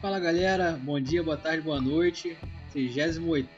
Fala 0.00 0.18
galera, 0.18 0.80
bom 0.82 0.98
dia, 0.98 1.22
boa 1.22 1.36
tarde, 1.36 1.60
boa 1.60 1.78
noite. 1.78 2.34
38 2.72 3.48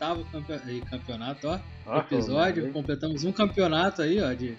campeonato, 0.91 1.47
ó. 1.47 1.61
Ah, 1.87 1.99
episódio. 1.99 2.73
Completamos 2.73 3.23
um 3.23 3.31
campeonato 3.31 4.03
aí, 4.03 4.21
ó, 4.21 4.33
de 4.33 4.57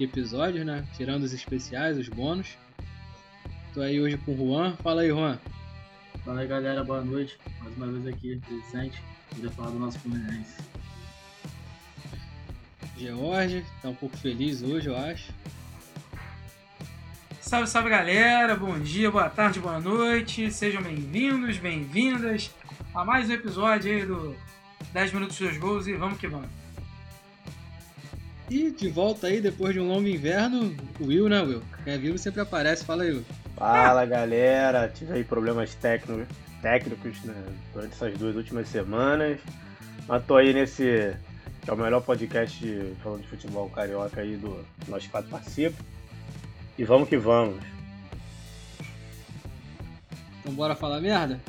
episódios, 0.00 0.64
né? 0.64 0.82
Tirando 0.96 1.24
os 1.24 1.34
especiais, 1.34 1.98
os 1.98 2.08
bônus. 2.08 2.56
Tô 3.74 3.82
aí 3.82 4.00
hoje 4.00 4.16
com 4.16 4.32
o 4.32 4.36
Juan. 4.36 4.76
Fala 4.82 5.02
aí, 5.02 5.10
Juan. 5.10 5.38
Fala 6.24 6.40
aí, 6.40 6.46
galera, 6.46 6.82
boa 6.82 7.02
noite. 7.02 7.38
Mais 7.60 7.76
uma 7.76 7.86
vez 7.88 8.06
aqui, 8.06 8.40
presente. 8.40 9.02
Queria 9.34 9.50
falar 9.50 9.72
do 9.72 9.78
nosso 9.78 9.98
Fluminense. 9.98 10.56
George, 12.96 13.62
tá 13.82 13.90
um 13.90 13.94
pouco 13.94 14.16
feliz 14.16 14.62
hoje, 14.62 14.88
eu 14.88 14.96
acho. 14.96 15.30
Salve, 17.44 17.68
salve 17.68 17.90
galera, 17.90 18.56
bom 18.56 18.78
dia, 18.78 19.10
boa 19.10 19.28
tarde, 19.28 19.60
boa 19.60 19.78
noite, 19.78 20.50
sejam 20.50 20.82
bem-vindos, 20.82 21.58
bem-vindas 21.58 22.50
a 22.94 23.04
mais 23.04 23.28
um 23.28 23.34
episódio 23.34 23.92
aí 23.92 24.06
do 24.06 24.34
10 24.94 25.12
Minutos 25.12 25.38
dos 25.38 25.58
Gols 25.58 25.86
e 25.86 25.92
vamos 25.92 26.18
que 26.18 26.26
vamos. 26.26 26.48
E 28.48 28.70
de 28.70 28.88
volta 28.88 29.26
aí, 29.26 29.42
depois 29.42 29.74
de 29.74 29.78
um 29.78 29.88
longo 29.88 30.08
inverno, 30.08 30.74
o 30.98 31.04
Will, 31.04 31.28
né, 31.28 31.42
Will? 31.42 31.62
Quem 31.84 31.92
é 31.92 31.98
vivo 31.98 32.16
sempre 32.16 32.40
aparece, 32.40 32.82
fala 32.82 33.02
aí, 33.02 33.12
Will. 33.12 33.26
Fala 33.56 34.06
galera, 34.06 34.88
tive 34.88 35.12
aí 35.12 35.22
problemas 35.22 35.74
técnicos, 35.74 36.26
técnicos 36.62 37.22
né, 37.24 37.44
durante 37.74 37.92
essas 37.92 38.16
duas 38.16 38.34
últimas 38.36 38.68
semanas, 38.70 39.38
mas 40.08 40.24
tô 40.24 40.36
aí 40.36 40.54
nesse, 40.54 41.14
que 41.60 41.68
é 41.68 41.72
o 41.74 41.76
melhor 41.76 42.00
podcast 42.00 42.58
de, 42.58 42.94
falando 43.02 43.20
de 43.20 43.28
futebol 43.28 43.68
carioca 43.68 44.22
aí 44.22 44.34
do 44.34 44.64
Nós 44.88 45.06
Quatro 45.06 45.30
Participa. 45.30 45.76
E 46.76 46.84
vamos 46.84 47.08
que 47.08 47.16
vamos. 47.16 47.62
Então 50.40 50.54
bora 50.54 50.74
falar 50.74 51.00
merda? 51.00 51.40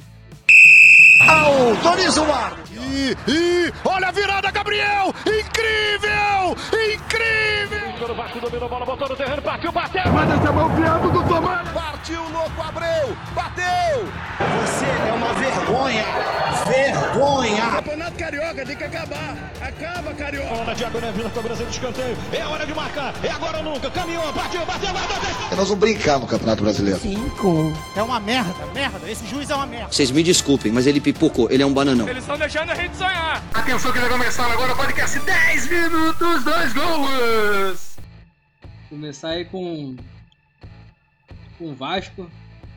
Autoriza 1.28 2.22
o 2.22 2.32
árbitro. 2.32 2.74
E, 2.84 3.16
e 3.28 3.74
olha 3.84 4.08
a 4.08 4.12
virada, 4.12 4.52
Gabriel! 4.52 5.14
Incrível! 5.22 6.56
Incrível! 6.94 8.12
O 8.12 8.16
Vasco 8.16 8.40
dominou 8.40 8.66
a 8.66 8.70
bola, 8.70 8.86
botou 8.86 9.10
no 9.10 9.16
terreno, 9.16 9.42
partiu, 9.42 9.72
bateu! 9.72 10.12
Manda 10.12 10.34
essa 10.36 10.52
mão 10.52 10.76
piado 10.76 11.12
do 11.12 11.28
Tomás! 11.28 11.95
Partiu, 12.06 12.22
louco, 12.30 12.62
Abreu! 12.62 13.18
Bateu! 13.34 14.06
Você 14.62 14.86
é 14.86 15.12
uma 15.12 15.34
vergonha! 15.34 16.06
Vergonha! 16.68 17.72
Campeonato 17.78 18.16
Carioca 18.16 18.64
tem 18.64 18.76
que 18.76 18.84
acabar! 18.84 19.36
Acaba, 19.60 20.14
Carioca! 20.14 20.54
Bola, 20.54 20.76
Diago 20.76 21.02
Neville, 21.02 21.30
cobrança 21.32 21.64
de 21.64 21.72
escanteio. 21.72 22.16
É 22.32 22.46
hora 22.46 22.64
de 22.64 22.76
marcar, 22.76 23.12
é 23.24 23.32
agora 23.32 23.58
ou 23.58 23.64
nunca. 23.64 23.90
Caminhou, 23.90 24.32
partiu, 24.34 24.64
bateu, 24.68 24.94
bateu! 24.94 25.58
Nós 25.58 25.68
vamos 25.68 25.80
brincar 25.80 26.20
no 26.20 26.28
Campeonato 26.28 26.62
Brasileiro. 26.62 27.00
Cinco. 27.00 27.74
É 27.96 28.04
uma 28.04 28.20
merda, 28.20 28.54
merda. 28.72 29.10
Esse 29.10 29.26
juiz 29.26 29.50
é 29.50 29.56
uma 29.56 29.66
merda. 29.66 29.92
Vocês 29.92 30.12
me 30.12 30.22
desculpem, 30.22 30.72
mas 30.72 30.86
ele 30.86 31.02
pipocou. 31.02 31.50
Ele 31.50 31.64
é 31.64 31.66
um 31.66 31.74
bananão. 31.74 32.08
Eles 32.08 32.22
estão 32.22 32.38
deixando 32.38 32.70
a 32.70 32.76
gente 32.76 32.96
sonhar. 32.96 33.42
Atenção 33.52 33.92
que 33.92 33.98
vai 33.98 34.10
começar 34.10 34.46
agora 34.46 34.74
o 34.74 34.76
podcast 34.76 35.20
10 35.22 35.70
minutos, 35.70 36.44
dois 36.44 36.72
gols! 36.72 37.96
Começar 38.92 39.30
aí 39.30 39.46
com 39.46 39.96
com 41.58 41.72
o 41.72 41.76
Vasco, 41.76 42.30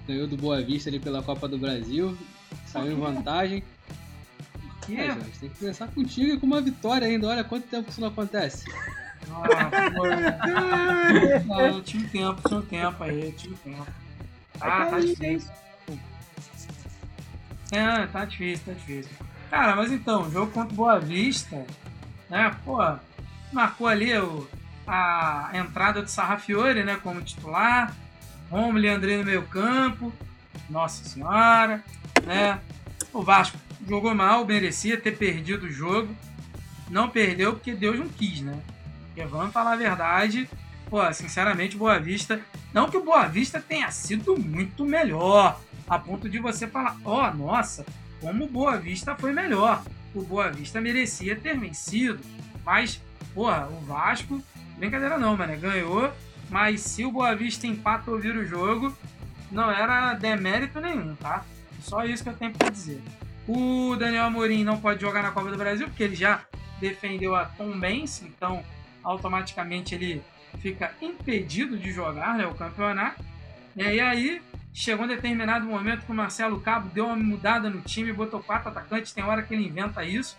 ganhou 0.06 0.26
do 0.26 0.36
Boa 0.36 0.62
Vista 0.62 0.88
ali 0.88 0.98
pela 0.98 1.22
Copa 1.22 1.48
do 1.48 1.58
Brasil, 1.58 2.16
saiu 2.66 2.92
em 2.92 3.00
vantagem. 3.00 3.62
Que? 4.86 4.96
É, 4.96 5.06
Jorge, 5.08 5.38
tem 5.40 5.48
que 5.50 5.58
começar 5.58 5.88
contigo 5.88 6.32
e 6.32 6.38
com 6.38 6.46
uma 6.46 6.60
vitória 6.60 7.06
ainda. 7.06 7.28
Olha 7.28 7.44
quanto 7.44 7.68
tempo 7.68 7.90
isso 7.90 8.00
não 8.00 8.08
acontece. 8.08 8.64
Ah. 9.30 9.90
Não, 11.44 11.82
tinha 11.84 12.02
um 12.02 12.08
tempo, 12.08 12.48
tinha 12.48 12.60
um 12.60 12.62
tempo 12.62 13.04
aí, 13.04 13.32
tinha 13.32 13.52
um 13.52 13.56
tempo. 13.56 13.86
Ah, 14.60 14.86
tá 14.86 15.00
difícil. 15.00 15.50
É, 17.70 18.06
tá 18.06 18.24
difícil, 18.24 18.66
tá 18.66 18.72
difícil. 18.72 19.12
Cara, 19.50 19.76
mas 19.76 19.92
então, 19.92 20.30
jogo 20.30 20.52
contra 20.52 20.72
o 20.72 20.76
Boa 20.76 20.98
Vista, 20.98 21.64
né, 22.28 22.54
pô, 22.64 22.78
marcou 23.52 23.86
ali 23.86 24.16
o, 24.18 24.48
a 24.86 25.50
entrada 25.54 26.02
do 26.02 26.08
Sarrafiore, 26.08 26.82
né, 26.82 26.98
como 27.02 27.22
titular, 27.22 27.94
Romulo 28.50 28.88
André 28.88 29.18
no 29.18 29.24
meio 29.24 29.42
campo, 29.42 30.12
nossa 30.68 31.04
senhora, 31.04 31.82
né, 32.24 32.60
o 33.12 33.22
Vasco 33.22 33.58
jogou 33.86 34.14
mal, 34.14 34.44
merecia 34.44 35.00
ter 35.00 35.16
perdido 35.16 35.66
o 35.66 35.72
jogo, 35.72 36.14
não 36.90 37.08
perdeu 37.08 37.52
porque 37.52 37.74
Deus 37.74 37.98
não 37.98 38.08
quis, 38.08 38.40
né, 38.40 38.60
porque 39.06 39.24
vamos 39.24 39.52
falar 39.52 39.72
a 39.72 39.76
verdade, 39.76 40.48
pô, 40.88 41.12
sinceramente, 41.12 41.76
Boa 41.76 41.98
Vista, 41.98 42.40
não 42.72 42.90
que 42.90 42.96
o 42.96 43.04
Boa 43.04 43.26
Vista 43.26 43.60
tenha 43.60 43.90
sido 43.90 44.36
muito 44.36 44.84
melhor, 44.84 45.60
a 45.88 45.98
ponto 45.98 46.28
de 46.28 46.38
você 46.38 46.66
falar, 46.66 46.96
ó, 47.04 47.28
oh, 47.28 47.34
nossa, 47.34 47.84
como 48.20 48.44
o 48.44 48.48
Boa 48.48 48.76
Vista 48.76 49.14
foi 49.14 49.32
melhor. 49.32 49.82
O 50.14 50.22
Boa 50.22 50.50
Vista 50.50 50.80
merecia 50.80 51.36
ter 51.36 51.58
vencido. 51.58 52.20
Mas, 52.64 53.00
porra, 53.34 53.68
o 53.68 53.80
Vasco, 53.86 54.42
brincadeira 54.76 55.18
não, 55.18 55.36
mano, 55.36 55.56
ganhou. 55.58 56.12
Mas 56.48 56.80
se 56.80 57.04
o 57.04 57.12
Boa 57.12 57.34
Vista 57.34 57.66
empata 57.66 58.10
ou 58.10 58.18
vira 58.18 58.38
o 58.38 58.46
jogo, 58.46 58.96
não 59.50 59.70
era 59.70 60.14
demérito 60.14 60.80
nenhum, 60.80 61.14
tá? 61.16 61.44
Só 61.80 62.04
isso 62.04 62.22
que 62.22 62.30
eu 62.30 62.36
tenho 62.36 62.52
pra 62.52 62.70
dizer. 62.70 63.02
O 63.46 63.96
Daniel 63.96 64.24
Amorim 64.24 64.64
não 64.64 64.80
pode 64.80 65.00
jogar 65.00 65.22
na 65.22 65.30
Copa 65.30 65.50
do 65.50 65.56
Brasil, 65.56 65.86
porque 65.88 66.02
ele 66.02 66.16
já 66.16 66.42
defendeu 66.80 67.34
a 67.34 67.44
Tom 67.44 67.78
Benz, 67.78 68.22
então 68.22 68.62
automaticamente 69.02 69.94
ele 69.94 70.22
fica 70.60 70.92
impedido 71.00 71.78
de 71.78 71.92
jogar 71.92 72.36
né, 72.36 72.46
o 72.46 72.54
campeonato. 72.54 73.24
E 73.76 74.00
aí 74.00 74.42
chegou 74.72 75.04
um 75.04 75.08
determinado 75.08 75.66
momento 75.66 76.04
que 76.04 76.12
o 76.12 76.14
Marcelo 76.14 76.60
Cabo 76.60 76.88
deu 76.90 77.06
uma 77.06 77.16
mudada 77.16 77.70
no 77.70 77.80
time, 77.80 78.12
botou 78.12 78.40
quatro 78.40 78.68
atacantes, 78.68 79.12
tem 79.12 79.24
hora 79.24 79.42
que 79.42 79.54
ele 79.54 79.66
inventa 79.66 80.04
isso, 80.04 80.36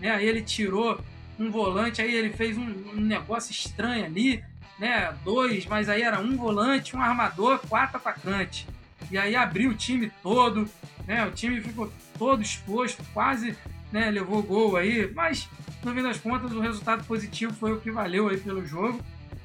né? 0.00 0.10
Aí 0.10 0.26
ele 0.26 0.42
tirou 0.42 1.00
um 1.38 1.50
volante, 1.50 2.02
aí 2.02 2.14
ele 2.14 2.30
fez 2.30 2.58
um, 2.58 2.64
um, 2.64 3.00
negócio 3.00 3.50
estranho 3.50 4.04
ali, 4.04 4.44
né? 4.80 5.14
Dois, 5.22 5.66
mas 5.66 5.88
aí 5.88 6.02
era 6.02 6.18
um 6.18 6.36
volante, 6.36 6.96
um 6.96 7.02
armador, 7.02 7.60
quatro 7.68 7.98
atacantes. 7.98 8.66
E 9.10 9.18
aí 9.18 9.36
abriu 9.36 9.70
o 9.70 9.74
time 9.74 10.10
todo, 10.22 10.68
né? 11.06 11.24
O 11.26 11.30
time 11.30 11.60
ficou 11.60 11.92
todo 12.18 12.42
exposto, 12.42 13.04
quase 13.12 13.56
né, 13.92 14.10
levou 14.10 14.42
gol 14.42 14.76
aí, 14.76 15.10
mas 15.14 15.48
no 15.82 15.92
fim 15.92 16.02
das 16.02 16.18
contas 16.18 16.52
o 16.52 16.60
resultado 16.60 17.04
positivo 17.04 17.52
foi 17.52 17.72
o 17.72 17.80
que 17.80 17.90
valeu 17.90 18.28
aí 18.28 18.36
pelo 18.36 18.64
jogo 18.64 19.00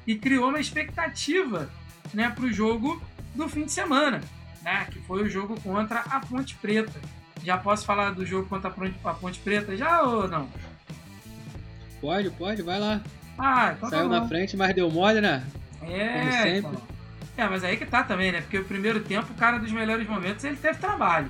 e 0.06 0.14
criou 0.14 0.48
uma 0.48 0.60
expectativa 0.60 1.68
né, 2.14 2.30
para 2.30 2.44
o 2.44 2.52
jogo 2.52 3.02
do 3.34 3.48
fim 3.48 3.64
de 3.64 3.72
semana, 3.72 4.20
né? 4.62 4.86
Que 4.90 5.00
foi 5.00 5.22
o 5.22 5.28
jogo 5.28 5.60
contra 5.60 6.00
a 6.00 6.20
Ponte 6.20 6.54
Preta. 6.54 6.98
Já 7.42 7.58
posso 7.58 7.84
falar 7.84 8.10
do 8.10 8.24
jogo 8.24 8.48
contra 8.48 8.72
a 9.04 9.14
Ponte 9.14 9.38
Preta 9.40 9.76
já 9.76 10.02
ou 10.02 10.28
não? 10.28 10.48
Pode, 12.00 12.30
pode, 12.30 12.62
vai 12.62 12.78
lá. 12.78 13.02
Ah, 13.38 13.74
então 13.76 13.90
Saiu 13.90 14.08
tá 14.08 14.20
na 14.20 14.28
frente, 14.28 14.56
mas 14.56 14.74
deu 14.74 14.90
mole, 14.90 15.20
né? 15.20 15.44
É, 15.82 16.20
Como 16.20 16.32
sempre. 16.32 16.58
Então. 16.58 16.96
É, 17.36 17.48
mas 17.48 17.62
aí 17.64 17.76
que 17.76 17.84
tá 17.84 18.02
também, 18.02 18.32
né? 18.32 18.40
Porque 18.40 18.58
o 18.58 18.64
primeiro 18.64 19.00
tempo, 19.00 19.32
o 19.32 19.36
cara 19.36 19.58
dos 19.58 19.70
melhores 19.70 20.08
momentos, 20.08 20.42
ele 20.44 20.56
teve 20.56 20.78
trabalho. 20.78 21.28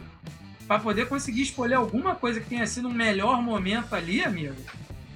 Para 0.66 0.78
poder 0.78 1.08
conseguir 1.08 1.42
escolher 1.42 1.74
alguma 1.74 2.14
coisa 2.14 2.40
que 2.40 2.48
tenha 2.48 2.66
sido 2.66 2.88
um 2.88 2.92
melhor 2.92 3.42
momento 3.42 3.94
ali, 3.94 4.24
amigo, 4.24 4.54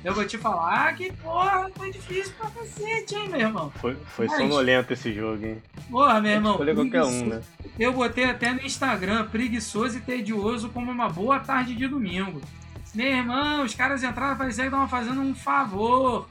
eu 0.02 0.14
vou 0.14 0.24
te 0.24 0.38
falar 0.38 0.94
que, 0.94 1.12
porra, 1.12 1.70
foi 1.76 1.92
difícil 1.92 2.32
pra 2.38 2.48
cacete, 2.50 3.14
hein, 3.14 3.28
meu 3.28 3.40
irmão. 3.40 3.70
Foi, 3.76 3.94
foi 3.94 4.26
Mas... 4.26 4.38
sonolento 4.38 4.92
esse 4.92 5.12
jogo, 5.12 5.44
hein? 5.44 5.62
Porra, 5.90 6.20
meu 6.20 6.32
irmão. 6.32 6.52
Escolher 6.52 6.74
qualquer 6.74 7.04
um, 7.04 7.26
né? 7.26 7.42
Eu 7.78 7.92
botei 7.92 8.24
até 8.24 8.52
no 8.52 8.62
Instagram, 8.62 9.26
preguiçoso 9.26 9.98
e 9.98 10.00
tedioso 10.00 10.70
como 10.70 10.90
uma 10.90 11.08
boa 11.08 11.38
tarde 11.38 11.74
de 11.74 11.86
domingo. 11.86 12.40
Meu 12.94 13.06
irmão, 13.06 13.64
os 13.64 13.74
caras 13.74 14.02
entraram, 14.02 14.36
parecia 14.36 14.64
que 14.64 14.68
estavam 14.68 14.88
fazendo 14.88 15.20
um 15.20 15.34
favor. 15.34 16.28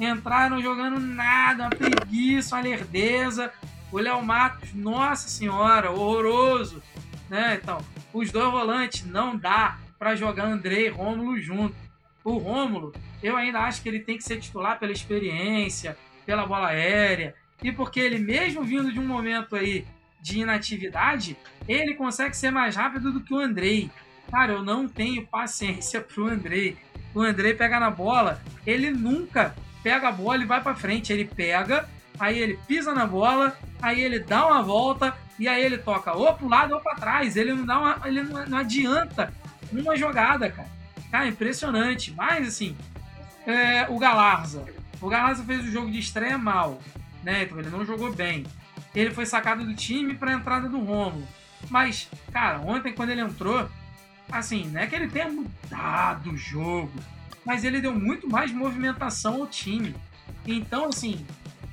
Entraram 0.00 0.62
jogando 0.62 0.98
nada, 0.98 1.64
uma 1.64 1.70
preguiça, 1.70 2.56
uma 2.56 2.62
lerdeza. 2.62 3.52
O 3.92 3.98
Léo 3.98 4.24
Matos, 4.24 4.72
nossa 4.72 5.28
senhora, 5.28 5.90
horroroso. 5.90 6.82
Né? 7.28 7.58
Então, 7.62 7.84
os 8.12 8.32
dois 8.32 8.50
volantes 8.50 9.04
não 9.04 9.36
dá 9.36 9.78
para 9.98 10.16
jogar 10.16 10.46
André 10.46 10.82
e 10.82 10.88
Rômulo 10.88 11.38
junto. 11.38 11.76
O 12.24 12.38
Rômulo, 12.38 12.92
eu 13.22 13.36
ainda 13.36 13.60
acho 13.60 13.82
que 13.82 13.88
ele 13.88 14.00
tem 14.00 14.16
que 14.16 14.24
ser 14.24 14.40
titular 14.40 14.78
pela 14.78 14.92
experiência, 14.92 15.96
pela 16.24 16.46
bola 16.46 16.68
aérea, 16.68 17.34
e 17.62 17.70
porque 17.70 18.00
ele 18.00 18.18
mesmo 18.18 18.64
vindo 18.64 18.90
de 18.92 18.98
um 18.98 19.06
momento 19.06 19.54
aí 19.54 19.86
de 20.20 20.40
inatividade, 20.40 21.36
ele 21.68 21.94
consegue 21.94 22.36
ser 22.36 22.50
mais 22.50 22.76
rápido 22.76 23.12
do 23.12 23.20
que 23.20 23.34
o 23.34 23.38
Andrei. 23.38 23.90
Cara, 24.30 24.52
eu 24.52 24.62
não 24.62 24.88
tenho 24.88 25.26
paciência 25.26 26.00
pro 26.02 26.28
Andrei. 26.28 26.76
O 27.14 27.20
Andrei 27.20 27.54
pega 27.54 27.80
na 27.80 27.90
bola, 27.90 28.40
ele 28.66 28.90
nunca 28.90 29.54
pega 29.82 30.08
a 30.08 30.12
bola 30.12 30.42
e 30.42 30.46
vai 30.46 30.62
para 30.62 30.74
frente, 30.74 31.12
ele 31.12 31.24
pega, 31.24 31.88
aí 32.18 32.38
ele 32.38 32.58
pisa 32.66 32.92
na 32.92 33.06
bola, 33.06 33.56
aí 33.80 34.00
ele 34.00 34.20
dá 34.20 34.46
uma 34.46 34.62
volta 34.62 35.16
e 35.38 35.48
aí 35.48 35.64
ele 35.64 35.78
toca 35.78 36.12
ou 36.12 36.34
pro 36.34 36.48
lado 36.48 36.74
ou 36.74 36.80
para 36.80 36.96
trás. 36.96 37.36
Ele 37.36 37.54
não 37.54 37.64
dá 37.64 37.78
uma, 37.78 38.00
ele 38.04 38.22
não, 38.22 38.58
adianta 38.58 39.32
uma 39.72 39.96
jogada, 39.96 40.50
cara. 40.50 40.68
Cara, 41.10 41.26
impressionante. 41.26 42.12
Mas, 42.12 42.46
assim, 42.46 42.76
é, 43.46 43.86
o 43.88 43.98
Galarza. 43.98 44.64
O 45.00 45.08
Galarza 45.08 45.42
fez 45.42 45.64
o 45.64 45.72
jogo 45.72 45.90
de 45.90 45.98
estreia 45.98 46.36
mal, 46.36 46.78
né? 47.22 47.44
Então 47.44 47.58
ele 47.58 47.70
não 47.70 47.86
jogou 47.86 48.12
bem. 48.12 48.44
Ele 48.94 49.10
foi 49.10 49.24
sacado 49.24 49.64
do 49.64 49.74
time 49.74 50.14
para 50.14 50.32
entrada 50.32 50.68
do 50.68 50.78
Romulo. 50.78 51.26
Mas, 51.68 52.08
cara, 52.32 52.60
ontem 52.60 52.92
quando 52.92 53.10
ele 53.10 53.20
entrou, 53.22 53.68
assim, 54.30 54.68
não 54.68 54.80
é 54.80 54.86
que 54.86 54.94
ele 54.94 55.08
tenha 55.08 55.28
mudado 55.28 56.32
o 56.32 56.36
jogo, 56.36 56.92
mas 57.50 57.64
ele 57.64 57.80
deu 57.80 57.92
muito 57.92 58.30
mais 58.30 58.52
movimentação 58.52 59.40
ao 59.40 59.46
time. 59.48 59.92
Então, 60.46 60.86
assim, 60.86 61.26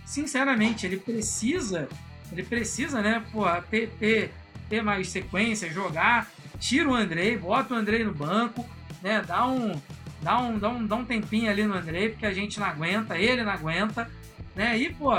sinceramente, 0.04 0.88
ele 0.88 0.98
precisa, 0.98 1.88
ele 2.32 2.42
precisa, 2.42 3.00
né, 3.00 3.24
pô, 3.32 3.46
ter, 3.70 3.92
ter, 4.00 4.34
ter 4.68 4.82
mais 4.82 5.08
sequência, 5.08 5.70
jogar, 5.70 6.32
tira 6.60 6.90
o 6.90 6.96
Andrei, 6.96 7.38
bota 7.38 7.76
o 7.76 7.78
Andrei 7.78 8.04
no 8.04 8.12
banco, 8.12 8.68
né, 9.04 9.22
dá 9.22 9.46
um, 9.46 9.80
dá 10.20 10.40
um, 10.40 10.58
dá 10.58 10.70
um, 10.70 10.88
dá 10.88 10.96
um 10.96 11.06
tempinho 11.06 11.52
ali 11.52 11.64
no 11.64 11.76
Andrei, 11.76 12.10
porque 12.10 12.26
a 12.26 12.34
gente 12.34 12.60
não 12.60 12.66
aguenta, 12.66 13.16
ele 13.16 13.44
não 13.44 13.52
aguenta, 13.52 14.10
né, 14.56 14.76
e, 14.76 14.92
pô, 14.92 15.12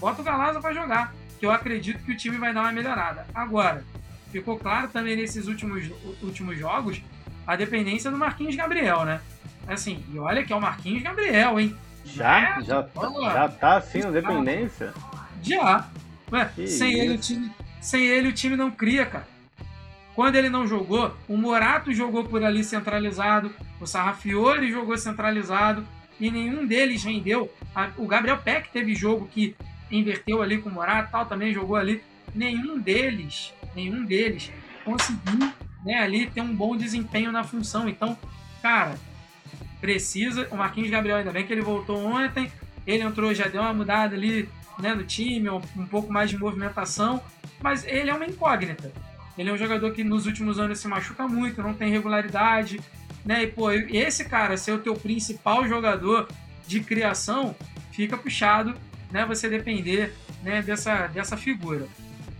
bota 0.00 0.22
o 0.22 0.24
Galaza 0.24 0.62
para 0.62 0.72
jogar, 0.72 1.14
que 1.38 1.44
eu 1.44 1.50
acredito 1.50 2.02
que 2.02 2.12
o 2.12 2.16
time 2.16 2.38
vai 2.38 2.54
dar 2.54 2.62
uma 2.62 2.72
melhorada. 2.72 3.26
Agora, 3.34 3.84
ficou 4.32 4.58
claro 4.58 4.88
também 4.88 5.14
nesses 5.14 5.46
últimos, 5.46 5.90
últimos 6.22 6.58
jogos 6.58 7.02
a 7.46 7.54
dependência 7.54 8.10
do 8.10 8.16
Marquinhos 8.16 8.56
Gabriel, 8.56 9.04
né? 9.04 9.20
Assim, 9.68 10.04
e 10.12 10.18
olha 10.18 10.44
que 10.44 10.52
é 10.52 10.56
o 10.56 10.60
Marquinhos 10.60 11.02
Gabriel, 11.02 11.58
hein? 11.58 11.76
Já? 12.04 12.58
É, 12.58 12.62
já, 12.62 12.88
já 13.32 13.48
tá 13.48 13.76
assim 13.76 14.00
na 14.00 14.10
dependência? 14.10 14.94
Já. 15.42 15.88
Ué, 16.32 16.50
sem, 16.66 16.94
ele, 16.98 17.14
o 17.14 17.18
time, 17.18 17.50
sem 17.80 18.04
ele 18.06 18.28
o 18.28 18.32
time 18.32 18.56
não 18.56 18.70
cria, 18.70 19.06
cara. 19.06 19.26
Quando 20.14 20.36
ele 20.36 20.48
não 20.48 20.66
jogou, 20.66 21.14
o 21.28 21.36
Morato 21.36 21.92
jogou 21.92 22.24
por 22.24 22.42
ali 22.42 22.64
centralizado, 22.64 23.54
o 23.80 23.86
Sarrafiore 23.86 24.70
jogou 24.70 24.96
centralizado 24.96 25.86
e 26.18 26.30
nenhum 26.30 26.66
deles 26.66 27.04
rendeu. 27.04 27.52
O 27.98 28.06
Gabriel 28.06 28.38
Peck 28.38 28.70
teve 28.70 28.94
jogo 28.94 29.28
que 29.30 29.54
inverteu 29.90 30.40
ali 30.42 30.58
com 30.58 30.70
o 30.70 30.72
Morato 30.72 31.10
tal, 31.12 31.26
também 31.26 31.52
jogou 31.52 31.76
ali. 31.76 32.02
Nenhum 32.34 32.78
deles, 32.78 33.52
nenhum 33.74 34.04
deles 34.04 34.50
conseguiu 34.84 35.52
né, 35.84 35.98
ali 35.98 36.28
ter 36.30 36.40
um 36.40 36.54
bom 36.54 36.76
desempenho 36.76 37.30
na 37.30 37.44
função. 37.44 37.88
Então, 37.88 38.16
cara, 38.62 38.94
precisa. 39.80 40.48
O 40.50 40.56
Marquinhos 40.56 40.90
Gabriel, 40.90 41.18
ainda 41.18 41.32
bem 41.32 41.46
que 41.46 41.52
ele 41.52 41.62
voltou 41.62 41.98
ontem. 42.04 42.50
Ele 42.86 43.02
entrou, 43.02 43.34
já 43.34 43.48
deu 43.48 43.62
uma 43.62 43.74
mudada 43.74 44.14
ali 44.14 44.48
né, 44.78 44.94
no 44.94 45.04
time, 45.04 45.48
um, 45.50 45.60
um 45.76 45.86
pouco 45.86 46.12
mais 46.12 46.30
de 46.30 46.38
movimentação. 46.38 47.22
Mas 47.60 47.84
ele 47.86 48.10
é 48.10 48.14
uma 48.14 48.26
incógnita. 48.26 48.92
Ele 49.36 49.50
é 49.50 49.52
um 49.52 49.58
jogador 49.58 49.92
que 49.92 50.02
nos 50.02 50.26
últimos 50.26 50.58
anos 50.58 50.78
se 50.78 50.88
machuca 50.88 51.26
muito, 51.26 51.62
não 51.62 51.74
tem 51.74 51.90
regularidade. 51.90 52.80
Né? 53.24 53.42
E, 53.42 53.46
pô, 53.48 53.70
esse 53.70 54.24
cara 54.24 54.56
ser 54.56 54.72
o 54.72 54.78
teu 54.78 54.94
principal 54.94 55.66
jogador 55.68 56.28
de 56.66 56.80
criação, 56.80 57.54
fica 57.92 58.16
puxado 58.16 58.74
né, 59.10 59.24
você 59.24 59.48
depender 59.48 60.14
né, 60.42 60.62
dessa, 60.62 61.06
dessa 61.08 61.36
figura. 61.36 61.86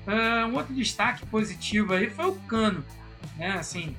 Uh, 0.06 0.46
um 0.46 0.54
outro 0.54 0.72
destaque 0.74 1.26
positivo 1.26 1.92
aí 1.92 2.08
foi 2.08 2.26
o 2.26 2.34
Cano, 2.34 2.84
né? 3.36 3.56
Assim, 3.58 3.96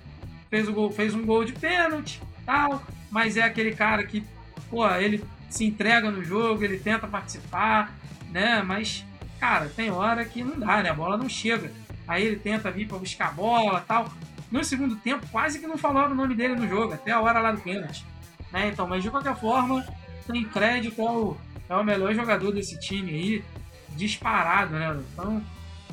fez, 0.50 0.68
o 0.68 0.74
gol, 0.74 0.90
fez 0.90 1.14
um 1.14 1.26
gol 1.26 1.44
de 1.44 1.52
pênalti, 1.52 2.22
tal, 2.46 2.82
mas 3.10 3.38
é 3.38 3.44
aquele 3.44 3.74
cara 3.74 4.04
que, 4.04 4.26
pô, 4.70 4.88
ele 4.90 5.24
se 5.50 5.66
entrega 5.66 6.12
no 6.12 6.24
jogo, 6.24 6.64
ele 6.64 6.78
tenta 6.78 7.08
participar, 7.08 7.96
né? 8.30 8.62
Mas, 8.62 9.06
cara, 9.40 9.70
tem 9.70 9.90
hora 9.90 10.26
que 10.26 10.44
não 10.44 10.60
dá, 10.60 10.82
né? 10.84 10.90
A 10.90 10.94
bola 10.94 11.18
não 11.18 11.30
chega. 11.30 11.72
Aí 12.08 12.26
ele 12.26 12.36
tenta 12.38 12.72
vir 12.72 12.88
para 12.88 12.98
buscar 12.98 13.30
a 13.30 13.32
bola, 13.32 13.84
tal. 13.88 14.12
No 14.52 14.64
segundo 14.64 14.96
tempo, 14.96 15.28
quase 15.32 15.60
que 15.60 15.68
não 15.68 15.78
falaram 15.78 16.12
o 16.12 16.16
nome 16.16 16.34
dele 16.36 16.56
no 16.56 16.68
jogo, 16.68 16.94
até 16.94 17.12
a 17.12 17.20
hora 17.20 17.40
lá 17.40 17.52
do 17.52 17.62
pênalti. 17.62 18.06
Né? 18.52 18.70
Então, 18.70 18.88
mas 18.88 19.04
de 19.04 19.10
qualquer 19.10 19.36
forma, 19.36 19.86
tem 20.26 20.44
crédito 20.46 21.02
ao, 21.02 21.38
é 21.70 21.76
o 21.76 21.84
melhor 21.84 22.14
jogador 22.14 22.52
desse 22.52 22.80
time 22.80 23.12
aí, 23.12 23.44
disparado, 23.90 24.74
né? 24.74 24.98
Então, 25.12 25.44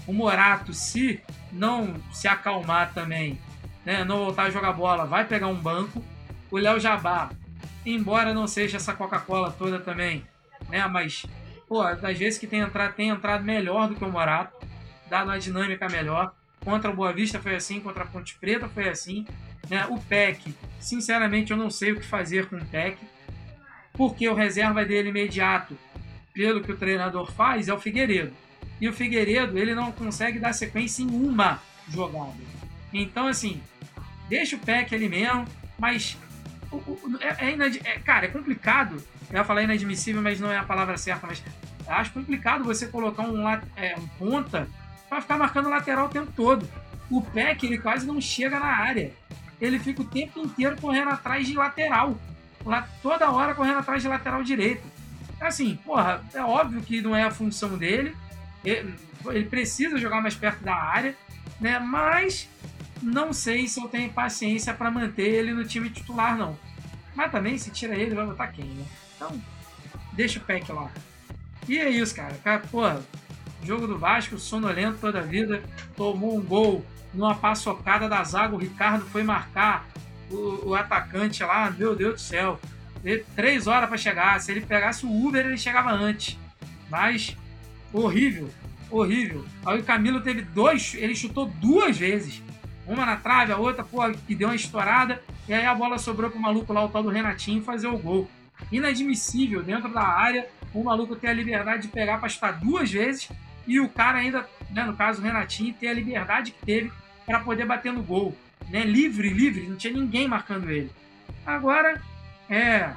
o 0.07 0.13
Morato, 0.13 0.73
se 0.73 1.21
não 1.51 1.95
se 2.13 2.29
acalmar 2.29 2.93
também, 2.93 3.39
né, 3.85 4.05
não 4.05 4.19
voltar 4.19 4.45
a 4.45 4.51
jogar 4.51 4.73
bola, 4.73 5.05
vai 5.05 5.25
pegar 5.25 5.49
um 5.49 5.55
banco. 5.55 6.03
O 6.55 6.57
Léo 6.57 6.79
Jabá, 6.79 7.33
embora 7.85 8.33
não 8.33 8.47
seja 8.47 8.77
essa 8.77 8.93
Coca-Cola 8.93 9.51
toda 9.51 9.81
também, 9.81 10.25
né, 10.69 10.87
mas, 10.87 11.27
pô, 11.67 11.83
das 11.97 12.17
vezes 12.17 12.39
que 12.39 12.47
tem 12.47 12.61
entrado, 12.61 12.95
tem 12.95 13.09
entrado 13.09 13.43
melhor 13.43 13.89
do 13.89 13.97
que 13.97 14.05
o 14.05 14.09
Morato, 14.09 14.65
dado 15.11 15.31
uma 15.31 15.39
dinâmica 15.41 15.89
melhor. 15.89 16.33
Contra 16.61 16.93
o 16.93 16.95
Boa 16.95 17.13
Vista 17.13 17.41
foi 17.41 17.57
assim, 17.57 17.81
contra 17.81 18.05
a 18.05 18.07
Ponte 18.07 18.37
Preta 18.39 18.69
foi 18.69 18.89
assim. 18.89 19.27
Né? 19.69 19.85
O 19.91 19.99
PEC, 19.99 20.55
sinceramente, 20.79 21.51
eu 21.51 21.57
não 21.57 21.71
sei 21.71 21.91
o 21.91 21.99
que 21.99 22.07
fazer 22.07 22.47
com 22.47 22.55
o 22.57 22.65
PEC 22.65 22.99
porque 23.93 24.29
o 24.29 24.35
reserva 24.35 24.85
dele 24.85 25.09
imediato, 25.09 25.77
pelo 26.33 26.63
que 26.63 26.71
o 26.71 26.77
treinador 26.77 27.33
faz, 27.33 27.67
é 27.67 27.75
o 27.75 27.81
Figueiredo. 27.81 28.33
E 28.81 28.89
o 28.89 28.93
Figueiredo, 28.93 29.59
ele 29.59 29.75
não 29.75 29.91
consegue 29.91 30.39
dar 30.39 30.53
sequência 30.53 31.03
em 31.03 31.09
uma 31.09 31.61
jogada. 31.89 32.39
Então, 32.93 33.27
assim, 33.27 33.61
deixa 34.29 34.55
o 34.55 34.61
PEC 34.61 34.95
ali 34.95 35.09
mesmo, 35.09 35.47
mas 35.77 36.17
é, 37.21 37.51
é, 37.51 37.93
é, 37.93 37.99
cara, 37.99 38.27
é 38.27 38.29
complicado. 38.29 39.03
Eu 39.31 39.39
ia 39.39 39.45
falar 39.45 39.63
inadmissível, 39.63 40.23
mas 40.23 40.41
não 40.41 40.51
é 40.51 40.59
a 40.59 40.65
palavra 40.65 40.97
certa, 40.97 41.27
mas 41.27 41.43
acho 41.87 42.13
complicado 42.13 42.65
você 42.65 42.87
colocar 42.87 43.23
um, 43.23 43.49
é, 43.49 43.97
um 43.99 44.07
ponta 44.19 44.69
para 45.09 45.21
ficar 45.21 45.37
marcando 45.37 45.69
lateral 45.69 46.07
o 46.07 46.11
tempo 46.11 46.33
todo. 46.35 46.69
O 47.11 47.21
PEC, 47.21 47.67
ele 47.67 47.79
quase 47.79 48.07
não 48.07 48.21
chega 48.21 48.59
na 48.59 48.67
área. 48.67 49.13
Ele 49.61 49.79
fica 49.79 50.03
o 50.03 50.05
tempo 50.05 50.41
inteiro 50.41 50.77
correndo 50.81 51.11
atrás 51.11 51.47
de 51.47 51.55
lateral 51.55 52.19
toda 53.03 53.31
hora 53.31 53.55
correndo 53.55 53.79
atrás 53.79 54.03
de 54.03 54.09
lateral 54.09 54.43
direito. 54.43 54.83
Assim, 55.41 55.77
porra, 55.85 56.23
é 56.33 56.41
óbvio 56.41 56.81
que 56.81 57.01
não 57.01 57.15
é 57.15 57.25
a 57.25 57.31
função 57.31 57.77
dele. 57.77 58.17
Ele, 58.65 58.95
ele 59.27 59.45
precisa 59.45 59.99
jogar 59.99 60.23
mais 60.23 60.35
perto 60.35 60.65
da 60.65 60.75
área, 60.75 61.15
né? 61.61 61.79
Mas 61.79 62.49
não 63.05 63.33
sei 63.33 63.69
se 63.69 63.81
eu 63.81 63.89
tenho 63.89 64.11
paciência 64.11 64.73
para 64.73 64.91
manter 64.91 65.29
ele 65.29 65.53
no 65.53 65.65
time 65.65 65.91
titular, 65.91 66.37
não. 66.37 66.59
Mas 67.15 67.31
também, 67.31 67.59
se 67.59 67.71
tira 67.71 67.95
ele, 67.95 68.15
vai 68.15 68.27
botar 68.27 68.49
quem, 68.49 68.65
né? 68.65 68.85
Então, 69.15 69.41
deixa 70.13 70.39
o 70.39 70.43
Peck 70.43 70.73
lá. 70.73 70.91
E 71.69 71.79
é 71.79 71.89
isso, 71.89 72.15
cara. 72.15 72.35
cara 72.43 72.61
porra, 72.71 73.03
jogo 73.63 73.87
do 73.87 73.99
Vasco, 73.99 74.39
sonolento 74.39 74.99
toda 75.01 75.21
a 75.21 75.23
vida. 75.23 75.63
Tomou 75.97 76.37
um 76.37 76.43
gol 76.43 76.85
numa 77.13 77.35
paçocada 77.35 78.09
da 78.09 78.25
zaga. 78.25 78.55
O 78.55 78.59
Ricardo 78.59 79.05
foi 79.07 79.23
marcar 79.23 79.87
o, 80.31 80.71
o 80.71 80.75
atacante 80.75 81.43
lá, 81.45 81.71
meu 81.71 81.95
Deus 81.95 82.15
do 82.15 82.21
céu, 82.21 82.61
três 83.37 83.67
horas 83.67 83.89
para 83.89 83.99
chegar. 83.99 84.41
Se 84.41 84.51
ele 84.51 84.63
pegasse 84.63 85.07
o 85.07 85.27
Uber, 85.27 85.45
ele 85.45 85.59
chegava 85.59 85.93
antes. 85.93 86.39
Mas 86.91 87.37
horrível, 87.93 88.51
horrível. 88.91 89.45
Aí 89.65 89.79
o 89.79 89.85
Camilo 89.85 90.21
teve 90.21 90.43
dois, 90.43 90.95
ele 90.95 91.15
chutou 91.15 91.47
duas 91.47 91.97
vezes. 91.97 92.43
Uma 92.87 93.07
na 93.07 93.17
trave, 93.17 93.53
a 93.53 93.57
outra, 93.57 93.83
pô, 93.83 94.01
que 94.27 94.35
deu 94.35 94.49
uma 94.49 94.55
estourada. 94.55 95.23
E 95.49 95.55
aí 95.55 95.65
a 95.65 95.75
bola 95.75 95.99
sobrou 95.99 96.31
pro 96.31 96.41
maluco 96.41 96.73
lá, 96.73 96.85
o 96.85 96.89
tal 96.89 97.03
do 97.03 97.09
Renatinho, 97.09 97.63
fazer 97.63 97.87
o 97.87 97.99
gol. 97.99 98.29
Inadmissível 98.71 99.63
dentro 99.63 99.93
da 99.93 100.03
área, 100.03 100.49
o 100.73 100.85
maluco 100.85 101.17
ter 101.17 101.29
a 101.29 101.33
liberdade 101.33 101.83
de 101.83 101.89
pegar 101.89 102.19
para 102.19 102.29
chutar 102.29 102.53
duas 102.53 102.91
vezes 102.91 103.29
e 103.67 103.81
o 103.81 103.89
cara 103.89 104.19
ainda, 104.19 104.49
né, 104.71 104.85
no 104.85 104.95
caso 104.95 105.21
o 105.21 105.25
Renatinho, 105.25 105.75
ter 105.75 105.89
a 105.89 105.93
liberdade 105.95 106.53
que 106.53 106.65
teve 106.65 106.93
para 107.25 107.41
poder 107.41 107.65
bater 107.65 107.93
no 107.93 108.03
gol 108.03 108.37
né, 108.69 108.85
livre, 108.85 109.29
livre, 109.29 109.67
não 109.69 109.77
tinha 109.77 109.93
ninguém 109.93 110.29
marcando 110.29 110.71
ele. 110.71 110.91
Agora 111.45 112.01
é 112.49 112.91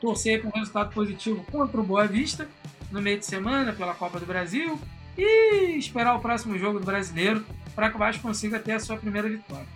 torcer 0.00 0.40
para 0.40 0.50
um 0.50 0.58
resultado 0.58 0.92
positivo 0.92 1.44
contra 1.50 1.80
o 1.80 1.84
Boa 1.84 2.06
Vista 2.06 2.48
no 2.90 3.00
meio 3.00 3.18
de 3.18 3.26
semana 3.26 3.72
pela 3.72 3.94
Copa 3.94 4.20
do 4.20 4.26
Brasil 4.26 4.78
e 5.16 5.76
esperar 5.78 6.14
o 6.14 6.20
próximo 6.20 6.58
jogo 6.58 6.78
do 6.78 6.84
Brasileiro 6.84 7.44
para 7.74 7.90
que 7.90 7.96
o 7.96 7.98
Vasco 7.98 8.22
consiga 8.22 8.58
ter 8.58 8.72
a 8.72 8.80
sua 8.80 8.96
primeira 8.96 9.28
vitória. 9.28 9.66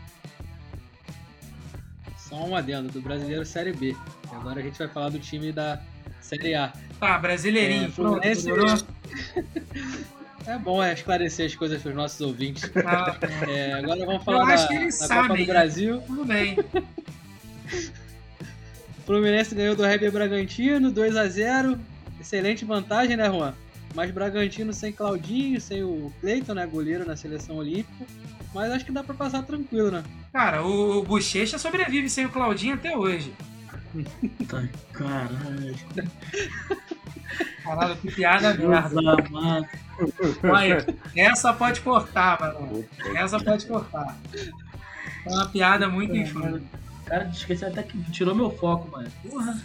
Só 2.17 2.45
um 2.45 2.55
adendo 2.55 2.91
do 2.91 3.01
Brasileiro 3.01 3.45
Série 3.45 3.73
B. 3.73 3.97
Agora 4.31 4.61
a 4.61 4.63
gente 4.63 4.79
vai 4.79 4.89
falar 4.89 5.09
do 5.09 5.19
time 5.19 5.51
da 5.51 5.81
Série 6.21 6.55
A. 6.55 6.73
Tá, 7.01 7.19
brasileirinho. 7.19 7.87
É, 7.87 7.91
Fluminense, 7.91 8.47
É 10.47 10.57
bom 10.57 10.83
é, 10.83 10.95
esclarecer 10.95 11.45
as 11.45 11.55
coisas 11.55 11.83
para 11.83 11.91
os 11.91 11.95
nossos 11.95 12.21
ouvintes. 12.23 12.71
Ah, 12.87 13.19
é, 13.47 13.75
agora 13.75 14.07
vamos 14.07 14.25
falar 14.25 14.47
da, 14.47 14.67
da 14.67 14.91
sabem, 14.91 15.29
Copa 15.29 15.37
do 15.37 15.47
Brasil. 15.47 16.03
Tudo 16.07 16.25
bem. 16.25 16.57
Fluminense 19.05 19.55
ganhou 19.55 19.77
do 19.77 19.83
Red 19.83 20.11
Bragantino, 20.11 20.91
2 20.91 21.17
a 21.17 21.29
0 21.29 21.79
Excelente 22.19 22.65
vantagem, 22.65 23.17
né, 23.17 23.27
Juan? 23.27 23.55
Mas 23.95 24.11
Bragantino 24.11 24.73
sem 24.73 24.93
Claudinho, 24.93 25.61
sem 25.61 25.83
o 25.83 26.13
Cleiton, 26.21 26.55
né, 26.55 26.67
goleiro 26.67 27.07
na 27.07 27.17
seleção 27.17 27.57
olímpica. 27.57 28.07
Mas 28.55 28.71
acho 28.73 28.85
que 28.85 28.93
dá 28.93 29.03
para 29.03 29.15
passar 29.15 29.43
tranquilo, 29.43 29.91
né? 29.91 30.03
Cara, 30.33 30.65
o 30.65 31.03
Bochecha 31.03 31.59
sobrevive 31.59 32.09
sem 32.09 32.27
o 32.27 32.31
Claudinho 32.31 32.75
até 32.75 32.97
hoje. 32.97 33.33
Tá, 34.49 34.69
caralho. 34.93 35.77
Caralho, 37.63 37.97
que 37.97 38.11
piada 38.11 38.55
merda. 38.55 39.01
Mano. 39.31 39.69
Olha, 40.45 40.87
essa 41.15 41.53
pode 41.53 41.81
cortar, 41.81 42.41
mano. 42.41 42.85
Essa 43.15 43.39
pode 43.39 43.67
cortar. 43.67 44.17
É 45.27 45.31
uma 45.31 45.49
piada 45.49 45.89
muito 45.89 46.15
é, 46.15 46.19
infame. 46.19 46.63
Cara, 47.05 47.29
esqueci 47.29 47.65
até 47.65 47.83
que 47.83 47.99
tirou 48.11 48.35
meu 48.35 48.51
foco, 48.51 48.91
mano. 48.91 49.11
Porra. 49.29 49.61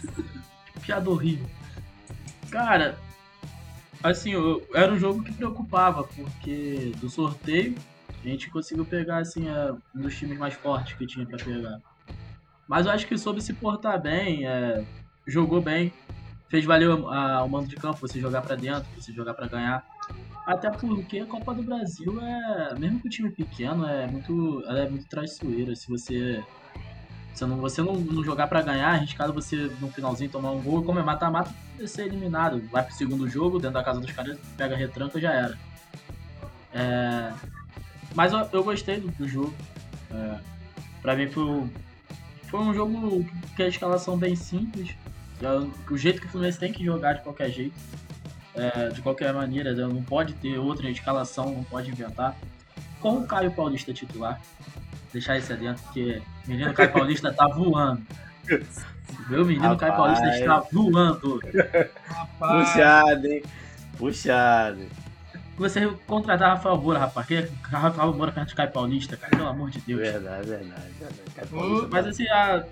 Piada 0.82 1.08
horrível. 1.08 1.46
Cara, 2.50 2.98
assim, 4.10 4.32
eu, 4.32 4.66
era 4.74 4.92
um 4.92 4.98
jogo 4.98 5.22
que 5.22 5.32
preocupava, 5.32 6.04
porque 6.04 6.92
do 7.00 7.08
sorteio 7.08 7.74
A 8.22 8.28
gente 8.28 8.50
conseguiu 8.50 8.84
pegar, 8.84 9.18
assim, 9.18 9.48
é, 9.48 9.72
um 9.94 10.02
dos 10.02 10.16
times 10.16 10.38
mais 10.38 10.54
fortes 10.54 10.96
que 10.96 11.06
tinha 11.06 11.26
pra 11.26 11.38
pegar. 11.38 11.80
Mas 12.68 12.86
eu 12.86 12.92
acho 12.92 13.06
que 13.06 13.18
soube 13.18 13.42
se 13.42 13.52
portar 13.54 14.00
bem, 14.00 14.46
é, 14.46 14.84
jogou 15.26 15.60
bem, 15.60 15.92
fez 16.48 16.64
valer 16.64 16.88
o 16.88 17.48
mando 17.48 17.68
de 17.68 17.76
campo, 17.76 17.98
você 18.00 18.20
jogar 18.20 18.42
para 18.42 18.56
dentro, 18.56 18.88
você 18.96 19.12
jogar 19.12 19.34
para 19.34 19.48
ganhar. 19.48 19.84
Até 20.46 20.70
porque 20.70 21.18
a 21.18 21.26
Copa 21.26 21.54
do 21.54 21.62
Brasil 21.62 22.20
é, 22.20 22.78
mesmo 22.78 23.00
que 23.00 23.08
o 23.08 23.10
time 23.10 23.30
pequeno, 23.30 23.86
é 23.86 24.06
muito, 24.06 24.62
ela 24.66 24.80
é 24.80 24.88
muito 24.88 25.06
traiçoeira. 25.08 25.74
Se 25.74 25.88
você 25.88 26.42
você 27.34 27.46
não, 27.46 27.56
você 27.56 27.82
não, 27.82 27.94
não 27.94 28.22
jogar 28.22 28.46
para 28.46 28.62
ganhar, 28.62 28.90
arriscado 28.90 29.32
você 29.32 29.70
no 29.80 29.90
finalzinho 29.90 30.30
tomar 30.30 30.52
um 30.52 30.62
gol, 30.62 30.84
como 30.84 31.00
é 31.00 31.02
mata-mata, 31.02 31.52
ser 31.86 32.06
eliminado. 32.06 32.62
Vai 32.70 32.84
pro 32.84 32.94
segundo 32.94 33.28
jogo, 33.28 33.58
dentro 33.58 33.74
da 33.74 33.82
casa 33.82 34.00
dos 34.00 34.12
caras, 34.12 34.38
pega 34.56 34.74
a 34.74 34.78
retranca 34.78 35.20
já 35.20 35.32
era. 35.32 35.58
É, 36.72 37.32
mas 38.14 38.32
eu, 38.32 38.48
eu, 38.52 38.62
gostei 38.62 39.00
do, 39.00 39.08
do 39.08 39.28
jogo. 39.28 39.52
É, 40.12 40.38
pra 41.02 41.16
mim 41.16 41.28
foi, 41.28 41.68
foi 42.48 42.60
um 42.60 42.72
jogo 42.72 43.26
que 43.56 43.62
a 43.64 43.68
escalação 43.68 44.16
bem 44.16 44.36
simples. 44.36 44.94
É 45.42 45.92
o 45.92 45.96
jeito 45.96 46.20
que 46.20 46.28
o 46.28 46.30
Fluminense 46.30 46.58
tem 46.58 46.72
que 46.72 46.84
jogar 46.84 47.14
de 47.14 47.22
qualquer 47.22 47.50
jeito. 47.50 47.74
É, 48.54 48.90
de 48.90 49.02
qualquer 49.02 49.34
maneira, 49.34 49.74
né? 49.74 49.82
não 49.82 50.04
pode 50.04 50.34
ter 50.34 50.56
outra 50.58 50.88
escalação, 50.88 51.52
não 51.52 51.64
pode 51.64 51.90
inventar. 51.90 52.36
Com 53.04 53.18
o 53.18 53.26
Caio 53.26 53.50
Paulista 53.50 53.92
titular, 53.92 54.40
deixar 55.12 55.36
isso 55.36 55.52
adentro, 55.52 55.82
porque 55.84 56.22
o 56.46 56.48
menino 56.48 56.72
Caio 56.72 56.90
Paulista 56.90 57.30
tá 57.30 57.46
voando. 57.48 58.00
Meu 59.28 59.44
menino 59.44 59.68
Rapaz. 59.68 59.80
Caio 59.80 59.94
Paulista 59.94 60.38
está 60.38 60.60
voando. 60.72 61.40
Rapaz. 62.06 62.66
Puxado, 62.66 63.26
hein? 63.26 63.42
Puxado. 63.98 64.86
Você 65.58 65.86
contratar 66.06 66.56
Rafael 66.56 66.78
Moura, 66.78 66.98
rapaz. 66.98 67.26
Que 67.26 67.46
Rafael 67.64 68.14
Moura 68.14 68.32
perto 68.32 68.48
de 68.48 68.54
Caio 68.54 68.72
Paulista, 68.72 69.18
cara, 69.18 69.36
pelo 69.36 69.48
amor 69.50 69.70
de 69.70 69.80
Deus. 69.80 70.00
Verdade, 70.00 70.48
verdade. 70.48 70.92
verdade. 70.98 71.88
Mas 71.90 72.06
assim, 72.06 72.26
a, 72.28 72.64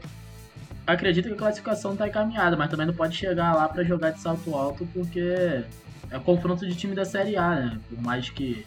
acredito 0.86 1.28
que 1.28 1.34
a 1.34 1.36
classificação 1.36 1.92
está 1.92 2.08
encaminhada, 2.08 2.56
mas 2.56 2.70
também 2.70 2.86
não 2.86 2.94
pode 2.94 3.14
chegar 3.14 3.54
lá 3.54 3.68
para 3.68 3.84
jogar 3.84 4.12
de 4.12 4.20
salto 4.22 4.54
alto, 4.54 4.88
porque 4.94 5.62
é 6.10 6.18
confronto 6.24 6.66
de 6.66 6.74
time 6.74 6.94
da 6.94 7.04
Série 7.04 7.36
A, 7.36 7.50
né? 7.54 7.78
Por 7.90 8.00
mais 8.00 8.30
que, 8.30 8.66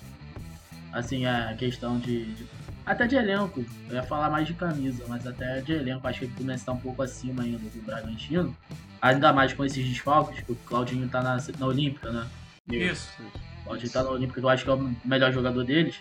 assim, 0.95 1.25
a 1.25 1.53
questão 1.55 1.99
de, 1.99 2.25
de 2.33 2.47
até 2.85 3.05
de 3.07 3.15
elenco, 3.15 3.65
eu 3.89 3.95
ia 3.95 4.03
falar 4.03 4.29
mais 4.29 4.47
de 4.47 4.53
camisa, 4.53 5.03
mas 5.07 5.25
até 5.27 5.59
de 5.59 5.73
elenco, 5.73 6.07
acho 6.07 6.19
que 6.19 6.25
o 6.25 6.29
Fluminense 6.29 6.61
está 6.61 6.71
um 6.71 6.77
pouco 6.77 7.01
acima 7.01 7.43
ainda 7.43 7.57
do 7.57 7.81
Bragantino. 7.83 8.55
Ainda 9.01 9.33
mais 9.33 9.53
com 9.53 9.65
esses 9.65 9.83
desfalques, 9.87 10.41
que 10.41 10.51
o 10.51 10.55
Claudinho 10.55 11.05
está 11.05 11.21
na, 11.21 11.37
na 11.59 11.65
Olímpica, 11.65 12.11
né? 12.11 12.27
Isso. 12.71 13.09
O 13.61 13.65
Claudinho 13.65 13.87
está 13.87 14.03
na 14.03 14.09
Olímpica, 14.11 14.39
que 14.39 14.45
eu 14.45 14.49
acho 14.49 14.63
que 14.63 14.69
é 14.69 14.73
o 14.73 14.95
melhor 15.03 15.33
jogador 15.33 15.63
deles. 15.63 15.99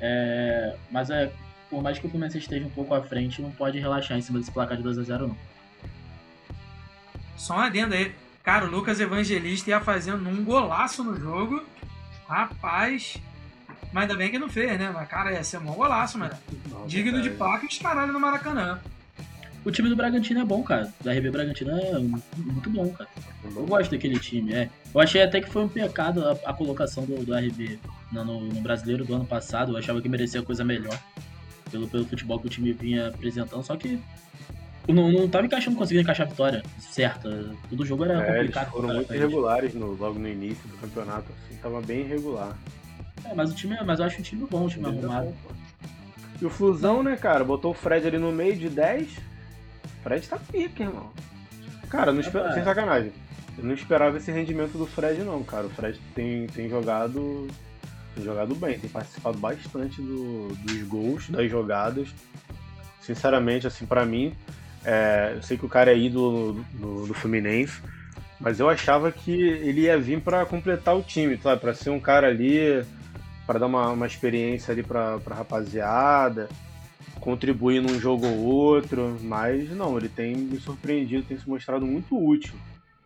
É, 0.00 0.76
mas 0.90 1.10
é 1.10 1.32
por 1.68 1.82
mais 1.82 1.98
que 1.98 2.06
o 2.06 2.10
Fluminense 2.10 2.38
esteja 2.38 2.64
um 2.64 2.70
pouco 2.70 2.94
à 2.94 3.02
frente, 3.02 3.42
não 3.42 3.50
pode 3.50 3.78
relaxar 3.78 4.16
em 4.16 4.22
cima 4.22 4.38
desse 4.38 4.50
placar 4.50 4.76
de 4.76 4.82
2x0, 4.82 5.18
não. 5.18 5.36
Só 7.36 7.56
um 7.56 7.60
adendo 7.60 7.94
aí. 7.94 8.14
Cara, 8.42 8.64
o 8.64 8.70
Lucas 8.70 9.00
Evangelista 9.00 9.70
ia 9.70 9.80
fazendo 9.80 10.28
um 10.28 10.44
golaço 10.44 11.04
no 11.04 11.18
jogo. 11.18 11.62
Rapaz. 12.26 13.20
Mas 13.92 14.02
ainda 14.02 14.16
bem 14.16 14.30
que 14.30 14.38
não 14.38 14.48
fez, 14.48 14.78
né? 14.78 14.90
Mas, 14.92 15.08
cara, 15.08 15.32
ia 15.32 15.42
ser 15.42 15.58
um 15.58 15.72
golaço, 15.72 16.18
mano. 16.18 16.34
Digno 16.86 17.22
de 17.22 17.30
placa 17.30 17.66
e 17.66 17.78
caralho 17.78 18.12
no 18.12 18.20
Maracanã. 18.20 18.80
O 19.64 19.70
time 19.70 19.88
do 19.88 19.96
Bragantino 19.96 20.40
é 20.40 20.44
bom, 20.44 20.62
cara. 20.62 20.92
Da 21.02 21.12
RB 21.12 21.30
Bragantino 21.30 21.70
é 21.70 21.98
muito 21.98 22.70
bom, 22.70 22.88
cara. 22.90 23.10
Eu 23.44 23.66
gosto 23.66 23.90
daquele 23.90 24.18
time. 24.18 24.52
É. 24.54 24.70
Eu 24.94 25.00
achei 25.00 25.22
até 25.22 25.40
que 25.40 25.50
foi 25.50 25.62
um 25.62 25.68
pecado 25.68 26.24
a, 26.24 26.32
a 26.50 26.54
colocação 26.54 27.04
do, 27.04 27.24
do 27.24 27.34
RB 27.34 27.78
no, 28.12 28.24
no, 28.24 28.60
brasileiro 28.60 29.04
do 29.04 29.14
ano 29.14 29.26
passado. 29.26 29.72
Eu 29.72 29.76
achava 29.76 30.00
que 30.00 30.08
merecia 30.08 30.42
coisa 30.42 30.64
melhor 30.64 30.98
pelo, 31.70 31.88
pelo 31.88 32.06
futebol 32.06 32.38
que 32.38 32.46
o 32.46 32.50
time 32.50 32.72
vinha 32.72 33.08
apresentando, 33.08 33.62
só 33.62 33.76
que 33.76 34.00
não, 34.88 35.12
não 35.12 35.28
tava 35.28 35.44
encaixando, 35.44 35.76
conseguindo 35.76 36.02
encaixar 36.02 36.26
a 36.26 36.30
vitória 36.30 36.62
certa. 36.78 37.54
Todo 37.68 37.84
jogo 37.84 38.04
era 38.04 38.22
é, 38.22 38.38
complicado. 38.38 38.64
Eles 38.64 38.72
foram 38.72 38.94
muito 38.94 39.14
irregulares 39.14 39.74
no, 39.74 39.94
logo 39.94 40.18
no 40.18 40.28
início 40.28 40.66
do 40.66 40.78
campeonato, 40.78 41.26
assim, 41.32 41.58
tava 41.60 41.80
bem 41.82 42.00
irregular. 42.00 42.56
É, 43.24 43.34
mas 43.34 43.50
o 43.50 43.54
time, 43.54 43.76
mas 43.84 43.98
eu 43.98 44.06
acho 44.06 44.18
um 44.18 44.22
time 44.22 44.46
bom, 44.50 44.64
um 44.64 44.68
time 44.68 44.84
é 44.84 44.88
arrumado. 44.88 45.34
e 46.40 46.44
o 46.44 46.50
Flusão, 46.50 47.02
né, 47.02 47.16
cara, 47.16 47.44
botou 47.44 47.72
o 47.72 47.74
Fred 47.74 48.06
ali 48.06 48.18
no 48.18 48.32
meio 48.32 48.56
de 48.56 48.68
10. 48.68 49.08
Fred 50.02 50.28
tá 50.28 50.38
pica, 50.38 50.82
irmão. 50.82 51.10
Cara, 51.88 52.12
não 52.12 52.20
esper... 52.20 52.52
sem 52.52 52.64
sacanagem. 52.64 53.12
Eu 53.56 53.64
não 53.64 53.74
esperava 53.74 54.18
esse 54.18 54.30
rendimento 54.30 54.78
do 54.78 54.86
Fred, 54.86 55.22
não, 55.22 55.42
cara. 55.42 55.66
O 55.66 55.70
Fred 55.70 56.00
tem, 56.14 56.46
tem 56.46 56.68
jogado 56.68 57.48
tem 58.18 58.24
jogado 58.24 58.54
bem, 58.54 58.78
tem 58.78 58.90
participado 58.90 59.38
bastante 59.38 60.02
do, 60.02 60.48
dos 60.48 60.82
gols, 60.82 61.30
das 61.30 61.48
jogadas. 61.48 62.08
Sinceramente, 63.00 63.66
assim, 63.66 63.86
para 63.86 64.04
mim, 64.04 64.34
é, 64.84 65.34
eu 65.36 65.42
sei 65.42 65.56
que 65.56 65.64
o 65.64 65.68
cara 65.68 65.92
é 65.92 65.98
ídolo 65.98 66.64
do, 66.74 67.06
do 67.06 67.14
Fluminense, 67.14 67.80
mas 68.40 68.60
eu 68.60 68.68
achava 68.68 69.10
que 69.12 69.32
ele 69.32 69.82
ia 69.82 69.98
vir 69.98 70.20
para 70.20 70.44
completar 70.44 70.96
o 70.96 71.02
time, 71.02 71.38
sabe? 71.38 71.60
Para 71.60 71.74
ser 71.74 71.90
um 71.90 72.00
cara 72.00 72.26
ali, 72.26 72.84
para 73.48 73.60
dar 73.60 73.66
uma, 73.66 73.88
uma 73.92 74.06
experiência 74.06 74.72
ali 74.72 74.82
pra, 74.82 75.18
pra 75.20 75.34
rapaziada, 75.34 76.50
contribuir 77.18 77.80
num 77.80 77.98
jogo 77.98 78.26
ou 78.26 78.44
outro, 78.44 79.18
mas 79.22 79.70
não, 79.70 79.96
ele 79.96 80.10
tem 80.10 80.36
me 80.36 80.60
surpreendido, 80.60 81.22
tem 81.22 81.38
se 81.38 81.48
mostrado 81.48 81.86
muito 81.86 82.14
útil. 82.14 82.52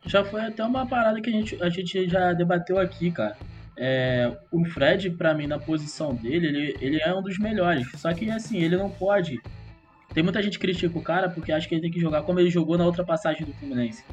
Já 0.05 0.25
foi 0.25 0.41
até 0.41 0.65
uma 0.65 0.85
parada 0.85 1.21
que 1.21 1.31
a 1.31 1.33
gente, 1.33 1.63
a 1.63 1.69
gente 1.69 2.09
já 2.09 2.33
debateu 2.33 2.77
aqui, 2.77 3.13
cara. 3.13 3.37
É, 3.77 4.37
o 4.51 4.65
Fred, 4.65 5.11
para 5.11 5.33
mim, 5.33 5.47
na 5.47 5.61
posição 5.61 6.13
dele, 6.13 6.49
ele, 6.49 6.77
ele 6.81 7.01
é 7.01 7.15
um 7.15 7.23
dos 7.23 7.39
melhores. 7.39 7.89
Só 7.95 8.13
que, 8.13 8.29
assim, 8.29 8.59
ele 8.59 8.77
não 8.77 8.91
pode. 8.91 9.41
Tem 10.13 10.25
muita 10.25 10.43
gente 10.43 10.59
que 10.59 10.67
critica 10.67 10.99
o 10.99 11.03
cara 11.03 11.31
porque 11.31 11.53
acha 11.53 11.69
que 11.69 11.75
ele 11.77 11.83
tem 11.83 11.91
que 11.91 12.01
jogar 12.01 12.23
como 12.23 12.41
ele 12.41 12.51
jogou 12.51 12.77
na 12.77 12.85
outra 12.85 13.05
passagem 13.05 13.47
do 13.47 13.53
Fluminense. 13.55 14.05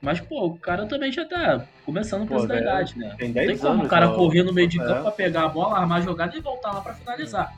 Mas, 0.00 0.20
pô, 0.20 0.46
o 0.46 0.58
cara 0.58 0.86
também 0.86 1.10
já 1.10 1.24
tá 1.24 1.64
começando 1.84 2.26
por 2.26 2.36
essa 2.36 2.56
idade, 2.56 2.98
né? 2.98 3.14
Tem 3.18 3.32
10 3.32 3.46
não 3.46 3.54
tem 3.54 3.58
como 3.58 3.72
anos, 3.74 3.86
o 3.86 3.88
cara 3.88 4.08
correr 4.10 4.42
no 4.44 4.52
meio 4.52 4.68
de 4.68 4.78
campo 4.78 5.00
é. 5.00 5.02
pra 5.02 5.10
pegar 5.10 5.44
a 5.44 5.48
bola, 5.48 5.78
armar 5.78 5.98
a 5.98 6.02
jogada 6.02 6.36
e 6.36 6.40
voltar 6.40 6.72
lá 6.72 6.80
pra 6.80 6.94
finalizar. 6.94 7.52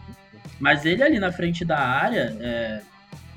Mas 0.58 0.84
ele 0.84 1.02
ali 1.02 1.18
na 1.18 1.30
frente 1.30 1.64
da 1.64 1.78
área, 1.78 2.36
é, 2.40 2.80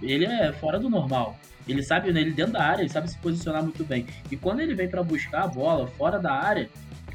ele 0.01 0.25
é 0.25 0.53
fora 0.53 0.79
do 0.79 0.89
normal. 0.89 1.37
Ele 1.67 1.81
sabe, 1.81 2.11
né, 2.11 2.21
ele 2.21 2.31
dentro 2.31 2.53
da 2.53 2.63
área, 2.63 2.81
ele 2.81 2.89
sabe 2.89 3.09
se 3.09 3.17
posicionar 3.17 3.63
muito 3.63 3.83
bem. 3.83 4.05
E 4.29 4.35
quando 4.35 4.59
ele 4.61 4.73
vem 4.75 4.89
para 4.89 5.03
buscar 5.03 5.43
a 5.43 5.47
bola 5.47 5.87
fora 5.87 6.19
da 6.19 6.33
área, 6.33 6.69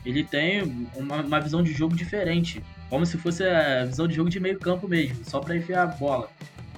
ele 0.04 0.24
tem 0.24 0.88
uma, 0.96 1.16
uma, 1.16 1.40
visão 1.40 1.62
de 1.62 1.72
jogo 1.72 1.94
diferente. 1.94 2.62
Como 2.88 3.04
se 3.04 3.18
fosse 3.18 3.44
a 3.44 3.84
visão 3.84 4.08
de 4.08 4.14
jogo 4.14 4.30
de 4.30 4.40
meio 4.40 4.58
campo 4.58 4.88
mesmo, 4.88 5.22
só 5.24 5.40
para 5.40 5.56
enfiar 5.56 5.82
a 5.82 5.86
bola. 5.86 6.30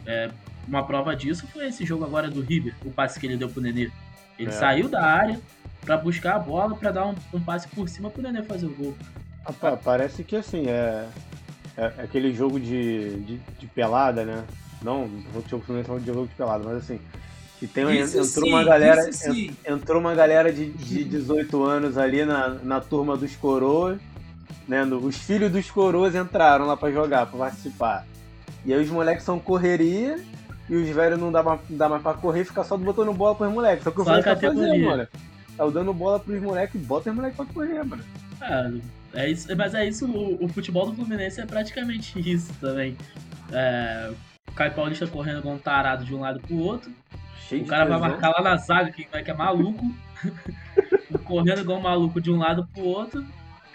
É, 0.04 0.30
uma 0.66 0.84
prova 0.84 1.14
disso 1.14 1.46
foi 1.46 1.68
esse 1.68 1.84
jogo 1.84 2.04
agora 2.04 2.28
do 2.28 2.40
River, 2.40 2.74
o 2.84 2.90
passe 2.90 3.20
que 3.20 3.26
ele 3.26 3.36
deu 3.36 3.48
pro 3.48 3.60
Nenê. 3.60 3.90
Ele 4.40 4.48
é. 4.48 4.52
saiu 4.52 4.88
da 4.88 5.02
área 5.04 5.38
para 5.84 5.98
buscar 5.98 6.36
a 6.36 6.38
bola, 6.38 6.74
para 6.74 6.90
dar 6.90 7.06
um, 7.06 7.14
um, 7.34 7.40
passe 7.40 7.68
por 7.68 7.88
cima 7.88 8.10
pro 8.10 8.22
Nenê 8.22 8.42
fazer 8.42 8.66
o 8.66 8.74
gol. 8.74 8.96
parece 9.84 10.24
que 10.24 10.36
assim, 10.36 10.66
é, 10.66 11.06
é, 11.76 11.84
aquele 11.98 12.32
jogo 12.32 12.58
de, 12.58 13.20
de, 13.20 13.36
de, 13.58 13.66
pelada, 13.66 14.24
né? 14.24 14.44
Não, 14.82 15.06
não 15.06 15.30
vou 15.32 15.42
te 15.42 15.54
de 15.54 16.06
jogo 16.06 16.26
de 16.26 16.34
pelada, 16.34 16.64
mas 16.64 16.78
assim, 16.78 16.98
e 17.60 17.66
tem, 17.66 18.00
isso 18.00 18.16
entrou 18.16 18.46
sim, 18.46 18.52
uma 18.52 18.64
galera, 18.64 19.10
entrou 19.68 20.00
uma 20.00 20.14
galera 20.14 20.50
de, 20.50 20.70
de 20.70 21.04
18 21.04 21.62
anos 21.62 21.98
ali 21.98 22.24
na, 22.24 22.48
na 22.48 22.80
turma 22.80 23.16
dos 23.16 23.36
coroas, 23.36 24.00
né? 24.66 24.82
Os 24.84 25.16
filhos 25.16 25.52
dos 25.52 25.70
coroas 25.70 26.14
entraram 26.14 26.64
lá 26.64 26.76
para 26.78 26.90
jogar, 26.90 27.26
para 27.26 27.38
participar. 27.38 28.06
E 28.64 28.72
aí 28.72 28.82
os 28.82 28.88
moleques 28.88 29.24
são 29.24 29.38
correria 29.38 30.18
e 30.70 30.76
os 30.76 30.88
velhos 30.88 31.18
não 31.18 31.32
dá, 31.32 31.42
mais, 31.42 31.60
dá 31.68 31.88
mais 31.88 32.00
pra 32.00 32.14
correr, 32.14 32.44
fica 32.44 32.62
só 32.62 32.76
botando 32.76 33.12
bola 33.12 33.34
pros 33.34 33.52
moleques. 33.52 33.82
Só 33.82 33.90
que 33.90 34.00
o 34.00 34.04
Fluminense 34.04 34.28
tá 34.28 34.36
fazendo, 34.36 34.84
mano. 34.84 35.08
Tá 35.56 35.66
dando 35.66 35.92
bola 35.92 36.20
pros 36.20 36.40
moleques 36.40 36.80
e 36.80 36.84
bota 36.84 37.10
os 37.10 37.16
moleques 37.16 37.36
pra 37.36 37.46
correr, 37.46 37.84
mano. 37.84 38.04
Ah, 38.40 38.70
é 39.14 39.28
isso, 39.28 39.48
mas 39.56 39.74
é 39.74 39.88
isso, 39.88 40.06
o, 40.06 40.44
o, 40.44 40.48
futebol 40.48 40.86
do 40.86 40.94
Fluminense 40.94 41.40
é 41.40 41.44
praticamente 41.44 42.18
isso 42.22 42.54
também. 42.60 42.96
É, 43.50 44.12
o 44.48 44.52
Caio 44.52 44.72
Paulista 44.72 45.08
correndo 45.08 45.42
com 45.42 45.54
um 45.54 45.58
tarado 45.58 46.04
de 46.04 46.14
um 46.14 46.20
lado 46.20 46.38
pro 46.38 46.56
outro. 46.56 46.92
Cheio 47.48 47.64
o 47.64 47.66
cara 47.66 47.84
vai 47.84 47.98
marcar 47.98 48.30
lá 48.30 48.40
na 48.40 48.56
zaga, 48.56 48.92
que, 48.92 49.04
que 49.04 49.30
é 49.30 49.34
maluco. 49.34 49.84
correndo 51.24 51.62
igual 51.62 51.80
um 51.80 51.82
maluco 51.82 52.20
de 52.20 52.30
um 52.30 52.38
lado 52.38 52.68
pro 52.72 52.84
outro. 52.84 53.26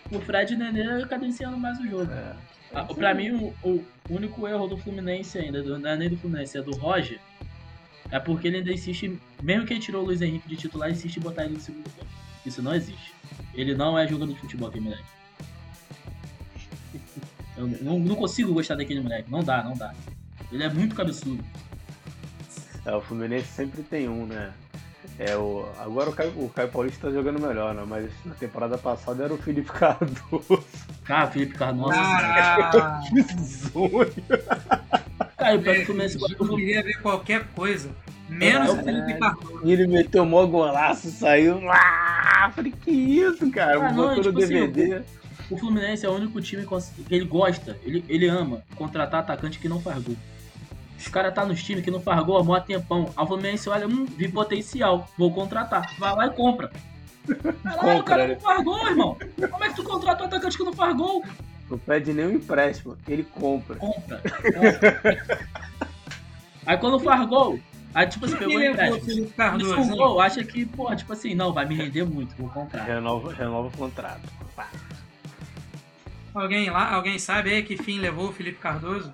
O 0.10 0.20
Fred 0.22 0.54
e 0.54 0.56
o 0.56 0.60
Nenê 0.60 1.06
cadenciando 1.08 1.58
mais 1.58 1.78
o 1.78 1.88
jogo. 1.88 2.10
É. 2.10 2.55
Ah, 2.76 2.84
pra 2.84 3.14
mim, 3.14 3.32
o, 3.32 3.54
o, 3.64 3.86
único 4.10 4.46
erro 4.46 4.68
do 4.68 4.78
Fluminense 4.78 5.38
ainda, 5.40 5.64
do, 5.64 5.80
não 5.80 5.90
é 5.90 5.96
nem 5.96 6.10
do 6.10 6.18
Fluminense, 6.18 6.58
é 6.58 6.62
do 6.62 6.76
Roger. 6.76 7.22
É 8.12 8.20
porque 8.20 8.50
ele 8.50 8.58
ainda 8.58 8.74
insiste, 8.74 9.18
mesmo 9.42 9.66
que 9.66 9.74
ele 9.74 9.80
tirou 9.80 10.04
o 10.04 10.06
Luiz 10.06 10.22
Henrique 10.22 10.50
de 10.50 10.58
titular, 10.58 10.92
insiste 10.92 11.16
em 11.16 11.22
botar 11.22 11.46
ele 11.46 11.54
no 11.54 11.60
segundo 11.62 11.86
tempo. 11.86 12.10
Isso 12.46 12.62
não 12.62 12.76
existe. 12.76 13.14
Ele 13.54 13.74
não 13.74 13.98
é 13.98 14.06
jogador 14.06 14.34
de 14.34 14.40
futebol, 14.42 14.68
aquele 14.68 14.84
moleque. 14.84 15.04
Eu 17.56 17.68
não, 17.82 17.98
não 17.98 18.16
consigo 18.18 18.54
gostar 18.54 18.76
daquele 18.76 19.00
moleque. 19.00 19.32
Não 19.32 19.42
dá, 19.42 19.64
não 19.64 19.74
dá. 19.74 19.96
Ele 20.52 20.62
é 20.62 20.70
muito 20.70 20.94
cabeçudo. 20.94 21.42
É, 22.86 22.94
o 22.94 23.00
Fluminense 23.00 23.48
sempre 23.48 23.82
tem 23.84 24.10
um, 24.10 24.26
né? 24.26 24.54
É, 25.18 25.36
o, 25.38 25.66
agora 25.80 26.10
o 26.10 26.14
Caio, 26.14 26.32
o 26.36 26.50
Caio 26.50 26.70
Paulista 26.70 27.08
tá 27.08 27.14
jogando 27.14 27.40
melhor, 27.40 27.74
né? 27.74 27.84
Mas 27.88 28.12
na 28.26 28.34
temporada 28.36 28.78
passada 28.78 29.24
era 29.24 29.34
o 29.34 29.38
Felipe 29.38 29.72
Cardoso. 29.72 30.64
Cara, 31.06 31.28
Felipe 31.28 31.54
Cardoso. 31.54 31.94
Sonho. 33.72 34.14
Cara, 35.38 35.56
o 35.56 35.62
pior 35.62 35.76
que 35.86 35.92
o 35.92 36.02
Eu 36.02 36.56
queria 36.56 36.84
ver 36.84 37.02
qualquer 37.02 37.48
coisa. 37.56 37.90
Menos 38.28 38.72
o 38.72 38.84
Felipe 38.84 39.14
Cardoso. 39.18 39.62
E 39.64 39.72
ele 39.72 39.88
meteu 39.88 40.26
mó 40.26 40.46
golaço, 40.46 41.10
saiu. 41.12 41.62
Ah, 41.70 42.52
falei, 42.54 42.74
que 42.84 42.92
isso, 42.92 43.50
cara? 43.52 43.88
Ah, 43.88 43.94
não, 43.94 44.08
Botou 44.08 44.16
no 44.18 44.24
tipo 44.24 44.40
assim, 44.40 44.68
DVD. 44.68 45.02
O 45.50 45.58
Fluminense 45.58 46.06
é 46.06 46.10
o 46.10 46.14
único 46.14 46.42
time 46.42 46.66
que 47.08 47.16
ele 47.16 47.26
gosta, 47.26 47.78
ele, 47.84 48.04
ele 48.10 48.28
ama 48.28 48.64
contratar 48.76 49.22
atacante 49.22 49.60
que 49.60 49.70
não 49.70 49.80
faz 49.80 50.04
gol. 50.04 50.18
Os 51.06 51.12
caras 51.12 51.34
tá 51.36 51.46
nos 51.46 51.64
times 51.64 51.84
que 51.84 51.92
não 51.92 52.02
faz 52.02 52.26
gol 52.26 52.40
há 52.40 52.44
mó 52.44 52.60
tempão. 52.60 53.14
Aí 53.16 53.24
o 53.24 53.28
Fluminense 53.28 53.70
olha, 53.70 53.88
hum, 53.88 54.06
vi 54.06 54.28
potencial, 54.28 55.08
vou 55.16 55.32
contratar. 55.32 55.94
Vai 56.00 56.16
lá 56.16 56.26
e 56.26 56.32
compra. 56.32 56.72
Caralho, 57.64 58.00
o 58.00 58.04
cara 58.04 58.24
Compra, 58.24 58.28
não 58.28 58.40
faz 58.40 58.64
gol, 58.64 58.88
irmão. 58.88 59.18
Como 59.52 59.64
é 59.64 59.70
que 59.70 59.76
tu 59.76 59.84
contrata 59.84 60.24
um 60.24 60.26
atacante 60.26 60.58
que 60.58 60.64
não 60.64 60.74
faz 60.74 60.96
gol? 60.98 61.24
Não 61.70 61.78
pede 61.78 62.12
nenhum 62.12 62.32
empréstimo, 62.32 62.98
ele 63.08 63.24
compra. 63.24 63.76
Compra. 63.76 64.22
aí 66.66 66.78
quando 66.78 67.00
faz 67.00 67.28
gol, 67.28 67.60
aí 67.94 68.08
tipo 68.08 68.26
assim, 68.26 68.38
pegou 68.38 68.56
o 68.56 68.64
empréstimo. 68.64 69.30
Cardoso? 69.30 69.76
faz 69.76 69.90
um 69.90 69.96
gol, 69.96 70.20
acha 70.20 70.44
que, 70.44 70.66
pô, 70.66 70.96
tipo 70.96 71.14
assim, 71.14 71.36
não, 71.36 71.54
vai 71.54 71.66
me 71.66 71.76
render 71.76 72.04
muito, 72.04 72.36
vou 72.36 72.50
comprar. 72.50 72.84
Renova, 72.84 73.32
renova 73.32 73.68
o 73.68 73.72
contrato. 73.72 74.22
Pá. 74.56 74.70
Alguém 76.34 76.70
lá, 76.70 76.94
alguém 76.94 77.18
sabe 77.18 77.52
aí 77.52 77.64
que 77.64 77.78
fim 77.78 78.00
levou 78.00 78.30
o 78.30 78.34
Felipe 78.34 78.60
Cardoso? 78.60 79.14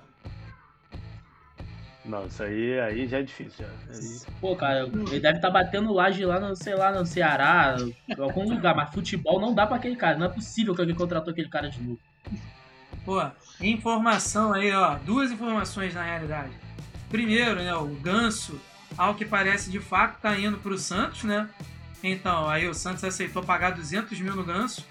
Não, 2.04 2.26
isso 2.26 2.42
aí, 2.42 2.80
aí 2.80 3.06
já 3.06 3.18
é 3.18 3.22
difícil. 3.22 3.64
Já. 3.64 3.94
Aí- 3.94 4.32
Pô, 4.40 4.56
cara, 4.56 4.80
ele 4.86 5.20
deve 5.20 5.36
estar 5.38 5.50
batendo 5.50 5.92
laje 5.92 6.24
lá 6.24 6.40
no, 6.40 6.56
sei 6.56 6.74
lá, 6.74 6.90
no 6.90 7.06
Ceará, 7.06 7.76
em 8.08 8.20
algum 8.20 8.48
lugar, 8.48 8.74
mas 8.74 8.92
futebol 8.92 9.40
não 9.40 9.54
dá 9.54 9.66
pra 9.66 9.76
aquele 9.76 9.94
cara. 9.96 10.18
Não 10.18 10.26
é 10.26 10.28
possível 10.28 10.74
que 10.74 10.80
alguém 10.80 10.96
contratou 10.96 11.30
aquele 11.30 11.48
cara 11.48 11.70
de 11.70 11.80
novo. 11.80 12.00
Pô, 13.04 13.22
informação 13.60 14.52
aí, 14.52 14.72
ó. 14.72 14.96
Duas 15.04 15.30
informações 15.30 15.94
na 15.94 16.02
realidade. 16.02 16.50
Primeiro, 17.08 17.56
né, 17.56 17.74
o 17.74 17.86
Ganso, 17.86 18.60
ao 18.96 19.14
que 19.14 19.24
parece 19.24 19.70
de 19.70 19.78
fato, 19.80 20.20
tá 20.20 20.36
indo 20.38 20.58
pro 20.58 20.76
Santos, 20.78 21.24
né? 21.24 21.48
Então, 22.02 22.48
aí 22.48 22.66
o 22.68 22.74
Santos 22.74 23.04
aceitou 23.04 23.42
pagar 23.44 23.70
200 23.72 24.18
mil 24.20 24.34
no 24.34 24.42
Ganso. 24.44 24.84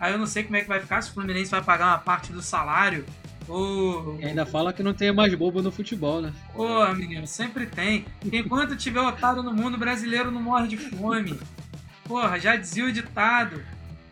Aí 0.00 0.12
eu 0.12 0.18
não 0.18 0.26
sei 0.26 0.42
como 0.42 0.56
é 0.56 0.60
que 0.62 0.68
vai 0.68 0.80
ficar, 0.80 1.00
se 1.00 1.10
o 1.10 1.14
Fluminense 1.14 1.50
vai 1.50 1.62
pagar 1.62 1.86
uma 1.86 1.98
parte 1.98 2.32
do 2.32 2.42
salário. 2.42 3.04
E 4.18 4.26
ainda 4.26 4.44
fala 4.44 4.72
que 4.72 4.82
não 4.82 4.92
tem 4.92 5.12
mais 5.12 5.34
bobo 5.34 5.62
no 5.62 5.70
futebol, 5.70 6.20
né? 6.20 6.32
Pô, 6.52 6.86
menino, 6.94 7.26
sempre 7.26 7.66
tem. 7.66 8.04
Enquanto 8.32 8.76
tiver 8.76 9.00
otário 9.00 9.42
no 9.42 9.52
mundo, 9.52 9.74
o 9.74 9.78
brasileiro 9.78 10.30
não 10.30 10.42
morre 10.42 10.68
de 10.68 10.76
fome. 10.76 11.38
Porra, 12.04 12.38
já 12.38 12.56
dizia 12.56 12.84
o 12.84 12.92
ditado. 12.92 13.62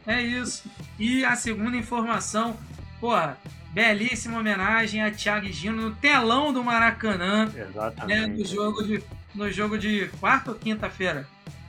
É 0.06 0.20
isso. 0.20 0.64
E 0.98 1.24
a 1.24 1.34
segunda 1.34 1.76
informação, 1.76 2.56
porra, 3.00 3.38
belíssima 3.72 4.38
homenagem 4.38 5.02
a 5.02 5.10
Thiago 5.10 5.46
Gino 5.46 5.82
no 5.82 5.94
telão 5.96 6.52
do 6.52 6.62
Maracanã, 6.62 7.46
né, 7.46 7.66
Exatamente. 7.68 8.38
no 8.38 8.46
jogo 8.46 8.82
de 8.82 9.02
no 9.34 9.50
jogo 9.50 9.76
de 9.76 10.08
quarta 10.20 10.52
ou 10.52 10.56
quinta-feira? 10.56 11.26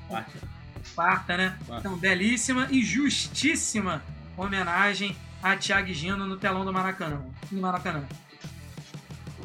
Quarta. 0.08 0.32
Quarta, 0.94 1.38
né? 1.38 1.58
Quarta. 1.66 1.88
Então, 1.88 1.98
belíssima 1.98 2.68
e 2.70 2.84
justíssima 2.84 4.04
homenagem 4.38 5.16
a 5.46 5.56
Thiago 5.56 5.94
Gino 5.94 6.26
no 6.26 6.38
telão 6.38 6.66
do 6.66 6.74
Maracanã. 6.74 7.22
No 7.52 7.62
Maracanã. 7.62 8.04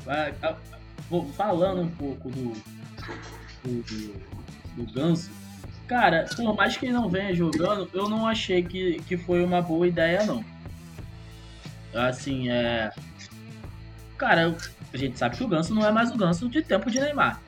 Ah, 0.07 0.57
vou- 1.11 1.31
Falando 1.35 1.83
um 1.83 1.91
pouco 1.91 2.31
do, 2.31 2.55
do, 3.63 3.83
do, 3.83 4.15
do 4.77 4.93
Ganso, 4.95 5.31
cara, 5.87 6.25
por 6.35 6.57
mais 6.57 6.75
que 6.79 6.87
ele 6.87 6.95
não 6.95 7.11
venha 7.11 7.35
jogando, 7.35 7.91
eu 7.93 8.09
não 8.09 8.27
achei 8.27 8.63
que, 8.63 8.99
que 9.03 9.19
foi 9.19 9.45
uma 9.45 9.61
boa 9.61 9.87
ideia, 9.87 10.25
não. 10.25 10.43
Assim, 11.95 12.49
é. 12.49 12.91
Cara, 14.17 14.57
a 14.95 14.97
gente 14.97 15.19
sabe 15.19 15.37
que 15.37 15.45
o 15.45 15.49
Ganso 15.49 15.75
não 15.75 15.85
é 15.85 15.93
mais 15.93 16.11
o 16.11 16.17
Ganso 16.17 16.49
de 16.49 16.63
tempo 16.63 16.91
de 16.91 16.99
Neymar. 16.99 17.43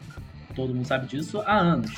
Todo 0.55 0.75
mundo 0.75 0.87
sabe 0.87 1.07
disso 1.07 1.41
há 1.47 1.57
anos. 1.57 1.91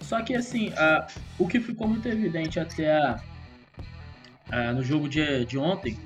Só 0.00 0.22
que, 0.22 0.34
assim, 0.34 0.72
ah, 0.78 1.06
o 1.38 1.46
que 1.46 1.60
ficou 1.60 1.86
muito 1.86 2.08
evidente 2.08 2.58
até 2.58 3.16
ah, 4.52 4.72
no 4.72 4.82
jogo 4.84 5.08
de, 5.08 5.44
de 5.46 5.58
ontem, 5.58 5.98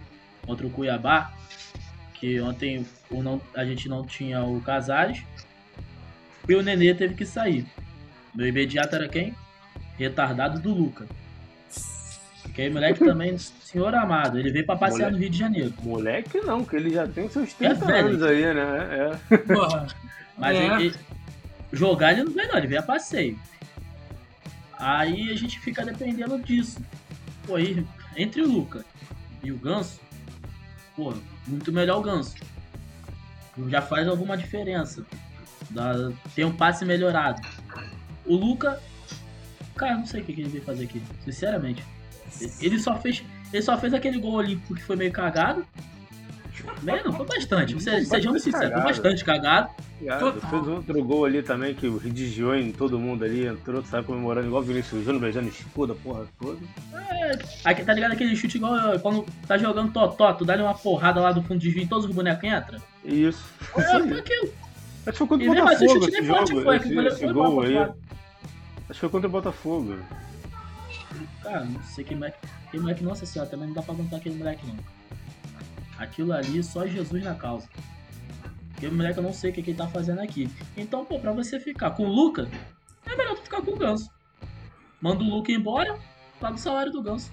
contra 0.46 0.66
o 0.66 0.70
Cuiabá, 0.70 1.32
que 2.14 2.40
ontem 2.40 2.87
o 3.11 3.22
não, 3.22 3.40
a 3.54 3.64
gente 3.64 3.88
não 3.88 4.06
tinha 4.06 4.42
o 4.42 4.61
Casares 4.62 5.22
e 6.48 6.54
o 6.54 6.62
Nenê 6.62 6.94
teve 6.94 7.14
que 7.14 7.26
sair. 7.26 7.66
Meu 8.35 8.46
imediato 8.46 8.94
era 8.94 9.09
quem? 9.09 9.35
Retardado 9.98 10.61
do 10.61 10.72
Luca. 10.72 11.06
Que 12.54 12.70
moleque 12.70 13.00
também, 13.04 13.37
senhor 13.37 13.94
amado, 13.94 14.38
ele 14.38 14.50
veio 14.52 14.64
pra 14.64 14.76
passear 14.76 15.11
Moleque. 15.11 15.12
no 15.14 15.18
Rio 15.20 15.30
de 15.30 15.38
Janeiro. 15.38 15.74
Moleque 15.82 16.40
não, 16.40 16.64
que 16.64 16.76
ele 16.76 16.90
já 16.90 17.06
tem 17.06 17.28
seus 17.28 17.50
É 17.61 17.68
30 17.74 17.85
velho. 17.87 18.09
anos 18.09 18.22
aí, 18.22 18.54
né? 18.54 19.18
É. 19.30 19.37
Porra. 19.38 19.87
Mas 20.38 20.56
É. 20.56 20.64
ele, 20.80 20.94
jogar 21.72 22.12
ele 22.12 22.24
não 22.24 22.32
veio 22.32 22.48
não, 22.48 22.56
ele 22.59 22.66
veio 22.68 22.80
a 22.80 22.85
passeio. 22.85 23.38
Aí 24.78 25.30
a 25.30 25.35
gente 25.35 25.59
fica 25.61 25.85
dependendo 25.85 26.38
disso. 26.38 26.80
Pô, 27.46 27.56
aí, 27.56 27.85
entre 28.16 28.42
o 28.42 28.48
Luca 28.50 28.85
e 29.42 29.52
o 29.52 29.59
Ganso, 29.59 30.00
pô, 30.96 31.14
muito 31.46 31.72
melhor 31.72 31.98
o 31.98 32.02
Ganso. 32.02 32.35
Já 33.68 33.81
faz 33.83 34.07
alguma 34.09 34.37
diferença. 34.37 35.05
Dá- 35.70 36.11
tem 36.35 36.44
um 36.44 36.55
passe 36.57 36.85
melhorado. 36.85 37.40
O 38.24 38.35
Luca, 38.37 38.81
cara, 39.74 39.96
não 39.96 40.07
sei 40.07 40.20
o 40.20 40.24
que 40.24 40.33
ele 40.33 40.48
veio 40.48 40.64
fazer 40.64 40.85
aqui, 40.85 41.02
sinceramente. 41.24 41.83
Ele 42.61 42.79
só 42.79 42.98
fez, 42.98 43.22
ele 43.52 43.62
só 43.62 43.79
fez 43.79 43.94
aquele 43.94 44.18
gol 44.18 44.35
olímpico 44.35 44.74
que 44.74 44.83
foi 44.83 44.96
meio 44.96 45.12
cagado. 45.12 45.66
Meio 46.83 47.05
não, 47.05 47.12
foi 47.12 47.26
bastante. 47.26 47.81
Se- 47.83 48.05
Sejamos 48.05 48.42
sinceros, 48.42 48.66
foi 48.66 48.70
cagado. 48.70 48.88
bastante 48.88 49.24
cagado. 49.24 49.70
Total. 50.20 50.50
Fez 50.50 50.68
outro 50.68 51.05
gol 51.05 51.24
ali 51.24 51.42
também 51.42 51.74
que 51.74 51.87
o 51.87 51.96
redigiou 51.96 52.55
em 52.55 52.70
todo 52.70 52.98
mundo 52.98 53.24
ali, 53.24 53.46
entrou, 53.46 53.83
saiu 53.85 54.05
comemorando 54.05 54.46
igual 54.46 54.62
o 54.62 54.64
Vinícius 54.64 55.05
Júnior, 55.05 55.22
beijando 55.22 55.48
escudo, 55.48 55.94
a 55.94 55.96
porra 55.96 56.26
toda. 56.38 56.59
Aqui, 57.64 57.83
tá 57.85 57.92
ligado 57.94 58.12
aquele 58.12 58.37
chute 58.37 58.59
igual 58.59 58.76
eh, 58.92 58.98
quando 58.98 59.24
tá 59.48 59.57
jogando 59.57 59.92
totó, 59.92 60.33
tu 60.35 60.44
dá 60.44 60.55
uma 60.57 60.74
porrada 60.74 61.20
lá 61.20 61.33
do 61.33 61.42
fundo 61.42 61.59
de 61.61 61.70
e 61.70 61.87
todos 61.87 62.05
os 62.05 62.14
bonecos 62.14 62.44
entram? 62.44 62.81
Isso. 63.05 63.42
É, 63.76 63.83
foi 63.83 64.18
aquilo. 64.18 64.52
Acho 65.07 65.12
que 65.12 65.18
foi 65.18 65.26
contra 65.26 65.48
o 65.48 65.68
assim 65.68 65.85
o 65.87 65.88
Botafogo 65.88 66.09
esse 66.09 66.22
jogo, 66.24 66.62
foi, 66.62 66.76
esse, 66.76 66.98
esse 66.98 67.18
foi 67.24 67.33
gol 67.33 67.61
aí. 67.62 67.76
Acho 67.79 67.94
que 68.88 68.98
foi 68.98 69.09
contra 69.09 69.29
o 69.29 69.33
Botafogo. 69.33 69.96
Cara, 71.42 71.64
não 71.64 71.83
sei 71.83 72.05
que 72.05 72.14
moleque. 72.14 72.38
Que 72.70 72.79
moleque, 72.79 73.05
nossa 73.05 73.24
senhora, 73.24 73.48
também 73.50 73.68
não 73.68 73.74
dá 73.74 73.83
pra 73.83 73.94
aguentar 73.94 74.18
aquele 74.18 74.35
moleque 74.37 74.66
não. 74.66 74.76
Aquilo 75.98 76.32
ali, 76.32 76.62
só 76.62 76.87
Jesus 76.87 77.24
na 77.24 77.35
causa. 77.35 77.68
Aquele 78.76 78.94
moleque 78.94 79.18
eu 79.18 79.22
não 79.22 79.32
sei 79.32 79.50
o 79.50 79.54
que, 79.54 79.62
que 79.62 79.70
ele 79.70 79.78
tá 79.78 79.88
fazendo 79.88 80.20
aqui. 80.20 80.50
Então, 80.76 81.04
pô, 81.04 81.18
pra 81.18 81.32
você 81.32 81.59
ficar 81.59 81.92
com 81.92 82.04
o 82.04 82.12
Luca, 82.12 82.48
é 83.06 83.16
melhor 83.16 83.35
tu 83.37 83.42
ficar 83.42 83.62
com 83.62 83.72
o 83.72 83.76
Ganso. 83.76 84.11
Manda 85.00 85.22
o 85.22 85.28
Luca 85.28 85.50
embora, 85.52 85.98
paga 86.38 86.54
o 86.56 86.59
salário 86.59 86.92
do 86.92 87.02
Ganso. 87.02 87.30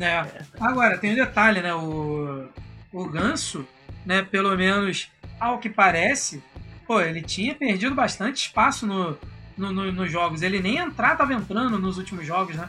É. 0.00 0.44
Agora, 0.60 0.98
tem 0.98 1.12
um 1.12 1.16
detalhe, 1.16 1.60
né? 1.60 1.74
O, 1.74 2.48
o 2.92 3.08
Ganso, 3.08 3.66
né, 4.06 4.22
pelo 4.22 4.56
menos 4.56 5.10
ao 5.38 5.58
que 5.58 5.68
parece, 5.68 6.42
pô, 6.86 7.00
ele 7.00 7.20
tinha 7.22 7.54
perdido 7.54 7.94
bastante 7.94 8.46
espaço 8.46 8.86
no, 8.86 9.18
no, 9.56 9.72
no- 9.72 9.92
nos 9.92 10.10
jogos. 10.10 10.42
Ele 10.42 10.60
nem 10.60 10.78
entrar 10.78 11.16
tava 11.16 11.34
entrando 11.34 11.78
nos 11.78 11.98
últimos 11.98 12.26
jogos, 12.26 12.56
né? 12.56 12.68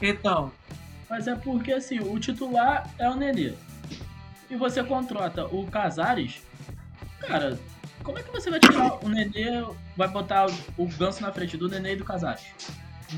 Então, 0.00 0.52
Mas 1.10 1.26
é 1.26 1.34
porque 1.34 1.72
assim, 1.72 1.98
o 1.98 2.18
titular 2.20 2.88
é 2.96 3.10
o 3.10 3.16
Nenê. 3.16 3.52
E 4.48 4.54
você 4.54 4.82
contrata 4.84 5.44
o 5.46 5.66
Casares, 5.66 6.40
cara, 7.18 7.58
como 8.04 8.18
é 8.18 8.22
que 8.22 8.30
você 8.30 8.48
vai 8.48 8.60
tirar 8.60 9.04
o 9.04 9.08
Nenê, 9.08 9.64
vai 9.96 10.06
botar 10.08 10.46
o 10.78 10.86
Ganso 10.86 11.20
na 11.20 11.32
frente 11.32 11.56
do 11.56 11.68
Nenê 11.68 11.94
e 11.94 11.96
do 11.96 12.04
Casares? 12.04 12.44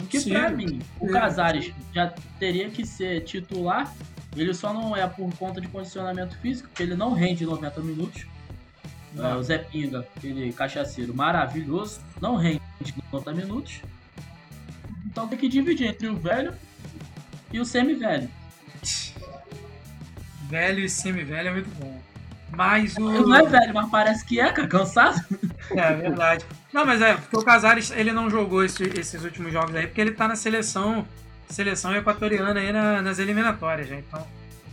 Que 0.08 0.18
pra 0.30 0.48
Sim. 0.48 0.56
mim, 0.56 0.82
o 0.98 1.08
É. 1.10 1.12
Casares 1.12 1.72
já 1.94 2.14
teria 2.38 2.70
que 2.70 2.86
ser 2.86 3.24
titular, 3.24 3.94
ele 4.34 4.54
só 4.54 4.72
não 4.72 4.96
é 4.96 5.06
por 5.06 5.30
conta 5.36 5.60
de 5.60 5.68
condicionamento 5.68 6.36
físico, 6.38 6.68
porque 6.70 6.82
ele 6.82 6.94
não 6.94 7.12
rende 7.12 7.44
90 7.44 7.80
minutos. 7.82 8.26
Não. 9.12 9.32
É, 9.32 9.36
o 9.36 9.42
Zé 9.42 9.58
Pinga, 9.58 10.06
aquele 10.16 10.50
cachaceiro 10.54 11.14
maravilhoso, 11.14 12.00
não 12.18 12.36
rende 12.36 12.62
90 13.12 13.32
minutos. 13.34 13.82
Então 15.04 15.28
tem 15.28 15.38
que 15.38 15.46
dividir 15.48 15.88
entre 15.88 16.08
o 16.08 16.16
velho 16.16 16.54
e 17.52 17.60
o 17.60 17.64
semi-velho. 17.64 18.28
velho 20.48 20.80
e 20.80 20.88
semi-velho 20.88 21.48
é 21.48 21.52
muito 21.52 21.70
bom. 21.78 22.00
Mas 22.54 22.96
o. 22.96 23.10
Ele 23.10 23.24
não 23.24 23.34
é 23.36 23.46
velho, 23.46 23.72
mas 23.74 23.90
parece 23.90 24.24
que 24.24 24.38
é, 24.40 24.50
cara, 24.52 24.68
cansado. 24.68 25.20
É 25.70 25.94
verdade. 25.94 26.44
Não, 26.72 26.84
mas 26.84 27.00
é, 27.00 27.14
porque 27.14 27.36
o 27.38 27.42
Casares 27.44 27.90
ele 27.90 28.12
não 28.12 28.28
jogou 28.28 28.62
esse- 28.64 28.82
esses 28.98 29.24
últimos 29.24 29.52
jogos 29.52 29.74
aí, 29.74 29.86
porque 29.86 30.00
ele 30.00 30.12
tá 30.12 30.28
na 30.28 30.36
seleção 30.36 31.06
seleção 31.48 31.94
equatoriana 31.94 32.58
aí 32.60 32.72
na- 32.72 33.00
nas 33.02 33.18
eliminatórias, 33.18 33.88
né? 33.88 34.02
Então, 34.06 34.26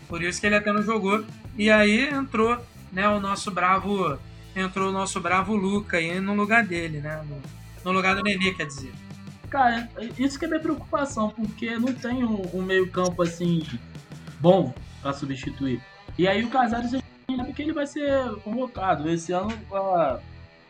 por 0.07 0.21
isso 0.21 0.39
que 0.39 0.47
ele 0.47 0.55
até 0.55 0.71
não 0.71 0.81
jogou. 0.81 1.25
E 1.57 1.69
aí 1.69 2.09
entrou, 2.09 2.57
né, 2.91 3.07
o 3.07 3.19
nosso 3.19 3.51
bravo. 3.51 4.17
Entrou 4.55 4.89
o 4.89 4.91
nosso 4.91 5.19
bravo 5.21 5.55
Luca 5.55 5.97
aí 5.97 6.19
no 6.19 6.33
lugar 6.33 6.65
dele, 6.65 6.99
né? 6.99 7.21
No, 7.29 7.41
no 7.85 7.91
lugar 7.91 8.15
do 8.15 8.23
Nenê, 8.23 8.51
quer 8.53 8.65
dizer. 8.65 8.91
Cara, 9.49 9.89
isso 10.17 10.37
que 10.37 10.45
é 10.45 10.47
minha 10.47 10.59
preocupação, 10.59 11.29
porque 11.29 11.75
não 11.77 11.93
tem 11.93 12.23
um, 12.23 12.41
um 12.53 12.61
meio-campo 12.61 13.23
assim 13.23 13.63
bom 14.39 14.73
para 15.01 15.13
substituir. 15.13 15.81
E 16.17 16.27
aí 16.27 16.43
o 16.43 16.49
Casares 16.49 16.91
sabe 16.91 17.53
que 17.53 17.61
ele 17.61 17.73
vai 17.73 17.87
ser 17.87 18.35
convocado. 18.43 19.09
Esse 19.09 19.31
ano 19.31 19.51
uh, 19.71 20.19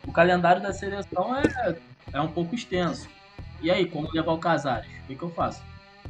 o 0.07 0.11
calendário 0.11 0.61
da 0.61 0.71
seleção 0.71 1.35
é, 1.35 1.75
é 2.13 2.21
um 2.21 2.29
pouco 2.29 2.55
extenso. 2.55 3.09
E 3.61 3.69
aí, 3.69 3.85
como 3.85 4.09
levar 4.13 4.31
o 4.31 4.37
Casares? 4.37 4.89
O 5.03 5.07
que, 5.07 5.15
que 5.15 5.23
eu 5.23 5.29
faço? 5.31 5.61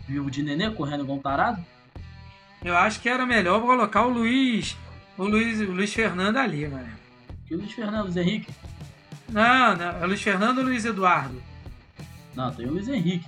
Vivo 0.08 0.30
de 0.30 0.44
nenê 0.44 0.70
correndo 0.70 1.04
igual 1.04 1.18
um 1.18 1.22
tarado? 1.22 1.64
Eu 2.64 2.76
acho 2.76 3.00
que 3.00 3.10
era 3.10 3.26
melhor 3.26 3.62
colocar 3.62 4.06
o 4.06 4.10
Luiz. 4.10 4.78
O 5.18 5.24
Luiz, 5.24 5.60
o 5.60 5.72
Luiz 5.72 5.94
Fernando 5.94 6.38
ali, 6.38 6.68
mano. 6.68 6.90
Que 7.48 7.56
Luiz 7.56 7.72
Fernando, 7.72 8.04
Luiz 8.04 8.18
Henrique? 8.18 8.54
Não, 9.28 9.76
não, 9.76 10.04
é 10.04 10.06
Luiz 10.06 10.22
Fernando 10.22 10.60
ou 10.60 10.64
Luiz 10.66 10.86
Eduardo? 10.86 11.42
Não, 12.36 12.52
tem 12.52 12.66
o 12.68 12.72
Luiz 12.72 12.88
Henrique. 12.88 13.28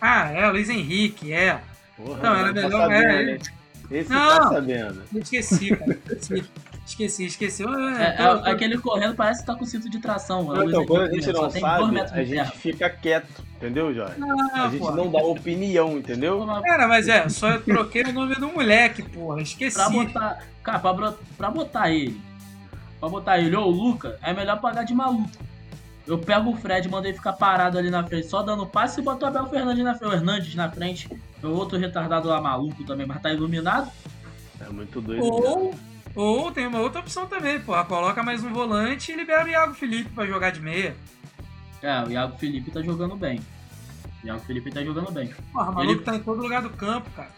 Ah, 0.00 0.30
é, 0.30 0.46
o 0.48 0.52
Luiz 0.52 0.68
Henrique, 0.68 1.32
é. 1.32 1.60
Porra, 1.96 2.22
Não, 2.22 2.34
era 2.36 2.46
tá 2.54 2.60
melhor. 2.62 2.80
sabendo, 2.82 3.30
é? 3.30 3.38
Esse 3.90 4.10
Não. 4.10 4.28
tá 4.28 4.48
sabendo. 4.48 5.02
esqueci, 5.16 5.76
cara. 5.76 5.98
Esqueci, 6.10 6.44
esqueci. 6.86 7.24
esqueci. 7.24 7.62
É, 7.64 7.66
é, 7.66 8.16
Eu- 8.20 8.24
eu- 8.26 8.44
aquele 8.46 8.78
correndo 8.78 9.14
parece 9.14 9.40
que 9.40 9.46
tá 9.46 9.54
com 9.54 9.64
cinto 9.64 9.88
de 9.90 9.98
tração. 9.98 10.40
é 10.40 10.42
o 10.42 10.62
Luiz 10.62 10.68
Então, 10.70 10.86
quando 10.86 11.02
a 11.02 11.06
Henrique 11.06 11.22
gente 11.24 11.34
não 11.34 11.40
só 11.42 11.48
tem 11.50 11.62
dois 11.62 11.72
sabe, 11.80 11.92
metros 11.92 12.12
a 12.12 12.24
gente 12.24 12.34
terra. 12.34 12.50
fica 12.52 12.90
quieto, 12.90 13.44
entendeu, 13.56 13.94
Jorge? 13.94 14.14
Ah, 14.22 14.64
A 14.64 14.68
gente 14.70 14.78
pô. 14.80 14.90
não 14.92 15.10
dá 15.10 15.18
opinião, 15.18 15.98
entendeu? 15.98 16.46
Cara, 16.64 16.86
mas 16.86 17.08
é, 17.08 17.28
só 17.28 17.50
eu 17.50 17.62
troquei 17.62 18.02
o 18.04 18.12
nome 18.12 18.34
do 18.36 18.48
moleque, 18.48 19.02
porra. 19.02 19.40
Esqueci. 19.42 19.76
Pra 19.76 19.88
botar, 19.90 20.38
cara, 20.62 20.78
pra, 20.78 21.14
pra 21.36 21.50
botar 21.50 21.90
ele, 21.90 22.20
pra 23.00 23.08
botar 23.08 23.38
ele 23.38 23.56
ou 23.56 23.66
o 23.66 23.70
Luca, 23.70 24.18
é 24.22 24.32
melhor 24.32 24.60
pagar 24.60 24.84
de 24.84 24.94
maluco. 24.94 25.30
Eu 26.08 26.18
pego 26.18 26.50
o 26.50 26.56
Fred, 26.56 26.88
mando 26.88 27.06
ele 27.06 27.16
ficar 27.16 27.34
parado 27.34 27.76
ali 27.76 27.90
na 27.90 28.02
frente, 28.02 28.26
só 28.28 28.42
dando 28.42 28.66
passe 28.66 29.00
e 29.00 29.04
boto 29.04 29.24
o 29.26 29.28
Abel 29.28 29.46
Fernandes 29.46 29.84
na 29.84 29.94
frente, 29.94 30.10
o 30.10 30.16
Hernandes 30.16 30.54
na 30.54 30.70
frente. 30.70 31.08
É 31.42 31.46
outro 31.46 31.76
retardado 31.78 32.28
lá 32.28 32.40
maluco 32.40 32.82
também, 32.84 33.06
mas 33.06 33.20
tá 33.20 33.30
iluminado. 33.30 33.90
É 34.58 34.68
muito 34.70 35.00
doido. 35.02 35.22
Ou, 35.22 35.74
ou 36.14 36.50
tem 36.50 36.66
uma 36.66 36.80
outra 36.80 37.00
opção 37.00 37.26
também, 37.26 37.60
porra. 37.60 37.84
Coloca 37.84 38.22
mais 38.22 38.42
um 38.42 38.52
volante 38.52 39.12
e 39.12 39.16
libera 39.16 39.44
o 39.44 39.48
Iago 39.48 39.74
Felipe 39.74 40.10
pra 40.10 40.26
jogar 40.26 40.50
de 40.50 40.60
meia. 40.60 40.96
É, 41.82 42.02
o 42.02 42.10
Iago 42.10 42.38
Felipe 42.38 42.70
tá 42.70 42.80
jogando 42.82 43.14
bem. 43.14 43.40
O 44.24 44.26
Iago 44.26 44.40
Felipe 44.40 44.70
tá 44.72 44.82
jogando 44.82 45.12
bem. 45.12 45.28
Porra, 45.52 45.70
o 45.70 45.74
maluco 45.74 45.92
Ele- 45.92 46.02
tá 46.02 46.16
em 46.16 46.20
todo 46.20 46.42
lugar 46.42 46.62
do 46.62 46.70
campo, 46.70 47.10
cara. 47.10 47.30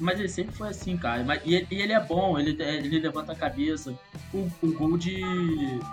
Mas 0.00 0.18
ele 0.18 0.28
sempre 0.28 0.54
foi 0.54 0.70
assim, 0.70 0.96
cara. 0.96 1.22
E, 1.44 1.54
ele, 1.54 1.66
e 1.70 1.82
ele 1.82 1.92
é 1.92 2.00
bom, 2.00 2.38
ele, 2.38 2.56
ele 2.60 2.98
levanta 2.98 3.32
a 3.32 3.36
cabeça. 3.36 3.94
O, 4.32 4.50
o 4.62 4.72
gol 4.72 4.96
de, 4.96 5.16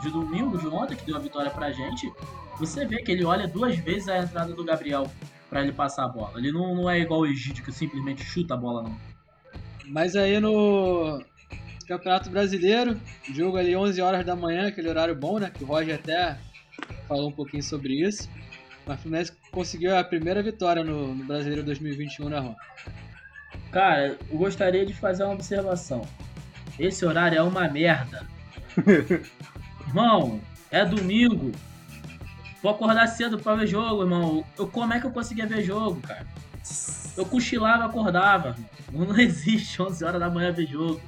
de 0.01 0.09
domingo, 0.09 0.57
de 0.57 0.67
ontem, 0.67 0.95
que 0.95 1.05
deu 1.05 1.17
a 1.17 1.19
vitória 1.19 1.51
pra 1.51 1.71
gente, 1.71 2.11
você 2.57 2.85
vê 2.85 3.03
que 3.03 3.11
ele 3.11 3.25
olha 3.25 3.47
duas 3.47 3.77
vezes 3.77 4.07
a 4.07 4.19
entrada 4.19 4.53
do 4.53 4.63
Gabriel 4.63 5.11
pra 5.49 5.61
ele 5.61 5.73
passar 5.73 6.05
a 6.05 6.07
bola. 6.07 6.39
Ele 6.39 6.51
não, 6.51 6.73
não 6.73 6.89
é 6.89 6.99
igual 6.99 7.21
o 7.21 7.25
Egídio, 7.25 7.63
que 7.63 7.71
simplesmente 7.71 8.23
chuta 8.23 8.53
a 8.53 8.57
bola, 8.57 8.83
não. 8.83 8.97
Mas 9.87 10.15
aí 10.15 10.39
no 10.39 11.21
Campeonato 11.87 12.29
Brasileiro, 12.29 12.99
jogo 13.33 13.57
ali 13.57 13.75
11 13.75 14.01
horas 14.01 14.25
da 14.25 14.35
manhã, 14.35 14.67
aquele 14.67 14.89
horário 14.89 15.15
bom, 15.15 15.37
né? 15.39 15.49
Que 15.49 15.63
o 15.63 15.67
Roger 15.67 15.95
até 15.95 16.37
falou 17.07 17.29
um 17.29 17.33
pouquinho 17.33 17.63
sobre 17.63 17.93
isso. 17.93 18.29
Mas 18.85 18.99
o 18.99 19.01
Fluminense 19.01 19.33
conseguiu 19.51 19.97
a 19.97 20.03
primeira 20.03 20.41
vitória 20.41 20.83
no, 20.83 21.13
no 21.13 21.25
Brasileiro 21.25 21.63
2021, 21.63 22.29
né, 22.29 22.39
Ron? 22.39 22.55
Cara, 23.71 24.17
eu 24.29 24.37
gostaria 24.37 24.85
de 24.85 24.93
fazer 24.93 25.23
uma 25.23 25.33
observação. 25.33 26.07
Esse 26.79 27.05
horário 27.05 27.37
é 27.37 27.41
uma 27.41 27.67
merda. 27.67 28.25
irmão, 29.87 30.39
é 30.71 30.85
domingo. 30.85 31.51
Vou 32.61 32.71
acordar 32.71 33.07
cedo 33.07 33.37
pra 33.37 33.55
ver 33.55 33.67
jogo, 33.67 34.03
irmão. 34.03 34.45
Eu, 34.57 34.67
como 34.67 34.93
é 34.93 34.99
que 34.99 35.05
eu 35.05 35.11
conseguia 35.11 35.45
ver 35.45 35.63
jogo, 35.63 36.01
cara? 36.01 36.25
Eu 37.15 37.25
cochilava 37.25 37.83
e 37.83 37.87
acordava. 37.87 38.55
Não 38.91 39.17
existe 39.19 39.81
11 39.81 40.03
horas 40.03 40.19
da 40.19 40.29
manhã 40.29 40.51
ver 40.51 40.67
jogo. 40.67 41.01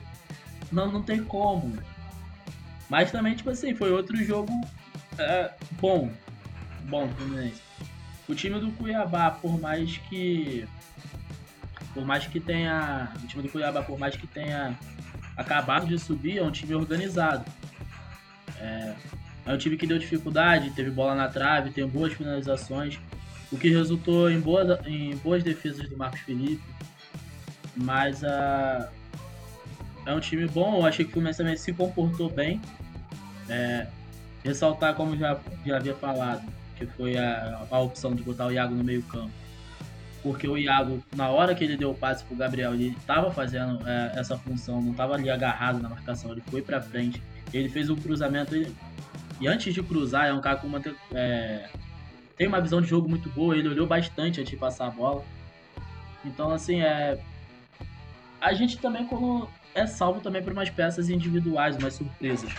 Não, 0.72 0.92
não 0.92 1.02
tem 1.02 1.24
como. 1.24 1.78
Mas 2.90 3.12
também, 3.12 3.36
tipo 3.36 3.50
assim, 3.50 3.76
foi 3.76 3.92
outro 3.92 4.18
jogo 4.24 4.52
é, 5.20 5.52
bom. 5.74 6.10
Bom, 6.84 7.08
Fluminense. 7.10 7.62
O 8.28 8.34
time 8.34 8.60
do 8.60 8.72
Cuiabá, 8.72 9.32
por 9.32 9.60
mais 9.60 9.98
que 9.98 10.66
por 12.00 12.06
mais 12.06 12.26
que 12.26 12.40
tenha. 12.40 13.12
O 13.22 13.28
time 13.28 13.44
do 13.44 13.50
Cuiabá, 13.50 13.84
por 13.84 14.00
mais 14.00 14.16
que 14.16 14.26
tenha 14.26 14.78
acabado 15.36 15.86
de 15.86 16.00
subir, 16.00 16.38
é 16.38 16.44
um 16.44 16.50
time 16.50 16.74
organizado. 16.74 17.44
É, 18.58 18.96
é 19.46 19.54
um 19.54 19.58
time 19.58 19.76
que 19.76 19.86
deu 19.86 20.00
dificuldade, 20.00 20.72
teve 20.72 20.90
bola 20.90 21.14
na 21.14 21.28
trave, 21.28 21.72
tem 21.72 21.86
boas 21.86 22.14
finalizações, 22.14 22.98
o 23.52 23.58
que 23.58 23.70
resultou 23.70 24.32
em 24.32 24.40
boas, 24.40 24.80
em 24.86 25.16
boas 25.18 25.44
defesas 25.44 25.90
do 25.90 25.98
Marcos 25.98 26.22
Felipe. 26.22 26.64
Mas 27.76 28.24
a, 28.24 28.90
é 30.06 30.14
um 30.14 30.20
time 30.22 30.48
bom, 30.48 30.78
eu 30.78 30.86
achei 30.86 31.04
que 31.04 31.12
o 31.12 31.14
Fluminense 31.14 31.40
também 31.40 31.58
se 31.58 31.74
comportou 31.74 32.30
bem. 32.30 32.62
É, 33.50 33.88
ressaltar, 34.44 34.94
como 34.96 35.18
já, 35.18 35.38
já 35.66 35.78
havia 35.78 35.96
falado, 35.96 36.48
que 36.78 36.86
foi 36.86 37.18
a, 37.18 37.66
a 37.70 37.80
opção 37.80 38.16
de 38.16 38.24
botar 38.24 38.48
o 38.48 38.52
Iago 38.54 38.74
no 38.74 38.86
meio 38.86 39.04
campo 39.04 39.39
porque 40.22 40.48
o 40.48 40.58
Iago, 40.58 41.04
na 41.16 41.30
hora 41.30 41.56
que 41.56 41.64
ele 41.64 41.78
deu 41.78 41.92
o 41.92 41.96
passe 41.96 42.24
pro 42.26 42.36
Gabriel, 42.36 42.74
ele 42.74 42.96
estava 42.98 43.32
fazendo 43.32 43.80
é, 43.88 44.14
essa 44.16 44.38
função, 44.38 44.82
não 44.82 44.92
estava 44.92 45.16
ali 45.16 45.30
agarrado 45.30 45.80
na 45.80 45.90
marcação, 45.90 46.32
ele 46.32 46.42
foi 46.50 46.62
pra 46.62 46.82
frente, 46.82 47.22
ele 47.54 47.70
fez 47.70 47.90
um 47.90 47.96
cruzamento, 47.96 48.56
ele- 48.56 48.76
e 49.40 49.48
antes 49.48 49.74
de 49.74 49.82
cruzar, 49.82 50.26
é 50.28 50.34
um 50.34 50.42
cara 50.42 50.58
com 50.58 50.68
uma, 50.68 50.82
é, 51.14 51.70
tem 52.38 52.48
uma 52.48 52.60
visão 52.60 52.82
de 52.82 52.88
jogo 52.88 53.08
muito 53.08 53.30
boa, 53.30 53.56
ele 53.58 53.70
olhou 53.70 53.88
bastante 53.88 54.42
antes 54.42 54.50
de 54.52 54.58
passar 54.58 54.88
a 54.88 54.92
bola. 54.92 55.24
Então, 56.26 56.52
assim, 56.52 56.82
é, 56.82 57.18
a 58.42 58.54
gente 58.54 58.78
também 58.78 59.06
quando 59.06 59.50
é 59.74 59.86
salvo 59.86 60.20
também 60.20 60.44
por 60.44 60.52
umas 60.52 60.70
peças 60.70 61.10
individuais, 61.10 61.78
umas 61.78 61.94
surpresas. 61.94 62.52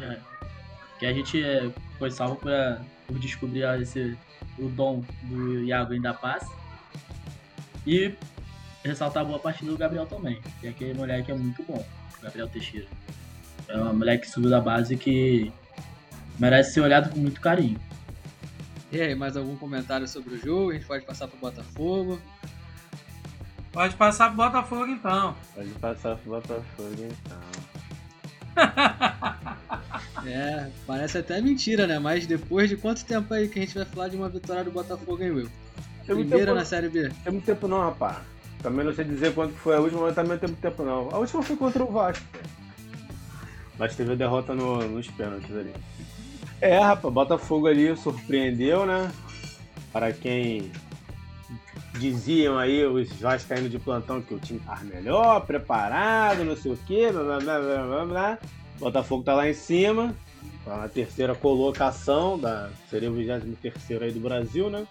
É, 0.00 0.18
que 0.98 1.06
a 1.06 1.12
gente 1.12 1.42
é, 1.42 1.70
foi 1.98 2.10
salvo 2.10 2.36
pra, 2.36 2.80
por 3.06 3.18
descobrir 3.18 3.62
esse, 3.80 4.16
o 4.58 4.68
dom 4.68 5.04
do 5.24 5.62
Iago 5.64 5.92
ainda 5.92 6.12
passe. 6.14 6.50
E 7.86 8.14
ressaltar 8.84 9.22
a 9.22 9.26
boa 9.26 9.38
partida 9.38 9.70
do 9.70 9.78
Gabriel 9.78 10.06
também. 10.06 10.40
Que 10.60 10.66
é 10.68 10.70
aquele 10.70 10.94
moleque 10.94 11.30
é 11.30 11.34
muito 11.34 11.62
bom, 11.62 11.84
o 12.18 12.22
Gabriel 12.22 12.48
Teixeira. 12.48 12.86
É 13.68 13.76
um 13.76 13.94
moleque 13.94 14.26
que 14.26 14.30
subiu 14.32 14.50
da 14.50 14.60
base 14.60 14.96
que 14.96 15.52
merece 16.38 16.74
ser 16.74 16.80
olhado 16.80 17.10
com 17.10 17.18
muito 17.18 17.40
carinho. 17.40 17.80
E 18.90 19.00
aí, 19.00 19.14
mais 19.14 19.36
algum 19.36 19.56
comentário 19.56 20.06
sobre 20.06 20.34
o 20.34 20.38
jogo? 20.38 20.70
A 20.70 20.74
gente 20.74 20.84
pode 20.84 21.04
passar 21.04 21.26
pro 21.26 21.38
Botafogo. 21.38 22.20
Pode 23.72 23.96
passar 23.96 24.26
pro 24.28 24.36
Botafogo 24.36 24.86
então. 24.86 25.34
Pode 25.54 25.70
passar 25.70 26.16
pro 26.16 26.32
Botafogo 26.32 26.96
então. 26.98 27.38
É, 30.24 30.70
parece 30.86 31.18
até 31.18 31.40
mentira, 31.40 31.84
né? 31.86 31.98
Mas 31.98 32.26
depois 32.26 32.68
de 32.68 32.76
quanto 32.76 33.04
tempo 33.04 33.34
aí 33.34 33.48
que 33.48 33.58
a 33.58 33.62
gente 33.62 33.74
vai 33.74 33.84
falar 33.84 34.08
de 34.08 34.16
uma 34.16 34.28
vitória 34.28 34.62
do 34.62 34.70
Botafogo, 34.70 35.20
hein, 35.22 35.32
Will? 35.32 35.50
Tem 36.06 36.14
muito 36.16 36.28
Primeira 36.28 36.46
tempo- 36.52 36.58
na 36.58 36.64
Série 36.64 36.88
B. 36.88 37.10
Tem 37.22 37.32
muito 37.32 37.44
tempo 37.44 37.68
não, 37.68 37.80
rapaz. 37.80 38.16
Também 38.62 38.84
não 38.84 38.94
sei 38.94 39.04
dizer 39.04 39.34
quanto 39.34 39.54
que 39.54 39.60
foi 39.60 39.76
a 39.76 39.80
última, 39.80 40.02
mas 40.02 40.14
também 40.14 40.32
não 40.32 40.38
tem 40.38 40.48
muito 40.48 40.60
tempo 40.60 40.82
não. 40.84 41.08
A 41.12 41.18
última 41.18 41.42
foi 41.42 41.56
contra 41.56 41.82
o 41.84 41.90
Vasco. 41.90 42.24
Mas 43.78 43.96
teve 43.96 44.12
a 44.12 44.14
derrota 44.14 44.54
no- 44.54 44.86
nos 44.88 45.08
pênaltis 45.08 45.50
ali. 45.56 45.72
É, 46.60 46.78
rapaz, 46.78 47.12
Botafogo 47.12 47.66
ali 47.66 47.96
surpreendeu, 47.96 48.86
né? 48.86 49.10
Para 49.92 50.12
quem 50.12 50.70
diziam 51.98 52.56
aí, 52.58 52.84
os 52.86 53.12
vascaínos 53.20 53.70
de 53.70 53.78
plantão, 53.78 54.22
que 54.22 54.32
o 54.34 54.38
time 54.38 54.60
tava 54.60 54.84
melhor, 54.84 55.44
preparado, 55.44 56.44
não 56.44 56.56
sei 56.56 56.72
o 56.72 56.76
quê, 56.86 57.10
blá 57.12 57.22
blá 57.22 57.38
blá 57.38 57.58
blá 57.60 57.86
blá 57.86 58.06
blá. 58.06 58.38
Botafogo 58.78 59.22
tá 59.22 59.34
lá 59.34 59.48
em 59.48 59.54
cima, 59.54 60.14
tá 60.64 60.76
na 60.78 60.88
terceira 60.88 61.34
colocação, 61.34 62.38
da, 62.38 62.70
seria 62.88 63.10
o 63.10 63.14
23 63.14 64.02
aí 64.02 64.12
do 64.12 64.20
Brasil, 64.20 64.70
né? 64.70 64.86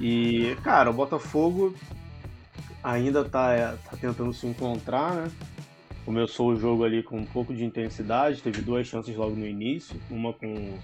E, 0.00 0.56
cara, 0.62 0.90
o 0.90 0.94
Botafogo 0.94 1.74
ainda 2.82 3.22
tá, 3.22 3.52
é, 3.52 3.76
tá 3.76 3.96
tentando 4.00 4.32
se 4.32 4.46
encontrar, 4.46 5.14
né? 5.14 5.30
Começou 6.06 6.48
o 6.48 6.56
jogo 6.56 6.84
ali 6.84 7.02
com 7.02 7.18
um 7.18 7.26
pouco 7.26 7.54
de 7.54 7.62
intensidade, 7.62 8.40
teve 8.40 8.62
duas 8.62 8.86
chances 8.86 9.14
logo 9.14 9.36
no 9.36 9.46
início, 9.46 10.00
uma 10.10 10.32
com 10.32 10.78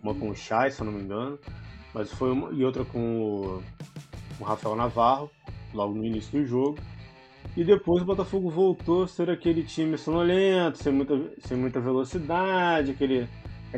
uma 0.00 0.14
com 0.14 0.30
o 0.30 0.34
Chay, 0.34 0.70
se 0.70 0.80
eu 0.80 0.86
não 0.86 0.92
me 0.92 1.02
engano, 1.02 1.38
mas 1.92 2.10
foi 2.12 2.30
uma, 2.30 2.52
e 2.52 2.64
outra 2.64 2.84
com 2.84 3.20
o, 3.20 3.62
com 4.38 4.44
o 4.44 4.46
Rafael 4.46 4.76
Navarro, 4.76 5.30
logo 5.74 5.94
no 5.94 6.04
início 6.04 6.40
do 6.40 6.46
jogo. 6.46 6.78
E 7.56 7.64
depois 7.64 8.02
o 8.02 8.06
Botafogo 8.06 8.48
voltou 8.50 9.02
a 9.02 9.08
ser 9.08 9.28
aquele 9.28 9.62
time 9.62 9.98
sonolento, 9.98 10.78
sem 10.78 10.92
muita, 10.92 11.14
sem 11.40 11.56
muita 11.56 11.80
velocidade, 11.80 12.92
aquele, 12.92 13.28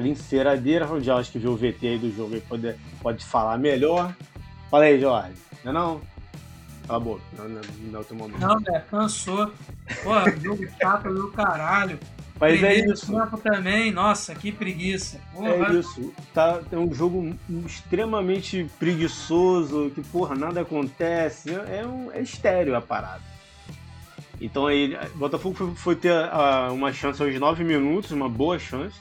enceradeira. 0.00 0.90
O 0.90 1.00
Jorge 1.00 1.30
que 1.30 1.38
viu 1.38 1.52
o 1.52 1.56
VT 1.56 1.86
aí 1.86 1.98
do 1.98 2.10
jogo 2.14 2.34
aí 2.34 2.40
pode, 2.40 2.74
pode 3.02 3.24
falar 3.24 3.58
melhor. 3.58 4.14
Fala 4.70 4.84
aí, 4.84 5.00
Jorge. 5.00 5.34
Não 5.64 5.70
é 5.70 5.74
não? 5.74 6.00
Cala 6.86 6.98
a 6.98 7.00
boca, 7.00 7.22
não, 7.38 7.48
não, 7.48 7.60
não 7.90 7.98
é 7.98 8.02
o 8.02 8.04
teu 8.04 8.16
momento. 8.16 8.40
Não, 8.40 8.60
né? 8.60 8.84
Cansou. 8.90 9.50
Porra, 10.02 10.30
jogo 10.36 10.66
chato 10.80 11.12
do 11.14 11.28
caralho. 11.28 11.98
Mas 12.38 12.54
é 12.54 12.56
Primeiro 12.58 12.92
isso. 12.92 13.06
tempo 13.12 13.38
também, 13.38 13.90
nossa, 13.92 14.34
que 14.34 14.50
preguiça. 14.52 15.18
Porra. 15.32 15.48
É 15.72 15.72
isso. 15.78 16.12
Tá, 16.34 16.60
é 16.70 16.76
um 16.76 16.92
jogo 16.92 17.34
extremamente 17.64 18.68
preguiçoso, 18.78 19.90
que, 19.94 20.02
porra, 20.02 20.34
nada 20.34 20.60
acontece. 20.62 21.50
É, 21.54 21.86
um, 21.86 22.10
é 22.12 22.20
estéreo 22.20 22.76
a 22.76 22.80
parada. 22.82 23.22
Então 24.40 24.66
aí, 24.66 24.98
Botafogo 25.14 25.54
foi, 25.54 25.74
foi 25.76 25.96
ter 25.96 26.12
a- 26.12 26.70
uma 26.72 26.92
chance 26.92 27.22
aos 27.22 27.34
9 27.38 27.62
minutos, 27.64 28.10
uma 28.10 28.28
boa 28.28 28.58
chance. 28.58 28.96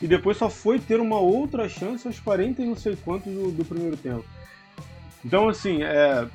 E 0.00 0.06
depois 0.06 0.36
só 0.36 0.50
foi 0.50 0.78
ter 0.78 1.00
uma 1.00 1.18
outra 1.18 1.68
chance 1.68 2.06
aos 2.06 2.20
40 2.20 2.62
e 2.62 2.66
não 2.66 2.76
sei 2.76 2.96
quantos 2.96 3.32
do, 3.32 3.50
do 3.50 3.64
primeiro 3.64 3.96
tempo. 3.96 4.24
Então, 5.24 5.48
assim, 5.48 5.82
é, 5.82 6.26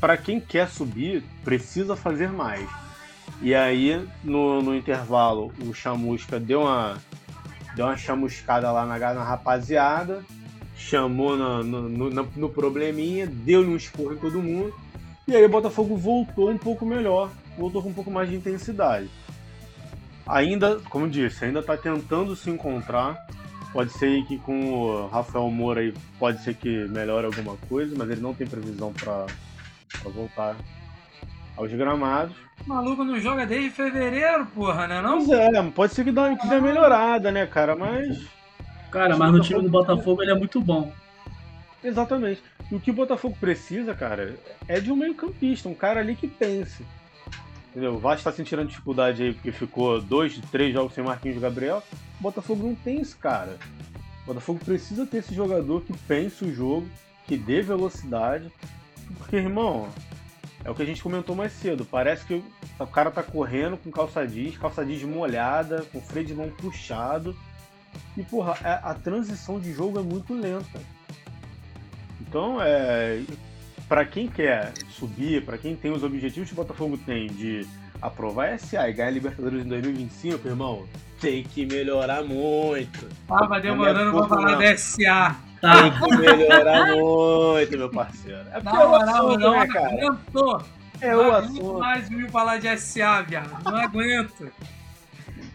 para 0.00 0.16
quem 0.16 0.40
quer 0.40 0.68
subir, 0.68 1.22
precisa 1.44 1.94
fazer 1.96 2.30
mais. 2.30 2.68
E 3.40 3.54
aí, 3.54 4.04
no, 4.22 4.60
no 4.62 4.74
intervalo, 4.74 5.52
o 5.64 5.72
Chamusca 5.72 6.38
deu 6.40 6.62
uma, 6.62 6.98
deu 7.76 7.86
uma 7.86 7.96
chamuscada 7.96 8.70
lá 8.70 8.84
na, 8.84 8.98
na 8.98 9.22
rapaziada, 9.24 10.24
chamou 10.76 11.36
no, 11.36 11.62
no, 11.62 11.88
no- 11.88 12.28
no- 12.36 12.48
probleminha, 12.48 13.26
deu-lhe 13.26 13.68
um 13.68 13.76
esporro 13.76 14.14
em 14.14 14.18
todo 14.18 14.42
mundo. 14.42 14.74
E 15.26 15.34
aí 15.34 15.44
o 15.44 15.48
Botafogo 15.48 15.96
voltou 15.96 16.50
um 16.50 16.58
pouco 16.58 16.84
melhor, 16.84 17.30
voltou 17.56 17.82
com 17.82 17.88
um 17.88 17.94
pouco 17.94 18.10
mais 18.10 18.28
de 18.28 18.36
intensidade. 18.36 19.08
Ainda, 20.26 20.80
como 20.88 21.08
disse, 21.08 21.44
ainda 21.44 21.60
está 21.60 21.76
tentando 21.76 22.34
se 22.34 22.50
encontrar. 22.50 23.16
Pode 23.72 23.92
ser 23.92 24.24
que 24.24 24.38
com 24.38 24.72
o 24.72 25.08
Rafael 25.08 25.50
Moura 25.50 25.80
aí 25.80 25.92
pode 26.18 26.42
ser 26.42 26.54
que 26.54 26.86
melhore 26.88 27.26
alguma 27.26 27.56
coisa, 27.68 27.94
mas 27.98 28.08
ele 28.08 28.20
não 28.20 28.32
tem 28.32 28.46
previsão 28.46 28.92
para 28.92 29.26
voltar 30.10 30.56
aos 31.56 31.72
gramados. 31.72 32.36
O 32.64 32.68
maluco 32.68 33.04
não 33.04 33.18
joga 33.18 33.44
desde 33.44 33.70
fevereiro, 33.70 34.46
porra, 34.46 34.86
né? 34.86 35.02
Não? 35.02 35.26
Pois 35.26 35.30
é, 35.30 35.62
pode 35.70 35.92
ser 35.92 36.04
que 36.04 36.12
dê 36.12 36.20
uma, 36.20 36.36
que 36.38 36.46
dê 36.46 36.54
uma 36.54 36.68
melhorada, 36.68 37.30
né, 37.32 37.46
cara? 37.46 37.74
Mas. 37.74 38.26
Cara, 38.90 39.16
mas 39.16 39.32
no 39.32 39.40
time 39.40 39.62
do 39.62 39.68
Botafogo 39.68 40.22
ele 40.22 40.30
é 40.30 40.38
muito 40.38 40.60
bom. 40.60 40.92
Exatamente. 41.82 42.42
E 42.70 42.74
o 42.74 42.80
que 42.80 42.90
o 42.90 42.94
Botafogo 42.94 43.36
precisa, 43.38 43.92
cara, 43.92 44.36
é 44.68 44.80
de 44.80 44.90
um 44.90 44.96
meio-campista, 44.96 45.68
um 45.68 45.74
cara 45.74 46.00
ali 46.00 46.14
que 46.14 46.28
pense. 46.28 46.84
Entendeu? 47.74 47.94
O 47.94 47.98
Vasco 47.98 48.22
tá 48.22 48.30
sentindo 48.30 48.64
dificuldade 48.64 49.20
aí 49.20 49.34
porque 49.34 49.50
ficou 49.50 50.00
dois, 50.00 50.38
três 50.52 50.72
jogos 50.72 50.94
sem 50.94 51.02
Marquinhos 51.02 51.40
Gabriel. 51.40 51.82
O 52.20 52.22
Botafogo 52.22 52.68
não 52.68 52.74
tem 52.76 53.00
esse 53.00 53.16
cara. 53.16 53.58
O 54.22 54.26
Botafogo 54.26 54.60
precisa 54.64 55.04
ter 55.04 55.18
esse 55.18 55.34
jogador 55.34 55.82
que 55.82 55.92
pense 56.06 56.44
o 56.44 56.54
jogo, 56.54 56.88
que 57.26 57.36
dê 57.36 57.62
velocidade. 57.62 58.48
Porque, 59.18 59.34
irmão, 59.34 59.88
é 60.64 60.70
o 60.70 60.74
que 60.74 60.82
a 60.82 60.86
gente 60.86 61.02
comentou 61.02 61.34
mais 61.34 61.52
cedo. 61.52 61.84
Parece 61.84 62.24
que 62.24 62.44
o 62.78 62.86
cara 62.86 63.10
tá 63.10 63.24
correndo 63.24 63.76
com 63.76 63.90
calça 63.90 64.24
jeans, 64.24 64.56
calça 64.56 64.86
jeans 64.86 65.02
molhada, 65.02 65.82
com 65.92 66.00
freio 66.00 66.28
de 66.28 66.34
mão 66.34 66.48
puxado. 66.50 67.36
E, 68.16 68.22
porra, 68.22 68.56
a, 68.62 68.90
a 68.92 68.94
transição 68.94 69.58
de 69.58 69.72
jogo 69.72 69.98
é 69.98 70.02
muito 70.02 70.32
lenta. 70.32 70.80
Então, 72.20 72.62
é, 72.62 73.20
para 73.88 74.04
quem 74.04 74.28
quer 74.28 74.72
subir, 74.90 75.44
para 75.44 75.58
quem 75.58 75.76
tem 75.76 75.92
os 75.92 76.02
objetivos 76.02 76.48
que 76.48 76.54
o 76.54 76.56
Botafogo 76.56 76.98
tem 76.98 77.26
de 77.26 77.66
aprovar 78.00 78.52
a 78.52 78.58
SA 78.58 78.88
e 78.88 78.92
ganhar 78.92 79.08
a 79.08 79.12
Libertadores 79.12 79.64
em 79.64 79.68
2025, 79.68 80.46
irmão, 80.48 80.86
tem 81.20 81.42
que 81.42 81.64
melhorar 81.66 82.22
muito. 82.22 83.08
Tava 83.26 83.60
demorando 83.60 84.12
Não 84.12 84.24
é 84.24 84.28
pra 84.28 84.28
falar 84.28 84.56
da 84.56 84.76
SA. 84.76 85.36
Tem 85.60 85.92
que 85.92 86.16
melhorar 86.16 86.86
muito, 86.94 87.78
meu 87.78 87.90
parceiro. 87.90 88.40
É 88.52 88.60
porque 88.60 88.76
é 88.76 88.84
o 88.86 88.90
Não, 88.90 88.90
não, 88.90 89.14
assunto, 89.14 89.38
não, 89.38 89.50
né, 89.52 89.66
cara? 89.68 89.88
aguento. 89.88 90.64
É 91.00 91.12
não 91.12 91.28
o 91.28 91.32
assunto. 91.32 91.78
mais 91.78 92.10
ouvir 92.10 92.30
falar 92.30 92.58
de 92.58 92.78
SA, 92.78 93.22
viado. 93.22 93.64
Não 93.64 93.76
aguento. 93.76 94.52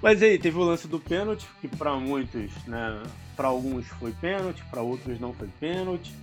Mas 0.02 0.22
aí, 0.24 0.40
teve 0.40 0.58
o 0.58 0.64
lance 0.64 0.88
do 0.88 1.00
pênalti, 1.00 1.46
que 1.60 1.68
pra 1.68 1.96
muitos, 1.96 2.52
né, 2.66 3.02
pra 3.36 3.50
alguns 3.50 3.86
foi 3.88 4.12
pênalti, 4.14 4.64
pra 4.72 4.82
outros 4.82 5.20
não 5.20 5.34
foi 5.34 5.50
pênalti. 5.60 6.14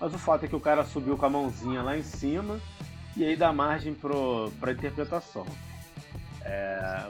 Mas 0.00 0.14
o 0.14 0.18
fato 0.18 0.44
é 0.44 0.48
que 0.48 0.56
o 0.56 0.60
cara 0.60 0.84
subiu 0.84 1.16
com 1.16 1.26
a 1.26 1.30
mãozinha 1.30 1.82
lá 1.82 1.96
em 1.96 2.02
cima 2.02 2.60
e 3.16 3.24
aí 3.24 3.34
dá 3.36 3.52
margem 3.52 3.94
pro, 3.94 4.50
pra 4.60 4.72
interpretação. 4.72 5.46
É, 6.44 7.06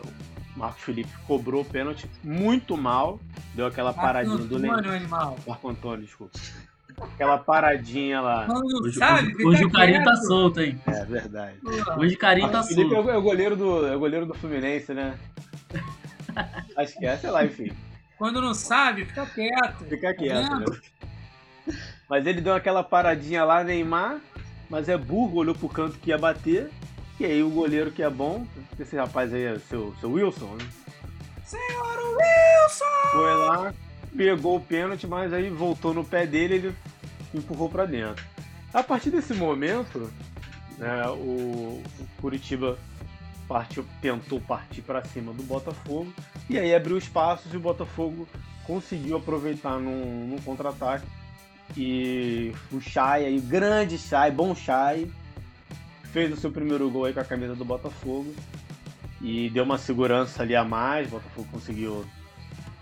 o 0.55 0.59
Marcos 0.59 0.83
Felipe 0.83 1.11
cobrou 1.27 1.63
o 1.63 1.65
pênalti 1.65 2.09
muito 2.23 2.77
mal, 2.77 3.21
deu 3.55 3.67
aquela 3.67 3.93
paradinha 3.93 4.37
do 4.39 4.59
Neymar. 4.59 5.35
Marco 5.47 5.69
Antônio, 5.69 6.05
desculpa. 6.05 6.39
Aquela 6.99 7.37
paradinha 7.37 8.21
lá. 8.23 8.47
Não 8.47 8.63
Hoje, 8.81 8.99
sabe? 8.99 9.35
hoje- 9.35 9.45
hoje 9.47 9.57
Fica 9.65 9.69
o 9.69 9.73
carinho 9.73 10.03
tá 10.05 10.17
solto, 10.17 10.61
hein? 10.63 10.81
É 10.87 11.05
verdade. 11.05 11.59
Hoje 11.99 12.15
o 12.15 12.19
carinho 12.19 12.47
tá 12.49 12.59
Marcos 12.59 12.75
Felipe 12.75 12.93
é 12.93 12.95
solto. 12.97 13.09
o, 13.09 13.11
é 13.13 13.17
o 13.19 13.23
goleiro 13.23 13.57
do, 13.57 13.87
é 13.87 13.97
o 13.97 13.99
goleiro 13.99 14.25
do 14.27 14.33
Fluminense, 14.33 14.95
né? 14.95 15.19
Acho 16.77 16.99
que 16.99 17.05
é, 17.05 17.17
sei 17.19 17.31
lá, 17.31 17.45
enfim. 17.45 17.73
Quando 18.17 18.41
não 18.41 18.55
sabe, 18.55 19.05
fica 19.05 19.27
quieto. 19.27 19.85
Fica 19.85 20.15
quieto, 20.15 20.49
Tá 20.49 20.59
né? 20.61 20.67
Mas 22.09 22.27
ele 22.27 22.41
deu 22.41 22.55
aquela 22.55 22.85
paradinha 22.85 23.45
lá, 23.45 23.65
Neymar, 23.65 24.21
mas 24.71 24.89
é 24.89 24.97
burro, 24.97 25.39
olhou 25.39 25.55
pro 25.55 25.69
canto 25.69 25.99
que 25.99 26.11
ia 26.11 26.19
bater. 26.19 26.71
E 27.19 27.25
aí 27.25 27.43
o 27.43 27.51
goleiro 27.51 27.91
que 27.91 28.03
é 28.03 28.11
bom, 28.11 28.47
esse 28.79 28.95
rapaz 28.97 29.33
aí 29.33 29.45
é 29.45 29.59
seu, 29.59 29.95
seu 30.01 30.13
Wilson, 30.13 30.55
né? 30.57 30.69
Senhor 31.45 31.99
Wilson! 31.99 33.11
Foi 33.11 33.35
lá, 33.35 33.75
pegou 34.15 34.57
o 34.57 34.61
pênalti, 34.61 35.07
mas 35.07 35.33
aí 35.33 35.49
voltou 35.49 35.95
no 35.95 36.05
pé 36.05 36.27
dele 36.27 36.55
e 36.55 36.57
ele 36.59 36.77
empurrou 37.35 37.69
pra 37.69 37.87
dentro. 37.87 38.25
A 38.73 38.83
partir 38.83 39.11
desse 39.11 39.33
momento, 39.33 40.13
né, 40.77 41.09
o, 41.09 41.83
o 41.99 42.07
Curitiba 42.21 42.79
partiu, 43.49 43.85
tentou 44.03 44.41
partir 44.41 44.83
para 44.83 45.05
cima 45.05 45.33
do 45.33 45.43
Botafogo 45.43 46.13
e 46.51 46.59
aí 46.59 46.75
abriu 46.75 46.99
espaços 46.99 47.53
e 47.53 47.57
o 47.57 47.61
Botafogo 47.61 48.29
conseguiu 48.65 49.17
aproveitar 49.17 49.79
num, 49.79 50.27
num 50.27 50.39
contra-ataque 50.39 51.07
e 51.77 52.53
o 52.73 52.81
Chay 52.81 53.25
aí, 53.25 53.41
grande 53.41 53.99
Chay, 53.99 54.31
bom 54.31 54.55
Chay, 54.55 55.11
fez 56.13 56.33
o 56.33 56.37
seu 56.37 56.51
primeiro 56.51 56.91
gol 56.91 57.07
aí 57.07 57.13
com 57.13 57.21
a 57.21 57.25
camisa 57.25 57.55
do 57.55 57.65
Botafogo 57.65 58.35
e 59.21 59.49
deu 59.51 59.65
uma 59.65 59.79
segurança 59.79 60.43
ali 60.43 60.55
a 60.55 60.65
mais, 60.65 61.09
o 61.09 61.11
Botafogo 61.13 61.49
conseguiu 61.51 62.07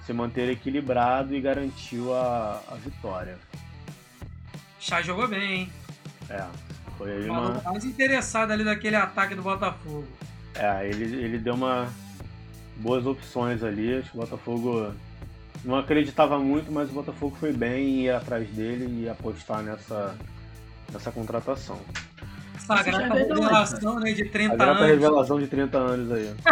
se 0.05 0.13
manter 0.13 0.51
equilibrado 0.51 1.35
e 1.35 1.41
garantiu 1.41 2.15
a, 2.15 2.61
a 2.69 2.75
vitória. 2.75 3.39
Chá 4.79 5.01
jogou 5.01 5.27
bem, 5.27 5.53
hein? 5.53 5.73
É, 6.29 6.45
foi 6.99 7.13
aí 7.13 7.31
uma, 7.31 7.61
mais 7.63 7.85
interessado 7.85 8.51
ali 8.51 8.65
daquele 8.65 8.97
ataque 8.97 9.35
do 9.35 9.43
Botafogo. 9.43 10.07
É, 10.55 10.87
ele, 10.89 11.05
ele 11.17 11.39
deu 11.39 11.55
uma 11.55 11.89
boas 12.77 13.07
opções 13.07 13.63
ali. 13.63 13.97
Acho 13.97 14.11
que 14.11 14.17
o 14.19 14.21
Botafogo 14.21 14.93
não 15.65 15.77
acreditava 15.77 16.39
muito, 16.39 16.71
mas 16.71 16.91
o 16.91 16.93
Botafogo 16.93 17.37
foi 17.39 17.53
bem 17.53 17.89
em 17.89 18.03
ir 18.05 18.11
atrás 18.11 18.49
dele 18.51 19.03
e 19.03 19.09
apostar 19.09 19.63
nessa, 19.63 20.17
nessa 20.93 21.11
contratação. 21.11 21.81
Essa 22.57 22.83
grata 22.83 23.19
é 23.19 23.23
revelação 23.25 24.01
né, 24.01 24.13
de 24.13 24.23
A 24.23 24.31
30 24.31 24.57
grata 24.57 24.79
anos. 24.81 24.91
revelação 24.91 25.41
de 25.41 25.47
30 25.49 25.79
anos 25.79 26.13
aí. 26.13 26.35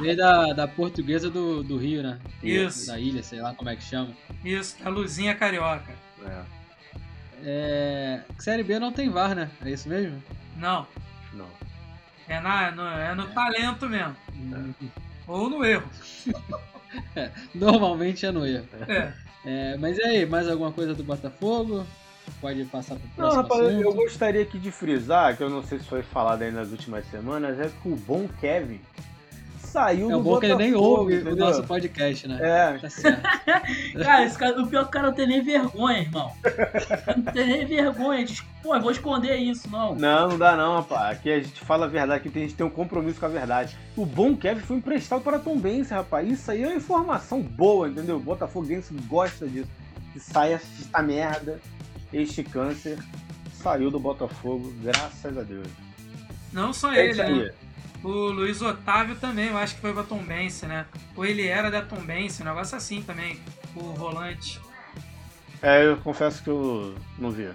Veio 0.00 0.16
da, 0.16 0.52
da 0.52 0.68
portuguesa 0.68 1.30
do, 1.30 1.62
do 1.62 1.76
Rio, 1.78 2.02
né? 2.02 2.18
Isso, 2.42 2.88
Da 2.88 2.98
ilha, 2.98 3.22
sei 3.22 3.40
lá 3.40 3.54
como 3.54 3.70
é 3.70 3.76
que 3.76 3.82
chama. 3.82 4.10
isso, 4.44 4.76
a 4.84 4.88
luzinha 4.88 5.34
carioca. 5.34 5.92
É, 6.24 6.40
É... 7.42 8.20
Série 8.38 8.62
B 8.62 8.78
não 8.78 8.92
tem 8.92 9.10
VAR, 9.10 9.34
né? 9.34 9.50
É 9.64 9.70
isso 9.70 9.88
mesmo? 9.88 10.22
Não, 10.56 10.86
não. 11.32 11.46
é, 12.28 12.40
na, 12.40 12.70
no, 12.70 12.82
é 12.86 13.14
no 13.14 13.26
talento 13.28 13.88
mesmo. 13.88 14.16
Ou 15.26 15.50
no 15.50 15.64
erro. 15.64 15.88
Normalmente 17.54 18.26
é 18.26 18.30
erro. 18.46 18.66
É. 18.88 19.12
É, 19.44 19.76
mas 19.76 19.96
e 19.96 20.02
aí, 20.02 20.26
mais 20.26 20.48
alguma 20.48 20.72
coisa 20.72 20.92
do 20.94 21.04
Botafogo? 21.04 21.86
Pode 22.40 22.64
passar 22.64 22.96
pro 22.96 23.08
Não, 23.10 23.14
próximo 23.14 23.42
rapaz, 23.42 23.62
eu 23.62 23.80
assunto? 23.88 23.94
gostaria 23.94 24.42
aqui 24.42 24.58
de 24.58 24.72
frisar, 24.72 25.36
que 25.36 25.42
eu 25.42 25.48
não 25.48 25.62
sei 25.62 25.78
se 25.78 25.84
foi 25.84 26.02
falado 26.02 26.42
aí 26.42 26.50
nas 26.50 26.70
últimas 26.72 27.06
semanas, 27.06 27.58
é 27.60 27.68
que 27.68 27.88
o 27.88 27.94
bom 27.94 28.28
Kevin 28.40 28.80
saiu 29.66 30.08
É 30.08 30.12
do 30.12 30.18
o 30.18 30.22
bom 30.22 30.40
que 30.40 30.46
ele 30.46 30.54
nem 30.56 30.72
Botafogo, 30.72 31.00
ouve 31.00 31.14
o 31.14 31.20
entendeu? 31.20 31.46
nosso 31.46 31.62
podcast, 31.64 32.28
né? 32.28 32.38
É, 32.40 32.78
Tá 32.78 32.88
certo. 32.90 33.22
Cara, 34.02 34.24
esse 34.24 34.38
cara, 34.38 34.62
o 34.62 34.66
pior 34.66 34.80
é 34.80 34.82
que 34.84 34.88
o 34.88 34.92
cara 34.92 35.06
não 35.08 35.14
tem 35.14 35.26
nem 35.26 35.42
vergonha, 35.42 35.98
irmão. 36.00 36.32
Não 37.16 37.32
tem 37.32 37.46
nem 37.46 37.66
vergonha. 37.66 38.24
Diz, 38.24 38.42
Pô, 38.62 38.74
eu 38.74 38.80
vou 38.80 38.90
esconder 38.90 39.36
isso, 39.36 39.70
não. 39.70 39.94
Não, 39.94 40.28
não 40.28 40.38
dá 40.38 40.56
não, 40.56 40.76
rapaz. 40.76 41.16
Aqui 41.16 41.30
a 41.30 41.40
gente 41.40 41.60
fala 41.60 41.86
a 41.86 41.88
verdade, 41.88 42.26
aqui 42.26 42.38
a 42.38 42.42
gente 42.42 42.54
tem 42.54 42.66
um 42.66 42.70
compromisso 42.70 43.20
com 43.20 43.26
a 43.26 43.28
verdade. 43.28 43.76
O 43.96 44.04
bom 44.04 44.36
Kevin 44.36 44.60
foi 44.60 44.76
emprestado 44.76 45.22
para 45.22 45.38
Tom 45.38 45.56
Benz, 45.58 45.90
rapaz. 45.90 46.28
Isso 46.28 46.50
aí 46.50 46.62
é 46.62 46.66
uma 46.66 46.76
informação 46.76 47.40
boa, 47.40 47.88
entendeu? 47.88 48.16
O 48.16 48.20
Botafoguense 48.20 48.92
gosta 49.08 49.46
disso. 49.46 49.68
Que 50.12 50.18
saia 50.20 50.54
esta 50.54 51.02
merda, 51.02 51.60
este 52.12 52.42
câncer, 52.42 52.98
saiu 53.52 53.90
do 53.90 54.00
Botafogo, 54.00 54.72
graças 54.82 55.36
a 55.38 55.42
Deus. 55.42 55.68
Não 56.52 56.72
só 56.72 56.92
É 56.92 57.06
ele, 57.10 57.22
né? 57.22 57.50
O 58.02 58.08
Luiz 58.08 58.62
Otávio 58.62 59.16
também, 59.16 59.48
eu 59.48 59.56
acho 59.56 59.74
que 59.74 59.80
foi 59.80 59.92
pra 59.92 60.02
Tombense, 60.02 60.66
né? 60.66 60.86
Ou 61.16 61.24
ele 61.24 61.46
era 61.46 61.70
da 61.70 61.82
Tombense, 61.82 62.42
um 62.42 62.44
negócio 62.44 62.76
assim 62.76 63.02
também, 63.02 63.40
o 63.74 63.92
volante. 63.94 64.60
É, 65.62 65.84
eu 65.84 65.96
confesso 65.98 66.42
que 66.42 66.50
eu 66.50 66.94
não 67.18 67.30
vi. 67.30 67.50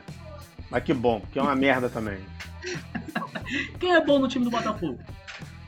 Mas 0.69 0.83
que 0.83 0.93
bom, 0.93 1.21
que 1.31 1.39
é 1.39 1.41
uma 1.41 1.55
merda 1.55 1.89
também. 1.89 2.19
Quem 3.79 3.93
é 3.93 4.03
bom 4.03 4.19
no 4.19 4.27
time 4.27 4.45
do 4.45 4.51
Botafogo? 4.51 4.99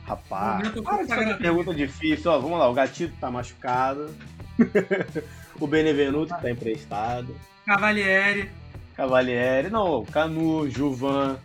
Rapaz, 0.06 0.68
para 0.68 1.02
de 1.02 1.08
fazer 1.08 1.38
pergunta 1.38 1.74
difícil. 1.74 2.30
Ó, 2.30 2.38
vamos 2.38 2.58
lá, 2.58 2.68
o 2.68 2.74
Gatito 2.74 3.14
tá 3.18 3.30
machucado. 3.30 4.14
o 5.58 5.66
Benevenuto 5.66 6.34
tá 6.40 6.50
emprestado. 6.50 7.34
Cavalieri. 7.64 8.50
Cavalieri, 8.94 9.70
não, 9.70 10.04
Canu, 10.04 10.68
Juvan. 10.68 11.38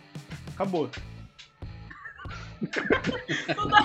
Acabou. 0.54 0.90
Não 3.56 3.68
dá, 3.68 3.80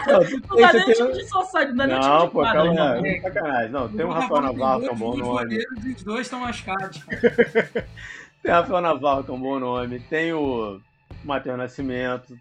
não 0.49 0.57
dá 0.57 0.73
nem 0.73 0.85
tipo 0.93 1.11
de 1.13 1.23
society, 1.29 1.69
não 1.71 1.75
dá 1.77 1.87
nem 1.87 1.99
tipo 1.99 2.07
Não, 2.09 2.25
de 2.25 2.31
pô, 2.31 2.39
quadra, 2.39 2.53
calma 2.63 2.73
irmão. 2.73 3.03
aí, 3.03 3.21
sacanagem. 3.21 3.71
Não, 3.71 3.89
tem 3.89 4.05
um 4.05 4.09
Rafael 4.13 4.41
Navarro 4.41 4.81
que 4.81 4.87
é 4.87 4.91
um 4.91 4.95
bom 4.97 5.17
nome. 5.17 5.57
os 5.95 6.03
dois 6.03 6.21
estão 6.21 6.39
machucados. 6.41 6.99
Tem 8.43 8.51
o 8.51 8.55
Rafael 8.55 8.81
Navarro 8.81 9.23
que 9.23 9.31
é 9.31 9.33
um 9.33 9.39
bom 9.39 9.59
nome. 9.59 9.99
Tem 10.01 10.33
o 10.33 10.79
Matheus 11.23 11.57
Nascimento. 11.57 12.37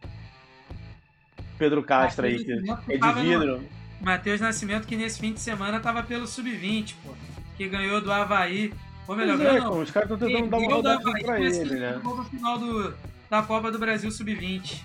Pedro 1.58 1.82
Castro 1.84 2.26
aí, 2.26 2.44
que 2.44 2.52
é 2.52 2.56
de 2.56 2.98
no- 2.98 3.14
vidro. 3.14 3.64
Matheus 4.00 4.40
Nascimento, 4.40 4.86
que 4.86 4.96
nesse 4.96 5.20
fim 5.20 5.32
de 5.32 5.40
semana 5.40 5.78
tava 5.80 6.02
pelo 6.02 6.26
Sub-20, 6.26 6.94
pô. 7.04 7.12
Que 7.56 7.68
ganhou 7.68 8.00
do 8.00 8.12
Havaí. 8.12 8.72
Ou 9.06 9.14
melhor, 9.14 9.40
é, 9.40 9.60
não. 9.60 9.80
os 9.80 9.90
caras 9.90 10.10
estão 10.10 10.26
tentando 10.28 10.50
dar 10.50 10.56
uma 10.58 10.74
rodada 10.74 10.98
Havaí, 10.98 11.22
pra 11.24 11.40
ele, 11.40 11.74
né? 11.78 11.92
ficou 11.94 12.16
no 12.16 12.24
final 12.24 12.58
do, 12.58 12.94
da 13.30 13.42
Copa 13.42 13.70
do 13.70 13.78
Brasil 13.78 14.10
Sub-20. 14.10 14.82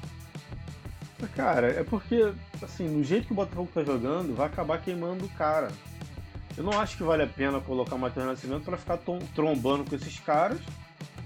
Cara, 1.27 1.67
é 1.67 1.83
porque, 1.83 2.31
assim, 2.61 2.87
no 2.87 3.03
jeito 3.03 3.27
que 3.27 3.33
o 3.33 3.35
Botafogo 3.35 3.69
tá 3.73 3.83
jogando, 3.83 4.35
vai 4.35 4.47
acabar 4.47 4.79
queimando 4.81 5.25
o 5.25 5.29
cara. 5.29 5.69
Eu 6.57 6.63
não 6.63 6.79
acho 6.79 6.97
que 6.97 7.03
vale 7.03 7.23
a 7.23 7.27
pena 7.27 7.59
colocar 7.61 7.95
o 7.95 7.99
Matheus 7.99 8.25
Nascimento 8.25 8.63
pra 8.65 8.77
ficar 8.77 8.99
trombando 9.35 9.85
com 9.85 9.95
esses 9.95 10.19
caras, 10.19 10.59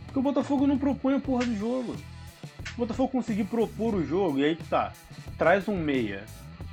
porque 0.06 0.20
o 0.20 0.22
Botafogo 0.22 0.68
não 0.68 0.78
propõe 0.78 1.16
a 1.16 1.20
porra 1.20 1.46
do 1.46 1.56
jogo. 1.58 1.96
Se 1.96 2.74
o 2.74 2.78
Botafogo 2.78 3.10
conseguir 3.12 3.46
propor 3.46 3.96
o 3.96 4.06
jogo, 4.06 4.40
e 4.40 4.46
aí 4.46 4.56
que 4.56 4.64
tá, 4.66 4.94
traz 5.38 5.68
um 5.68 5.78
meia, 5.78 6.24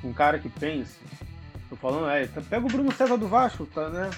um 0.03 0.13
cara 0.13 0.37
que 0.39 0.49
pense. 0.49 0.99
Tô 1.69 1.75
falando, 1.75 2.09
é, 2.09 2.27
tá- 2.27 2.41
pega 2.41 2.65
o 2.65 2.69
Bruno 2.69 2.91
César 2.91 3.17
do 3.17 3.27
Vasco, 3.27 3.65
tá, 3.65 3.89
né? 3.89 4.09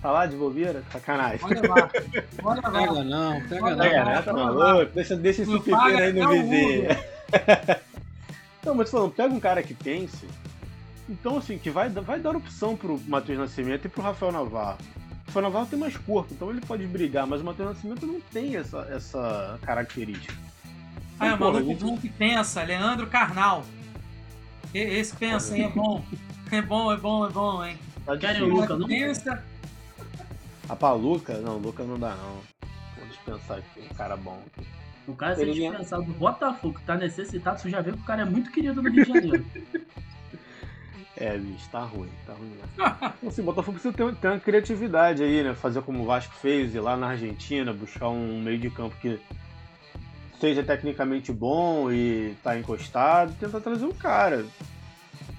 Tá 0.00 0.10
lá 0.10 0.26
de 0.26 0.36
bobeira? 0.36 0.82
Sacanagem. 0.92 1.40
Olha 1.42 1.62
lá. 1.68 1.90
Olha 2.42 2.60
lá. 2.68 2.70
Pega 2.70 3.04
não, 3.04 3.40
pega 3.48 3.74
não. 3.74 4.22
Tá 4.22 4.32
Olha 4.32 4.44
maluco? 4.44 4.92
Deixa, 4.94 5.16
deixa 5.16 5.42
esse 5.42 5.50
Não 5.50 5.60
pequeno 5.60 5.98
aí 5.98 6.12
no 6.12 6.28
vizinho. 6.30 6.88
Não, 8.66 8.74
mas 8.74 8.90
falando, 8.90 9.12
pega 9.12 9.32
um 9.32 9.38
cara 9.38 9.62
que 9.62 9.72
pense. 9.72 10.26
Então, 11.08 11.38
assim, 11.38 11.56
que 11.56 11.70
vai, 11.70 11.88
vai 11.88 12.18
dar 12.18 12.34
opção 12.34 12.76
pro 12.76 13.00
Matheus 13.06 13.38
Nascimento 13.38 13.84
e 13.84 13.88
pro 13.88 14.02
Rafael 14.02 14.32
Navarro. 14.32 14.78
O 14.80 15.26
Rafael 15.28 15.42
Navarro 15.44 15.66
tem 15.66 15.78
mais 15.78 15.96
corpo, 15.96 16.34
então 16.34 16.50
ele 16.50 16.60
pode 16.60 16.84
brigar, 16.84 17.28
mas 17.28 17.40
o 17.40 17.44
Matheus 17.44 17.68
Nascimento 17.68 18.04
não 18.04 18.20
tem 18.20 18.56
essa, 18.56 18.80
essa 18.90 19.56
característica. 19.62 20.34
Ah, 21.20 21.28
é, 21.28 21.36
porra, 21.36 21.60
maluco 21.60 21.86
bom 21.86 21.96
que 21.96 22.08
pensa, 22.08 22.60
Leandro 22.64 23.06
Carnal. 23.06 23.64
Esse 24.74 25.14
pensa, 25.14 25.56
hein? 25.56 25.66
É 25.66 25.68
bom. 25.68 26.04
É 26.50 26.60
bom, 26.60 26.92
é 26.92 26.96
bom, 26.96 27.26
é 27.26 27.30
bom, 27.30 27.64
hein? 27.64 27.78
Tá 28.04 28.16
difícil. 28.16 28.46
o 28.46 28.48
Luca, 28.48 28.76
não? 28.76 28.88
Pensa. 28.88 29.44
A 30.68 30.74
pra 30.74 30.92
Luca? 30.92 31.38
Não, 31.38 31.56
Luca 31.58 31.84
não 31.84 31.98
dá 31.98 32.16
não. 32.16 32.40
Vou 32.96 33.06
dispensar 33.06 33.58
aqui, 33.58 33.80
um 33.80 33.94
cara 33.94 34.16
bom. 34.16 34.42
O 35.06 35.14
cara, 35.14 35.36
se 35.36 35.42
Ele 35.42 35.52
dispensar 35.52 36.00
do 36.02 36.12
Botafogo, 36.12 36.78
que 36.78 36.84
tá 36.84 36.96
necessitado, 36.96 37.60
você 37.60 37.70
já 37.70 37.80
vê 37.80 37.92
que 37.92 37.98
o 37.98 38.04
cara 38.04 38.22
é 38.22 38.24
muito 38.24 38.50
querido 38.50 38.82
no 38.82 38.90
Rio 38.90 39.04
de 39.04 39.12
Janeiro. 39.12 39.46
É, 41.18 41.38
bicho, 41.38 41.66
tá 41.70 41.80
ruim, 41.80 42.10
tá 42.26 42.34
ruim. 42.34 42.50
Né? 42.50 42.64
Então, 43.16 43.30
assim, 43.30 43.40
o 43.40 43.44
Botafogo 43.44 43.78
precisa 43.78 43.94
ter, 43.94 44.14
ter 44.16 44.28
uma 44.28 44.38
criatividade 44.38 45.22
aí, 45.22 45.42
né? 45.42 45.54
Fazer 45.54 45.80
como 45.80 46.02
o 46.02 46.04
Vasco 46.04 46.34
fez, 46.34 46.74
ir 46.74 46.80
lá 46.80 46.94
na 46.94 47.06
Argentina, 47.08 47.72
buscar 47.72 48.10
um 48.10 48.38
meio 48.42 48.58
de 48.58 48.68
campo 48.68 48.94
que 49.00 49.18
seja 50.38 50.62
tecnicamente 50.62 51.32
bom 51.32 51.90
e 51.90 52.34
tá 52.42 52.58
encostado, 52.58 53.32
tentar 53.40 53.60
trazer 53.60 53.86
um 53.86 53.92
cara. 53.92 54.44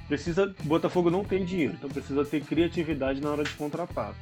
Precisa. 0.08 0.52
Botafogo 0.64 1.12
não 1.12 1.24
tem 1.24 1.46
dinheiro, 1.46 1.76
então 1.76 1.90
precisa 1.90 2.26
ter 2.26 2.44
criatividade 2.44 3.22
na 3.22 3.30
hora 3.30 3.44
de 3.44 3.52
contratar. 3.52 4.16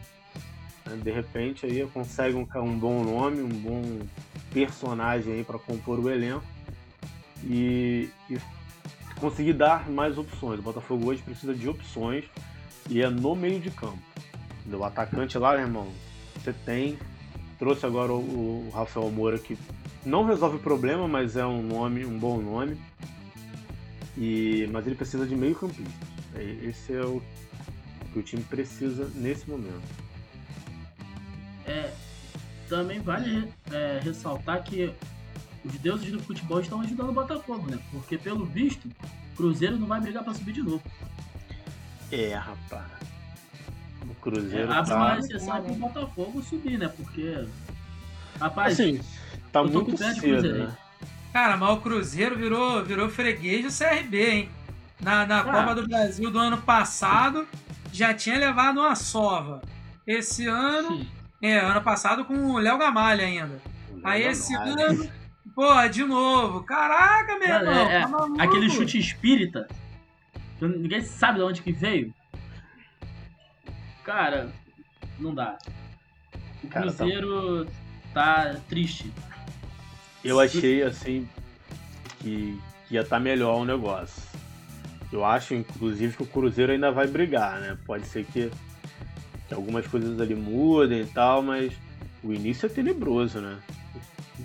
Né? 0.86 0.98
De 1.04 1.12
repente 1.12 1.66
aí 1.66 1.88
consegue 1.94 2.36
um, 2.36 2.48
um 2.62 2.78
bom 2.78 3.04
nome, 3.04 3.42
um 3.42 3.50
bom 3.50 4.00
personagem 4.54 5.34
aí 5.34 5.44
para 5.44 5.60
compor 5.60 6.00
o 6.00 6.10
elenco 6.10 6.46
e, 7.44 8.10
e 8.30 8.38
conseguir 9.20 9.54
dar 9.54 9.90
mais 9.90 10.18
opções. 10.18 10.60
O 10.60 10.64
Botafogo 10.64 11.10
hoje 11.10 11.22
precisa 11.22 11.54
de 11.54 11.68
opções 11.68 12.26
e 12.90 13.02
é 13.02 13.10
no 13.10 13.36
meio 13.36 13.60
de 13.60 13.72
campo. 13.72 14.00
O 14.72 14.84
atacante 14.84 15.38
lá, 15.38 15.56
irmão, 15.60 15.88
você 16.36 16.54
tem. 16.54 16.98
Trouxe 17.60 17.86
agora 17.86 18.12
o, 18.12 18.68
o 18.68 18.72
Rafael 18.74 19.10
Moura 19.10 19.38
que 19.38 19.58
não 20.06 20.26
resolve 20.26 20.58
o 20.58 20.60
problema, 20.60 21.08
mas 21.08 21.36
é 21.36 21.46
um 21.46 21.62
nome, 21.62 22.06
um 22.06 22.18
bom 22.18 22.40
nome. 22.42 22.78
E, 24.18 24.68
mas 24.72 24.86
ele 24.86 24.96
precisa 24.96 25.26
de 25.26 25.36
meio 25.36 25.56
campista. 25.56 25.92
Esse 26.38 26.94
é 26.94 27.02
o 27.02 27.22
que 28.12 28.20
o 28.20 28.24
time 28.24 28.44
precisa 28.44 29.10
nesse 29.16 29.50
momento. 29.50 29.82
É, 31.76 31.92
também 32.70 33.00
vale 33.00 33.52
é, 33.72 34.00
ressaltar 34.04 34.64
que 34.64 34.92
os 35.64 35.74
deuses 35.80 36.12
do 36.12 36.20
futebol 36.22 36.60
estão 36.60 36.82
ajudando 36.82 37.10
o 37.10 37.14
Botafogo, 37.14 37.70
né? 37.70 37.80
Porque, 37.92 38.18
pelo 38.18 38.46
visto, 38.46 38.88
o 38.88 39.36
Cruzeiro 39.36 39.78
não 39.78 39.88
vai 39.88 40.00
brigar 40.00 40.24
pra 40.24 40.34
subir 40.34 40.54
de 40.54 40.62
novo. 40.62 40.82
É, 42.12 42.36
rapaz. 42.36 42.86
O 44.08 44.12
É, 44.12 44.16
Cruzeiro 44.22 44.72
abre 44.72 44.90
tá, 44.92 44.96
uma 44.98 45.20
exceção 45.20 45.64
pro 45.64 45.76
Botafogo 45.76 46.42
subir, 46.44 46.78
né? 46.78 46.88
Porque. 46.88 47.46
Rapaz, 48.40 48.74
assim, 48.74 49.00
tá 49.52 49.62
eu 49.62 49.70
tô 49.70 49.82
muito 49.84 49.98
cedo, 49.98 50.54
né? 50.54 50.76
Cara, 51.34 51.58
mas 51.58 51.70
o 51.70 51.82
Cruzeiro 51.82 52.38
virou, 52.38 52.84
virou 52.84 53.10
freguês 53.10 53.64
do 53.66 53.86
CRB, 53.86 54.30
hein? 54.30 54.50
Na, 55.02 55.26
na 55.26 55.40
Ah. 55.42 55.44
Copa 55.44 55.76
do 55.76 55.88
Brasil 55.88 56.32
do 56.32 56.40
ano 56.40 56.58
passado, 56.58 57.46
já 57.92 58.14
tinha 58.14 58.38
levado 58.38 58.80
uma 58.80 58.96
sova. 58.96 59.62
Esse 60.08 60.48
ano, 60.48 61.06
é, 61.52 61.60
ano 61.60 61.82
passado 61.82 62.26
com 62.26 62.34
o 62.52 62.58
Léo 62.58 62.78
Gamalha 62.78 63.26
ainda. 63.26 63.62
Aí 64.04 64.24
esse 64.24 64.54
ano, 64.56 65.10
porra, 65.54 65.88
de 65.88 66.04
novo. 66.04 66.64
Caraca, 66.64 67.38
meu 67.40 67.48
irmão. 67.48 67.90
é- 67.90 68.02
tá 68.02 68.08
maluco? 68.08 68.42
aquele 68.42 68.70
chute 68.70 68.98
espírita, 69.00 69.68
ninguém 70.62 71.02
sabe 71.02 71.40
de 71.40 71.44
onde 71.46 71.62
que 71.62 71.72
veio. 71.72 72.14
Cara, 74.04 74.52
não 75.20 75.34
dá. 75.34 75.58
O 76.64 76.68
Cara, 76.68 76.92
tá- 76.92 76.98
Cruzeiro 76.98 77.68
tá 78.14 78.56
triste. 78.70 79.12
Eu 80.24 80.40
achei 80.40 80.84
assim 80.84 81.28
que, 82.20 82.60
que 82.88 82.94
ia 82.96 83.02
estar 83.02 83.20
melhor 83.20 83.58
o 83.58 83.66
negócio. 83.66 84.24
Eu 85.12 85.24
acho, 85.24 85.54
inclusive, 85.54 86.18
que 86.18 86.24
o 86.24 86.28
Cruzeiro 86.28 86.72
ainda 86.72 86.92
vai 86.92 87.08
brigar, 87.08 87.60
né? 87.60 87.78
Pode 87.86 88.06
ser 88.08 88.26
que 88.26 88.52
algumas 89.54 89.86
coisas 89.88 90.20
ali 90.20 90.36
mudem 90.36 91.02
e 91.02 91.06
tal, 91.06 91.42
mas 91.42 91.74
o 92.24 92.34
início 92.34 92.66
é 92.66 92.70
tenebroso, 92.70 93.40
né? 93.40 93.58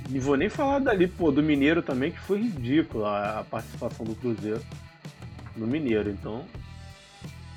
Não 0.09 0.21
vou 0.21 0.37
nem 0.37 0.49
falar 0.49 0.79
dali, 0.81 1.07
pô, 1.07 1.31
do 1.31 1.43
Mineiro 1.43 1.83
também, 1.83 2.13
que 2.13 2.21
foi 2.21 2.43
ridículo 2.43 3.07
a, 3.07 3.45
participação 3.51 4.05
do 4.05 4.15
Cruzeiro 4.15 4.61
no 5.57 5.67
Mineiro. 5.67 6.11
Então, 6.11 6.45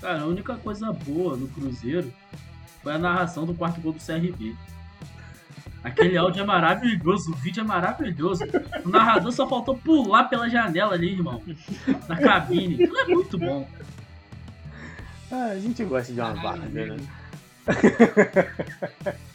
Cara, 0.01 0.21
a 0.21 0.25
única 0.25 0.56
coisa 0.56 0.91
boa 0.91 1.38
no 1.38 1.47
Cruzeiro 1.47 2.12
foi 2.82 2.93
a 2.93 2.97
narração 2.97 3.45
do 3.45 3.53
quarto 3.53 3.79
gol 3.79 3.93
do 3.93 3.99
CRB. 3.99 4.56
Aquele 5.84 6.17
áudio 6.17 6.41
é 6.41 6.45
maravilhoso, 6.45 7.32
o 7.32 7.36
vídeo 7.36 7.62
é 7.62 7.63
maravilhoso. 7.63 8.43
O 8.86 8.89
narrador 8.89 9.32
só 9.32 9.47
faltou 9.47 9.77
pular 9.77 10.25
pela 10.25 10.49
janela 10.49 10.93
ali, 10.93 11.12
irmão. 11.12 11.41
Na 12.08 12.17
cabine. 12.17 12.75
Aquilo 12.75 12.97
é 12.99 13.06
muito 13.06 13.38
bom. 13.38 13.67
ah, 15.32 15.51
a 15.51 15.60
gente 15.60 15.84
gosta 15.84 16.13
de 16.13 16.19
uma 16.19 16.34
várzea, 16.34 16.95
né? 16.95 16.97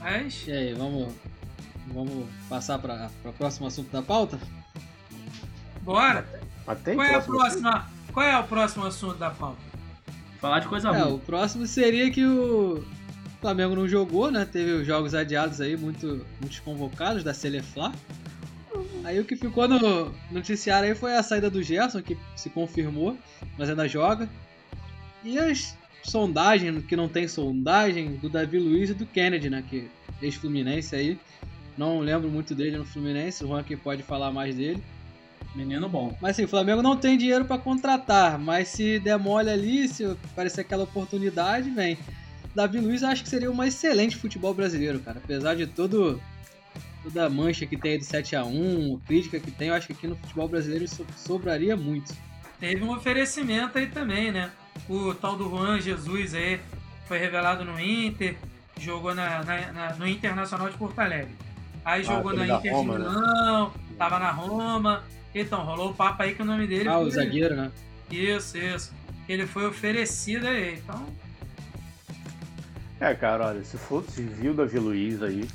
Mas, 0.00 0.46
E 0.46 0.52
aí, 0.52 0.74
vamos, 0.74 1.12
vamos 1.86 2.26
passar 2.48 2.78
para 2.78 3.10
o 3.24 3.32
próximo 3.32 3.66
assunto 3.66 3.90
da 3.90 4.02
pauta? 4.02 4.38
bora. 5.82 6.26
Tem 6.84 6.94
Qual 6.94 7.06
é, 7.06 7.14
a 7.14 7.20
próxima, 7.20 7.90
qual 8.12 8.26
é 8.26 8.38
o 8.38 8.44
próximo 8.44 8.84
assunto 8.84 9.18
da 9.18 9.30
pauta? 9.30 9.60
Falar 10.40 10.60
de 10.60 10.68
coisa 10.68 10.88
É, 10.88 11.00
ruim. 11.02 11.14
o 11.14 11.18
próximo 11.18 11.66
seria 11.66 12.10
que 12.10 12.24
o 12.24 12.84
Flamengo 13.40 13.74
não 13.76 13.88
jogou, 13.88 14.30
né? 14.30 14.44
Teve 14.44 14.72
os 14.72 14.86
jogos 14.86 15.14
adiados 15.14 15.60
aí, 15.60 15.76
muito, 15.76 16.24
muitos 16.40 16.60
convocados 16.60 17.24
da 17.24 17.34
Celeflá. 17.34 17.92
Aí 19.04 19.18
o 19.18 19.24
que 19.24 19.34
ficou 19.36 19.66
no 19.68 20.12
noticiário 20.30 20.88
aí 20.88 20.94
foi 20.94 21.16
a 21.16 21.22
saída 21.22 21.50
do 21.50 21.62
Gerson, 21.62 22.00
que 22.02 22.16
se 22.36 22.48
confirmou, 22.50 23.16
mas 23.58 23.68
ainda 23.68 23.88
joga. 23.88 24.28
E 25.24 25.38
as 25.38 25.76
sondagens, 26.02 26.84
que 26.84 26.96
não 26.96 27.08
tem 27.08 27.28
sondagem, 27.28 28.16
do 28.16 28.28
Davi 28.28 28.58
Luiz 28.58 28.90
e 28.90 28.94
do 28.94 29.06
Kennedy, 29.06 29.48
né? 29.48 29.62
Que 29.68 29.88
ex-Fluminense 30.20 30.94
aí. 30.94 31.18
Não 31.76 32.00
lembro 32.00 32.28
muito 32.28 32.54
dele 32.54 32.76
no 32.76 32.84
Fluminense, 32.84 33.44
o 33.44 33.48
Juan 33.48 33.62
que 33.62 33.76
pode 33.76 34.02
falar 34.02 34.30
mais 34.30 34.54
dele. 34.56 34.82
Menino 35.54 35.88
bom. 35.88 36.16
Mas 36.20 36.32
assim, 36.32 36.44
o 36.44 36.48
Flamengo 36.48 36.82
não 36.82 36.96
tem 36.96 37.18
dinheiro 37.18 37.44
pra 37.44 37.58
contratar, 37.58 38.38
mas 38.38 38.68
se 38.68 38.98
der 38.98 39.18
mole 39.18 39.50
ali, 39.50 39.88
se 39.88 40.04
aparecer 40.04 40.62
aquela 40.62 40.84
oportunidade, 40.84 41.70
vem. 41.70 41.98
Davi 42.54 42.78
Luiz 42.78 43.02
eu 43.02 43.08
acho 43.08 43.22
que 43.22 43.28
seria 43.28 43.50
um 43.50 43.62
excelente 43.62 44.16
futebol 44.16 44.54
brasileiro, 44.54 45.00
cara. 45.00 45.20
Apesar 45.22 45.54
de 45.54 45.66
todo 45.66 46.20
toda 47.02 47.26
a 47.26 47.30
mancha 47.30 47.66
que 47.66 47.76
tem 47.76 47.92
aí 47.92 47.98
do 47.98 48.04
7x1, 48.04 49.00
crítica 49.06 49.40
que 49.40 49.50
tem, 49.50 49.68
eu 49.68 49.74
acho 49.74 49.88
que 49.88 49.92
aqui 49.92 50.06
no 50.06 50.16
futebol 50.16 50.48
brasileiro 50.48 50.84
isso 50.84 51.04
sobraria 51.16 51.76
muito. 51.76 52.14
Teve 52.60 52.84
um 52.84 52.92
oferecimento 52.92 53.76
aí 53.76 53.88
também, 53.88 54.30
né? 54.30 54.50
O 54.88 55.14
tal 55.14 55.36
do 55.36 55.48
Juan 55.48 55.80
Jesus 55.80 56.34
aí 56.34 56.60
foi 57.06 57.18
revelado 57.18 57.64
no 57.64 57.78
Inter, 57.80 58.36
jogou 58.78 59.14
na, 59.14 59.44
na, 59.44 59.72
na 59.72 59.94
no 59.94 60.06
Internacional 60.06 60.68
de 60.68 60.76
Porto 60.76 60.98
Alegre. 60.98 61.34
Aí 61.84 62.00
ah, 62.00 62.04
jogou 62.04 62.32
na 62.32 62.46
Inter 62.46 62.72
Roma, 62.72 62.96
de 62.96 63.04
né? 63.04 63.10
Milão, 63.10 63.66
né? 63.68 63.74
tava 63.98 64.18
na 64.18 64.30
Roma. 64.30 65.02
Então, 65.34 65.64
rolou 65.64 65.90
o 65.90 65.94
papo 65.94 66.22
aí 66.22 66.34
que 66.34 66.42
o 66.42 66.44
nome 66.44 66.66
dele. 66.66 66.88
Ah, 66.88 66.98
o 66.98 67.10
zagueiro, 67.10 67.56
né? 67.56 67.72
Isso, 68.10 68.58
isso. 68.58 68.92
Ele 69.28 69.46
foi 69.46 69.66
oferecido 69.66 70.46
aí, 70.46 70.74
então. 70.74 71.06
É, 73.00 73.14
cara, 73.14 73.48
olha, 73.48 73.64
se 73.64 73.76
for, 73.78 74.04
se 74.08 74.22
viu 74.22 74.54
Davi 74.54 74.78
Luiz 74.78 75.22
aí, 75.22 75.48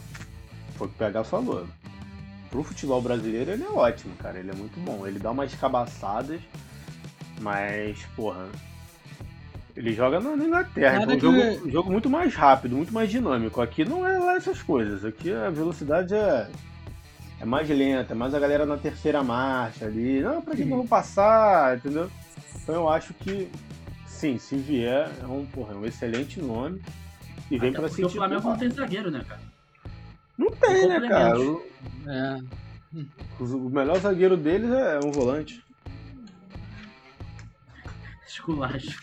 foi 0.75 0.87
o 0.87 0.89
que 0.89 0.95
o 0.95 0.97
PH 0.97 1.23
falou. 1.23 1.67
Pro 2.49 2.63
futebol 2.63 3.01
brasileiro 3.01 3.51
ele 3.51 3.63
é 3.63 3.69
ótimo, 3.69 4.15
cara. 4.17 4.39
Ele 4.39 4.51
é 4.51 4.53
muito 4.53 4.79
bom. 4.79 5.05
Ele 5.05 5.19
dá 5.19 5.31
umas 5.31 5.53
cabaçadas, 5.55 6.41
mas, 7.39 7.99
porra. 8.15 8.49
Ele 9.77 9.93
joga 9.93 10.19
na 10.19 10.33
Inglaterra, 10.43 11.03
então 11.03 11.35
é 11.35 11.51
um 11.51 11.53
jogo, 11.53 11.69
jogo, 11.69 11.91
muito 11.91 12.09
mais 12.09 12.33
rápido, 12.33 12.75
muito 12.75 12.91
mais 12.91 13.11
dinâmico. 13.11 13.61
Aqui 13.61 13.85
não 13.85 14.07
é 14.07 14.17
lá 14.17 14.35
essas 14.35 14.59
coisas. 14.63 15.05
Aqui 15.05 15.31
a 15.31 15.51
velocidade 15.51 16.15
é, 16.15 16.49
é 17.39 17.45
mais 17.45 17.69
lenta, 17.69 18.13
é 18.13 18.15
mais 18.15 18.33
a 18.33 18.39
galera 18.39 18.65
na 18.65 18.75
terceira 18.75 19.23
marcha 19.23 19.85
ali. 19.85 20.19
Não, 20.19 20.41
pra 20.41 20.55
que 20.55 20.65
não 20.65 20.77
vou 20.77 20.87
passar, 20.87 21.77
entendeu? 21.77 22.09
Então 22.55 22.73
eu 22.73 22.89
acho 22.89 23.13
que, 23.13 23.47
sim, 24.07 24.39
se 24.39 24.55
vier, 24.55 25.11
é 25.21 25.27
um, 25.27 25.45
porra, 25.45 25.75
é 25.75 25.77
um 25.77 25.85
excelente 25.85 26.41
nome. 26.41 26.81
E 27.51 27.59
vem 27.59 27.69
Até 27.69 27.79
pra 27.79 27.87
sentir. 27.87 28.05
O 28.05 28.09
Flamengo 28.09 28.49
não 28.49 28.57
tem 28.57 28.71
zagueiro, 28.71 29.11
né, 29.11 29.23
cara? 29.29 29.41
Não 30.39 30.49
tem, 30.49 30.87
né, 30.87 31.07
cara? 31.07 31.39
O... 31.39 31.63
É. 32.07 32.39
O 33.39 33.69
melhor 33.69 33.99
zagueiro 33.99 34.35
deles 34.35 34.71
é 34.71 34.99
um 35.05 35.11
volante. 35.11 35.63
Esculacho. 38.27 38.99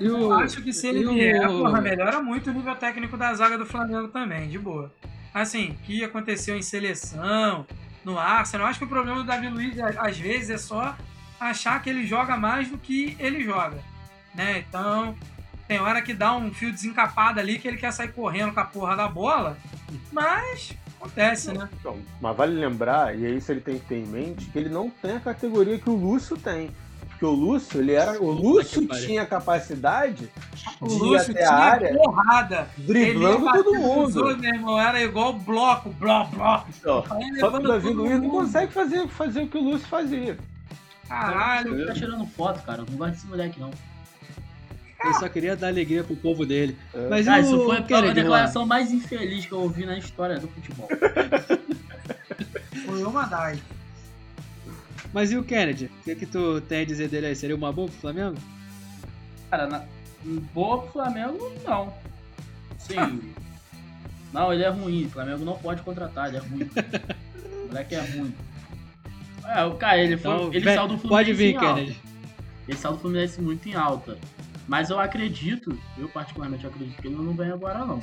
Eu 0.00 0.32
acho 0.32 0.62
que 0.62 0.72
se 0.72 0.86
ele 0.86 1.06
vier, 1.06 1.46
porra, 1.46 1.80
melhora 1.80 2.22
muito 2.22 2.50
o 2.50 2.52
nível 2.52 2.76
técnico 2.76 3.16
da 3.16 3.34
zaga 3.34 3.58
do 3.58 3.66
Flamengo 3.66 4.08
também, 4.08 4.48
de 4.48 4.58
boa. 4.58 4.92
Assim, 5.34 5.70
o 5.70 5.74
que 5.84 6.04
aconteceu 6.04 6.56
em 6.56 6.62
seleção, 6.62 7.66
no 8.04 8.18
Arsenal, 8.18 8.66
acho 8.66 8.78
que 8.78 8.84
o 8.84 8.88
problema 8.88 9.18
do 9.18 9.24
Davi 9.24 9.48
Luiz, 9.48 9.78
às 9.78 10.16
vezes, 10.16 10.50
é 10.50 10.58
só 10.58 10.96
achar 11.38 11.82
que 11.82 11.90
ele 11.90 12.06
joga 12.06 12.36
mais 12.36 12.68
do 12.68 12.78
que 12.78 13.16
ele 13.18 13.44
joga. 13.44 13.78
Né? 14.34 14.64
Então, 14.68 15.16
tem 15.66 15.80
hora 15.80 16.00
que 16.00 16.14
dá 16.14 16.34
um 16.34 16.52
fio 16.52 16.72
desencapado 16.72 17.40
ali 17.40 17.58
que 17.58 17.68
ele 17.68 17.76
quer 17.76 17.92
sair 17.92 18.12
correndo 18.12 18.54
com 18.54 18.60
a 18.60 18.64
porra 18.64 18.96
da 18.96 19.08
bola, 19.08 19.58
mas 20.12 20.72
acontece, 20.96 21.52
né? 21.52 21.68
Então, 21.78 21.98
mas 22.20 22.36
vale 22.36 22.54
lembrar, 22.54 23.16
e 23.16 23.26
é 23.26 23.30
isso 23.30 23.52
ele 23.52 23.60
tem 23.60 23.78
que 23.78 23.86
ter 23.86 23.96
em 23.96 24.06
mente, 24.06 24.46
que 24.46 24.58
ele 24.58 24.68
não 24.68 24.90
tem 24.90 25.16
a 25.16 25.20
categoria 25.20 25.78
que 25.78 25.90
o 25.90 25.94
Lúcio 25.94 26.36
tem. 26.36 26.70
Porque 27.18 27.26
o 27.26 27.32
Lúcio, 27.32 27.80
ele 27.80 27.94
era. 27.94 28.22
O 28.22 28.30
Lúcio 28.30 28.86
tinha 28.86 29.26
capacidade 29.26 30.30
o 30.80 30.86
de 30.86 30.94
Lúcio 30.94 31.32
ir 31.32 31.38
até 31.38 31.46
a 31.46 31.52
área. 31.52 31.92
Porrada. 31.92 32.68
Driblando 32.78 33.52
todo 33.52 33.74
mundo. 33.74 34.06
Pessoas, 34.06 34.36
meu 34.36 34.54
irmão, 34.54 34.80
era 34.80 35.02
igual 35.02 35.32
bloco, 35.32 35.90
bloco, 35.90 36.36
bloco. 36.36 36.68
Então, 36.78 37.04
só 37.40 37.50
que 37.50 37.56
o 37.56 37.68
Davi 37.68 37.88
Luiz 37.88 38.22
não 38.22 38.30
consegue 38.30 38.72
fazer, 38.72 39.08
fazer 39.08 39.42
o 39.42 39.48
que 39.48 39.58
o 39.58 39.60
Lúcio 39.60 39.88
fazia. 39.88 40.38
Caralho. 41.08 41.74
Ele 41.74 41.86
tá 41.86 41.94
tirando 41.94 42.24
foto, 42.24 42.62
cara. 42.62 42.84
Não 42.88 42.96
gosto 42.96 43.14
desse 43.14 43.26
moleque, 43.26 43.58
não. 43.58 43.70
Ele 45.04 45.14
só 45.14 45.28
queria 45.28 45.56
dar 45.56 45.68
alegria 45.68 46.04
pro 46.04 46.14
povo 46.14 46.46
dele. 46.46 46.78
É. 46.94 47.08
Mas 47.08 47.26
ah, 47.26 47.40
isso 47.40 47.64
foi 47.64 47.78
a 47.78 48.12
declaração 48.12 48.64
mais 48.64 48.92
infeliz 48.92 49.44
que 49.44 49.52
eu 49.52 49.60
ouvi 49.60 49.84
na 49.84 49.98
história 49.98 50.38
do 50.38 50.46
futebol. 50.46 50.88
foi 52.86 53.02
uma 53.02 53.24
das. 53.24 53.58
Mas 55.12 55.30
e 55.30 55.36
o 55.36 55.42
Kennedy? 55.42 55.86
O 56.00 56.04
que, 56.04 56.14
que 56.14 56.26
tu 56.26 56.60
tem 56.62 56.82
a 56.82 56.84
dizer 56.84 57.08
dele 57.08 57.26
aí? 57.26 57.36
Seria 57.36 57.56
uma 57.56 57.72
boa 57.72 57.88
pro 57.88 57.96
Flamengo? 57.98 58.36
Cara, 59.50 59.66
na... 59.66 59.84
boa 60.52 60.82
pro 60.82 60.92
Flamengo, 60.92 61.52
não. 61.64 61.92
Sim. 62.78 63.32
não, 64.32 64.52
ele 64.52 64.64
é 64.64 64.68
ruim. 64.68 65.06
O 65.06 65.10
Flamengo 65.10 65.44
não 65.44 65.56
pode 65.56 65.82
contratar, 65.82 66.28
ele 66.28 66.36
é 66.36 66.40
ruim. 66.40 66.70
o 67.64 67.66
moleque 67.68 67.94
é 67.94 68.00
ruim. 68.00 68.34
É, 69.46 69.64
o 69.64 69.74
cara, 69.76 69.98
ele, 69.98 70.16
foi, 70.18 70.30
então, 70.30 70.52
ele 70.52 70.64
saiu 70.64 70.88
do 70.88 70.98
Fluminense. 70.98 71.08
Pode 71.08 71.32
vir, 71.32 71.58
Kennedy. 71.58 72.00
Ele 72.68 72.76
saiu 72.76 72.94
do 72.94 73.00
Fluminense 73.00 73.40
muito 73.40 73.66
em 73.66 73.74
alta. 73.74 74.18
Mas 74.66 74.90
eu 74.90 75.00
acredito, 75.00 75.78
eu 75.96 76.08
particularmente 76.10 76.66
acredito 76.66 77.00
que 77.00 77.08
ele 77.08 77.16
não 77.16 77.32
vem 77.32 77.50
agora 77.50 77.78
não. 77.86 77.96
O 77.96 78.02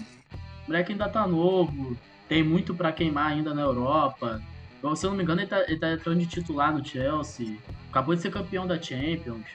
moleque 0.68 0.94
ainda 0.94 1.08
tá 1.08 1.28
novo, 1.28 1.96
tem 2.28 2.44
muito 2.44 2.74
para 2.74 2.92
queimar 2.92 3.32
ainda 3.32 3.54
na 3.54 3.62
Europa. 3.62 4.42
Se 4.94 5.06
eu 5.06 5.12
não 5.12 5.18
me 5.18 5.24
engano, 5.24 5.40
ele 5.40 5.48
tá, 5.48 5.62
ele 5.62 5.80
tá 5.80 5.92
entrando 5.94 6.20
de 6.20 6.26
titular 6.26 6.74
no 6.74 6.86
Chelsea. 6.86 7.56
Acabou 7.90 8.14
de 8.14 8.22
ser 8.22 8.30
campeão 8.30 8.68
da 8.68 8.80
Champions. 8.80 9.46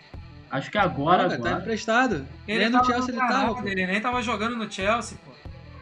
Acho 0.51 0.71
que 0.71 0.79
agora. 0.79 1.29
Não, 1.29 1.35
agora... 1.35 1.57
Tá 1.57 1.61
emprestado. 1.61 2.27
Ele 2.49 2.59
nem 2.59 2.71
no 2.71 2.85
Chelsea 2.85 3.15
ele 3.15 3.19
tava. 3.19 3.69
Ele 3.69 3.87
nem 3.87 4.01
tava 4.01 4.23
jogando 4.23 4.57
no 4.57 4.71
Chelsea, 4.71 5.19
pô. 5.25 5.31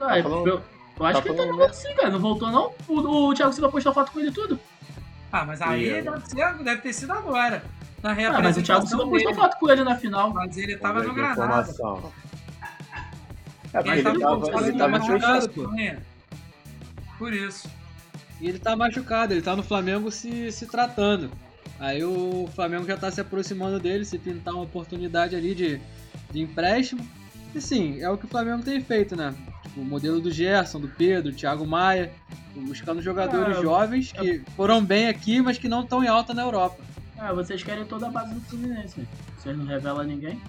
Ah, 0.04 0.16
tá 0.16 0.22
falando... 0.22 0.48
eu, 0.48 0.62
eu, 0.98 1.06
acho 1.06 1.18
tá 1.18 1.22
que 1.22 1.28
ele 1.28 1.36
tá 1.36 1.46
jogando 1.46 1.72
sim, 1.72 1.94
cara. 1.94 2.10
Não 2.10 2.18
voltou, 2.18 2.50
não? 2.50 2.72
O, 2.88 3.28
o 3.28 3.34
Thiago 3.34 3.52
Silva 3.52 3.70
postou 3.70 3.94
foto 3.94 4.12
com 4.12 4.20
ele 4.20 4.32
tudo. 4.32 4.58
Ah, 5.30 5.44
mas 5.44 5.62
aí 5.62 6.02
deve, 6.02 6.26
ser, 6.26 6.54
deve 6.64 6.82
ter 6.82 6.92
sido 6.92 7.12
agora 7.12 7.62
na 8.02 8.12
reapresentação. 8.12 8.38
Ah, 8.38 8.42
mas 8.42 8.56
o 8.56 8.62
Thiago 8.62 8.86
Silva 8.86 9.08
postou 9.08 9.34
foto 9.34 9.58
com 9.58 9.70
ele 9.70 9.84
na 9.84 9.96
final. 9.96 10.32
Mas 10.32 10.56
ele 10.56 10.76
tava 10.76 11.02
no 11.02 11.14
Granada. 11.14 11.74
É, 13.72 13.78
ele, 13.80 13.90
ele, 14.00 14.18
tava, 14.18 14.66
ele 14.66 14.78
tá 14.78 14.88
machucado, 14.88 15.48
pô. 15.50 15.70
Por 17.18 17.32
isso. 17.32 17.77
E 18.40 18.48
ele 18.48 18.58
tá 18.58 18.76
machucado, 18.76 19.32
ele 19.32 19.42
tá 19.42 19.56
no 19.56 19.62
Flamengo 19.62 20.10
se, 20.10 20.52
se 20.52 20.66
tratando. 20.66 21.30
Aí 21.78 22.02
o 22.04 22.48
Flamengo 22.54 22.86
já 22.86 22.96
tá 22.96 23.10
se 23.10 23.20
aproximando 23.20 23.78
dele, 23.78 24.04
se 24.04 24.18
pintar 24.18 24.54
uma 24.54 24.64
oportunidade 24.64 25.36
ali 25.36 25.54
de, 25.54 25.80
de 26.30 26.40
empréstimo. 26.40 27.06
E 27.54 27.60
sim, 27.60 28.00
é 28.00 28.10
o 28.10 28.18
que 28.18 28.26
o 28.26 28.28
Flamengo 28.28 28.62
tem 28.62 28.80
feito, 28.80 29.16
né? 29.16 29.34
Tipo, 29.62 29.80
o 29.80 29.84
modelo 29.84 30.20
do 30.20 30.30
Gerson, 30.30 30.80
do 30.80 30.88
Pedro, 30.88 31.30
do 31.30 31.36
Thiago 31.36 31.66
Maia, 31.66 32.12
buscando 32.54 33.00
jogadores 33.00 33.58
ah, 33.58 33.62
jovens 33.62 34.12
que 34.12 34.42
foram 34.56 34.84
bem 34.84 35.08
aqui, 35.08 35.40
mas 35.40 35.58
que 35.58 35.68
não 35.68 35.82
estão 35.82 36.02
em 36.02 36.08
alta 36.08 36.34
na 36.34 36.42
Europa. 36.42 36.82
Ah, 37.16 37.32
vocês 37.32 37.62
querem 37.62 37.84
toda 37.84 38.06
a 38.06 38.10
base 38.10 38.34
do 38.34 38.40
Fluminense. 38.42 39.06
Vocês 39.36 39.56
não 39.56 39.64
revelam 39.64 40.04
ninguém? 40.04 40.40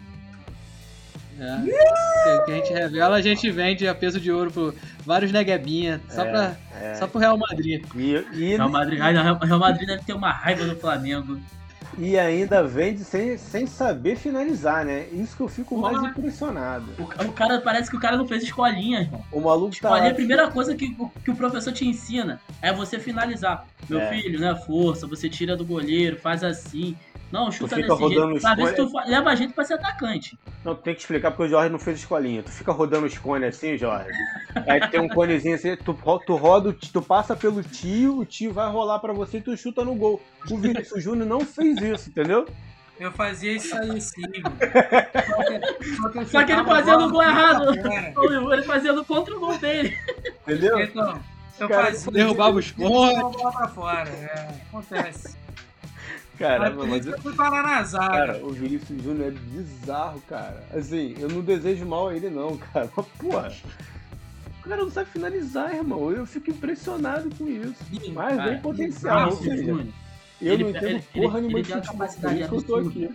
É. 1.39 2.45
que 2.45 2.51
a 2.51 2.55
gente 2.55 2.73
revela, 2.73 3.15
a 3.15 3.21
gente 3.21 3.49
vende 3.49 3.87
a 3.87 3.95
peso 3.95 4.19
de 4.19 4.31
ouro 4.31 4.51
por 4.51 4.75
vários 5.05 5.31
neguebinha, 5.31 6.01
só, 6.09 6.23
é, 6.23 6.29
pra, 6.29 6.57
é. 6.81 6.95
só 6.95 7.07
pro 7.07 7.19
Real 7.19 7.37
Madrid. 7.37 7.83
E, 7.95 8.25
e... 8.33 8.55
Real 8.55 8.69
Madrid. 8.69 8.99
Real 8.99 9.59
Madrid 9.59 9.87
deve 9.87 10.03
ter 10.03 10.13
uma 10.13 10.31
raiva 10.31 10.65
do 10.65 10.75
Flamengo. 10.75 11.39
E 11.97 12.17
ainda 12.17 12.63
vende 12.63 13.03
sem, 13.03 13.37
sem 13.37 13.65
saber 13.65 14.15
finalizar, 14.15 14.85
né? 14.85 15.07
Isso 15.11 15.35
que 15.35 15.41
eu 15.41 15.47
fico 15.47 15.75
Porra. 15.75 15.93
mais 15.93 16.11
impressionado. 16.11 16.85
O, 16.97 17.03
o, 17.03 17.31
cara 17.33 17.59
parece 17.59 17.89
que 17.89 17.97
o 17.97 17.99
cara 17.99 18.17
não 18.17 18.27
fez 18.27 18.43
escolinha, 18.43 19.01
irmão. 19.01 19.23
O 19.31 19.41
maluco 19.41 19.71
tá. 19.71 19.89
Escolinha, 19.89 20.11
a 20.11 20.15
primeira 20.15 20.49
coisa 20.49 20.75
que, 20.75 20.95
que 21.23 21.31
o 21.31 21.35
professor 21.35 21.73
te 21.73 21.87
ensina 21.87 22.39
é 22.61 22.71
você 22.71 22.99
finalizar. 22.99 23.65
Meu 23.89 23.99
é. 23.99 24.09
filho, 24.09 24.39
né? 24.39 24.55
Força, 24.55 25.07
você 25.07 25.29
tira 25.29 25.57
do 25.57 25.65
goleiro, 25.65 26.17
faz 26.17 26.43
assim. 26.43 26.95
Não, 27.31 27.51
chuta 27.51 27.75
desse 27.75 27.87
jeito. 27.87 28.41
Pra 28.41 28.55
ver 28.55 28.67
se 28.67 28.75
tu 28.75 28.91
leva 29.05 29.29
a 29.29 29.35
gente 29.35 29.53
pra 29.53 29.63
ser 29.63 29.75
atacante. 29.75 30.37
Não, 30.65 30.73
tu 30.73 30.81
tem 30.81 30.95
que 30.95 31.01
explicar 31.01 31.31
porque 31.31 31.43
o 31.43 31.47
Jorge 31.47 31.71
não 31.71 31.79
fez 31.79 31.99
escolinha. 31.99 32.41
Tu 32.41 32.49
fica 32.49 32.71
rodando 32.71 33.05
os 33.05 33.17
cones 33.17 33.55
assim, 33.55 33.77
Jorge. 33.77 34.09
Aí 34.67 34.87
tem 34.89 34.99
um 34.99 35.07
conezinho 35.07 35.55
assim, 35.55 35.75
tu, 35.75 35.93
tu 36.25 36.35
roda, 36.35 36.75
tu 36.91 37.01
passa 37.01 37.35
pelo 37.35 37.61
tio, 37.61 38.19
o 38.19 38.25
tio 38.25 38.51
vai 38.51 38.69
rolar 38.71 38.99
pra 38.99 39.13
você 39.13 39.37
e 39.37 39.41
tu 39.41 39.55
chuta 39.55 39.85
no 39.85 39.95
gol. 39.95 40.19
O 40.49 40.57
Vinícius 40.57 41.03
Júnior 41.03 41.27
não 41.27 41.41
fez 41.41 41.78
isso, 41.83 42.09
entendeu? 42.09 42.47
Eu 42.99 43.11
fazia 43.13 43.53
isso 43.53 43.73
aí 43.77 44.01
sim, 44.01 44.21
Só 45.95 46.09
que, 46.09 46.25
Só 46.25 46.43
que 46.43 46.51
ele 46.51 46.65
fazia 46.65 46.97
no 46.97 47.09
gol 47.09 47.23
errado. 47.23 47.73
Ele 48.51 48.63
fazia 48.63 48.91
no 48.91 49.05
contra 49.05 49.37
o 49.37 49.39
gol 49.39 49.57
dele. 49.57 49.97
Entendeu? 50.41 50.79
Então, 50.81 51.21
eu 51.59 51.69
Cara, 51.69 51.85
fazia. 51.85 52.11
Derrubava 52.11 52.57
os 52.57 52.71
cones. 52.71 53.37
pra 53.53 53.67
fora. 53.69 54.09
É, 54.09 54.49
acontece. 54.67 55.37
Caramba, 56.37 56.85
mas. 56.85 57.05
Eu 57.05 57.19
fui 57.21 57.33
parar 57.33 57.63
na 57.63 57.83
zaga. 57.83 58.09
Cara, 58.09 58.45
o 58.45 58.49
Vinícius 58.49 59.01
Júnior 59.01 59.27
é 59.27 59.31
bizarro, 59.31 60.21
cara. 60.27 60.63
Assim, 60.73 61.15
eu 61.19 61.29
não 61.29 61.41
desejo 61.41 61.85
mal 61.85 62.09
a 62.09 62.15
ele, 62.15 62.29
não, 62.29 62.57
cara. 62.57 62.89
Mas, 62.95 63.05
porra. 63.17 63.53
O 64.59 64.69
cara 64.69 64.83
não 64.83 64.91
sabe 64.91 65.09
finalizar, 65.09 65.73
irmão. 65.73 66.11
Eu 66.11 66.25
fico 66.25 66.49
impressionado 66.49 67.29
com 67.37 67.47
isso. 67.47 67.75
Sim, 67.89 68.13
mas 68.13 68.37
cara, 68.37 68.51
tem 68.51 68.61
potencial, 68.61 69.29
ou 69.29 69.37
seja. 69.37 69.87
Eu 70.41 70.53
ele, 70.53 70.63
não 70.63 70.69
entendo 70.69 70.85
ele, 70.85 71.03
porra 71.13 71.41
nenhuma 71.41 71.61
de 71.61 71.81
capacidade 71.81 72.43
absurda. 72.43 73.11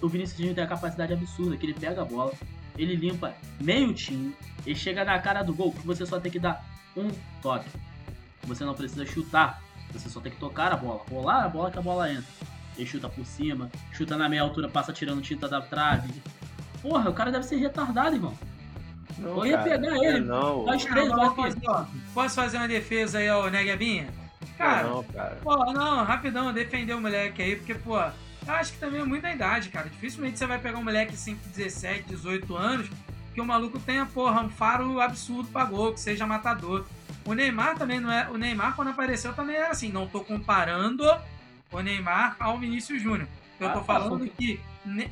O 0.00 0.08
Vinícius 0.08 0.38
Júnior 0.38 0.54
tem 0.54 0.64
a 0.64 0.66
capacidade 0.66 1.12
absurda, 1.12 1.56
que 1.56 1.66
ele 1.66 1.74
pega 1.74 2.02
a 2.02 2.04
bola, 2.04 2.32
ele 2.78 2.94
limpa 2.94 3.34
meio 3.60 3.92
time, 3.92 4.34
ele 4.64 4.76
chega 4.76 5.04
na 5.04 5.18
cara 5.18 5.42
do 5.42 5.52
gol, 5.52 5.72
que 5.72 5.86
você 5.86 6.06
só 6.06 6.20
tem 6.20 6.30
que 6.30 6.38
dar 6.38 6.64
um 6.96 7.10
toque. 7.42 7.68
Você 8.44 8.64
não 8.64 8.74
precisa 8.74 9.04
chutar 9.04 9.60
você 9.92 10.08
só 10.08 10.20
tem 10.20 10.32
que 10.32 10.38
tocar 10.38 10.72
a 10.72 10.76
bola, 10.76 11.02
rolar 11.10 11.44
a 11.44 11.48
bola 11.48 11.70
que 11.70 11.78
a 11.78 11.82
bola 11.82 12.10
entra. 12.10 12.24
Ele 12.76 12.86
chuta 12.86 13.08
por 13.08 13.24
cima, 13.26 13.70
chuta 13.92 14.16
na 14.16 14.28
meia 14.28 14.42
altura, 14.42 14.68
passa 14.68 14.92
tirando 14.92 15.20
tinta 15.20 15.48
da 15.48 15.60
trave. 15.60 16.10
Porra, 16.80 17.10
o 17.10 17.12
cara 17.12 17.30
deve 17.30 17.44
ser 17.44 17.56
retardado, 17.56 18.16
irmão. 18.16 18.34
Não, 19.18 19.38
eu 19.38 19.46
ia 19.46 19.58
pegar 19.58 19.94
ele. 19.96 20.06
É 20.06 20.20
não. 20.20 20.64
Nós 20.64 20.84
três 20.84 21.08
não, 21.08 21.22
aqui. 21.22 21.52
Posso 22.14 22.34
fazer 22.34 22.56
uma 22.56 22.66
defesa 22.66 23.18
aí, 23.18 23.28
ó, 23.28 23.48
Negabinha? 23.50 24.08
Cara, 24.62 24.88
não, 24.88 25.04
cara. 25.04 25.38
Pô, 25.42 25.72
não, 25.72 26.04
rapidão, 26.04 26.52
defender 26.52 26.94
o 26.94 27.00
moleque 27.00 27.42
aí, 27.42 27.56
porque, 27.56 27.74
pô, 27.74 27.98
eu 27.98 28.54
acho 28.54 28.72
que 28.72 28.78
também 28.78 29.00
é 29.00 29.04
muita 29.04 29.30
idade, 29.30 29.68
cara. 29.68 29.88
Dificilmente 29.88 30.38
você 30.38 30.46
vai 30.46 30.58
pegar 30.58 30.78
um 30.78 30.84
moleque 30.84 31.16
5, 31.16 31.48
17, 31.48 32.04
18 32.08 32.56
anos, 32.56 32.88
que 33.34 33.40
o 33.40 33.44
maluco 33.44 33.78
tenha, 33.80 34.06
porra, 34.06 34.40
um 34.42 34.48
faro 34.48 35.00
absurdo 35.00 35.48
pra 35.48 35.64
gol, 35.64 35.92
que 35.92 36.00
seja 36.00 36.26
matador. 36.26 36.86
O 37.24 37.34
Neymar 37.34 37.76
também 37.76 38.00
não 38.00 38.12
é. 38.12 38.28
O 38.30 38.36
Neymar, 38.36 38.74
quando 38.74 38.88
apareceu, 38.88 39.32
também 39.32 39.56
era 39.56 39.70
assim. 39.70 39.90
Não 39.90 40.06
tô 40.06 40.20
comparando 40.20 41.04
o 41.70 41.80
Neymar 41.80 42.36
ao 42.38 42.58
Vinícius 42.58 43.02
Júnior. 43.02 43.28
Eu 43.60 43.72
tô 43.72 43.78
ah, 43.78 43.84
falando 43.84 44.28
que. 44.28 44.60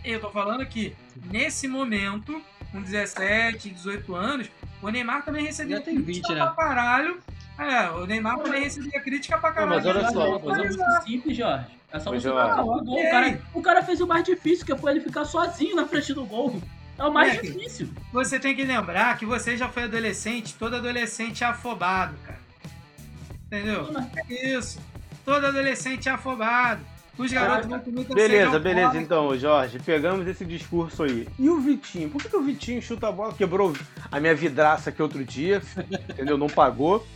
Eu 0.04 0.20
tô 0.20 0.30
falando 0.30 0.66
que, 0.66 0.94
nesse 1.30 1.68
momento, 1.68 2.42
com 2.72 2.82
17, 2.82 3.70
18 3.70 4.14
anos, 4.14 4.50
o 4.82 4.88
Neymar 4.88 5.24
também 5.24 5.44
recebia 5.44 5.76
Já 5.76 5.82
tem 5.82 6.00
20, 6.00 6.28
né? 6.32 6.36
pra 6.36 6.50
caralho. 6.50 7.20
É, 7.58 7.90
o 7.90 8.06
Neymar 8.06 8.38
também 8.38 8.64
recebia 8.64 9.00
crítica 9.00 9.36
pra 9.38 9.52
caralho. 9.52 9.70
Mas 9.76 9.86
olha 9.86 10.10
só, 10.10 10.28
uma 10.30 10.40
coisa 10.40 10.62
muito 10.62 11.02
simples, 11.04 11.36
Jorge. 11.36 11.66
É 11.92 11.98
só 11.98 12.10
você 12.10 12.30
marcar 12.30 12.62
o 12.62 12.84
gol. 12.84 13.00
O 13.00 13.10
cara, 13.10 13.40
o 13.54 13.62
cara 13.62 13.82
fez 13.82 14.00
o 14.00 14.06
mais 14.06 14.24
difícil, 14.24 14.64
que 14.64 14.76
foi 14.76 14.92
ele 14.92 15.00
ficar 15.00 15.24
sozinho 15.24 15.76
na 15.76 15.86
frente 15.86 16.14
do 16.14 16.24
gol. 16.24 16.60
É 16.96 17.04
o 17.04 17.12
mais 17.12 17.34
é, 17.34 17.40
difícil. 17.40 17.88
Você 18.12 18.38
tem 18.38 18.54
que 18.54 18.64
lembrar 18.64 19.18
que 19.18 19.26
você 19.26 19.56
já 19.56 19.68
foi 19.68 19.84
adolescente, 19.84 20.54
todo 20.54 20.76
adolescente 20.76 21.42
é 21.42 21.46
afobado, 21.46 22.14
cara. 22.26 22.38
Entendeu? 23.46 23.88
É 24.28 24.54
isso. 24.54 24.78
Todo 25.24 25.46
adolescente 25.46 26.08
é 26.08 26.12
afobado. 26.12 26.80
Os 27.20 27.30
garotos 27.30 27.68
vão 27.68 27.78
com 27.80 27.90
muita 27.90 28.14
Beleza, 28.14 28.58
beleza, 28.58 28.98
então, 28.98 29.36
Jorge, 29.36 29.78
pegamos 29.78 30.26
esse 30.26 30.42
discurso 30.42 31.02
aí. 31.02 31.28
E 31.38 31.50
o 31.50 31.60
Vitinho? 31.60 32.08
Por 32.08 32.22
que, 32.22 32.30
que 32.30 32.36
o 32.36 32.42
Vitinho 32.42 32.80
chuta 32.80 33.08
a 33.08 33.12
bola? 33.12 33.34
Quebrou 33.34 33.74
a 34.10 34.18
minha 34.18 34.34
vidraça 34.34 34.88
aqui 34.88 35.02
outro 35.02 35.22
dia, 35.22 35.60
entendeu? 36.08 36.38
Não 36.38 36.48
pagou. 36.48 37.06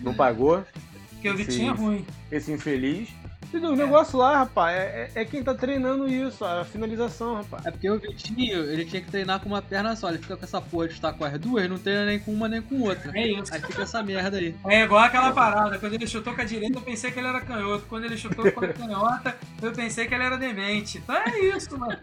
Não 0.00 0.12
pagou. 0.12 0.62
Porque 1.10 1.30
o 1.30 1.36
Vitinho 1.36 1.72
é 1.72 1.74
ruim. 1.74 2.06
Esse 2.30 2.52
infeliz. 2.52 3.08
O 3.54 3.76
negócio 3.76 4.18
lá, 4.18 4.38
rapaz, 4.38 4.76
é, 4.76 5.10
é, 5.14 5.24
quem 5.24 5.42
tá 5.42 5.54
treinando 5.54 6.08
isso, 6.08 6.44
a 6.44 6.64
finalização, 6.64 7.34
rapaz. 7.34 7.66
É 7.66 7.70
porque 7.70 7.90
o 7.90 7.98
Vitinho, 7.98 8.64
ele 8.64 8.84
tinha 8.84 9.02
que 9.02 9.10
treinar 9.10 9.40
com 9.40 9.48
uma 9.48 9.60
perna 9.60 9.94
só. 9.94 10.08
Ele 10.08 10.18
fica 10.18 10.36
com 10.36 10.44
essa 10.44 10.60
porra 10.60 10.88
de 10.88 10.94
estar 10.94 11.12
com 11.12 11.24
as 11.24 11.38
duas, 11.38 11.68
não 11.68 11.78
treina 11.78 12.06
nem 12.06 12.18
com 12.18 12.32
uma 12.32 12.48
nem 12.48 12.62
com 12.62 12.80
outra. 12.80 13.12
É 13.14 13.28
isso. 13.28 13.52
Aí 13.52 13.60
fica 13.60 13.82
essa 13.82 14.02
merda 14.02 14.38
aí. 14.38 14.54
É 14.66 14.82
igual 14.82 15.02
aquela 15.02 15.32
parada. 15.32 15.78
Quando 15.78 15.94
ele 15.94 16.06
chutou 16.06 16.34
com 16.34 16.40
a 16.40 16.44
direita, 16.44 16.78
eu 16.78 16.82
pensei 16.82 17.10
que 17.10 17.18
ele 17.18 17.28
era 17.28 17.40
canhoto. 17.40 17.84
Quando 17.88 18.04
ele 18.04 18.16
chutou 18.16 18.50
com 18.50 18.64
a 18.64 18.68
canhota, 18.68 19.36
eu 19.60 19.72
pensei 19.72 20.06
que 20.06 20.14
ele 20.14 20.24
era 20.24 20.38
demente. 20.38 20.98
Então 20.98 21.14
é 21.14 21.38
isso, 21.38 21.78
mano. 21.78 21.96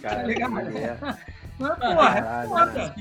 Cara, 0.00 0.20
tá 0.20 0.22
ligado? 0.22 0.58
É. 0.58 0.98
Não, 1.58 1.76
porra, 1.76 2.18
é 2.18 2.48
foda. 2.48 2.94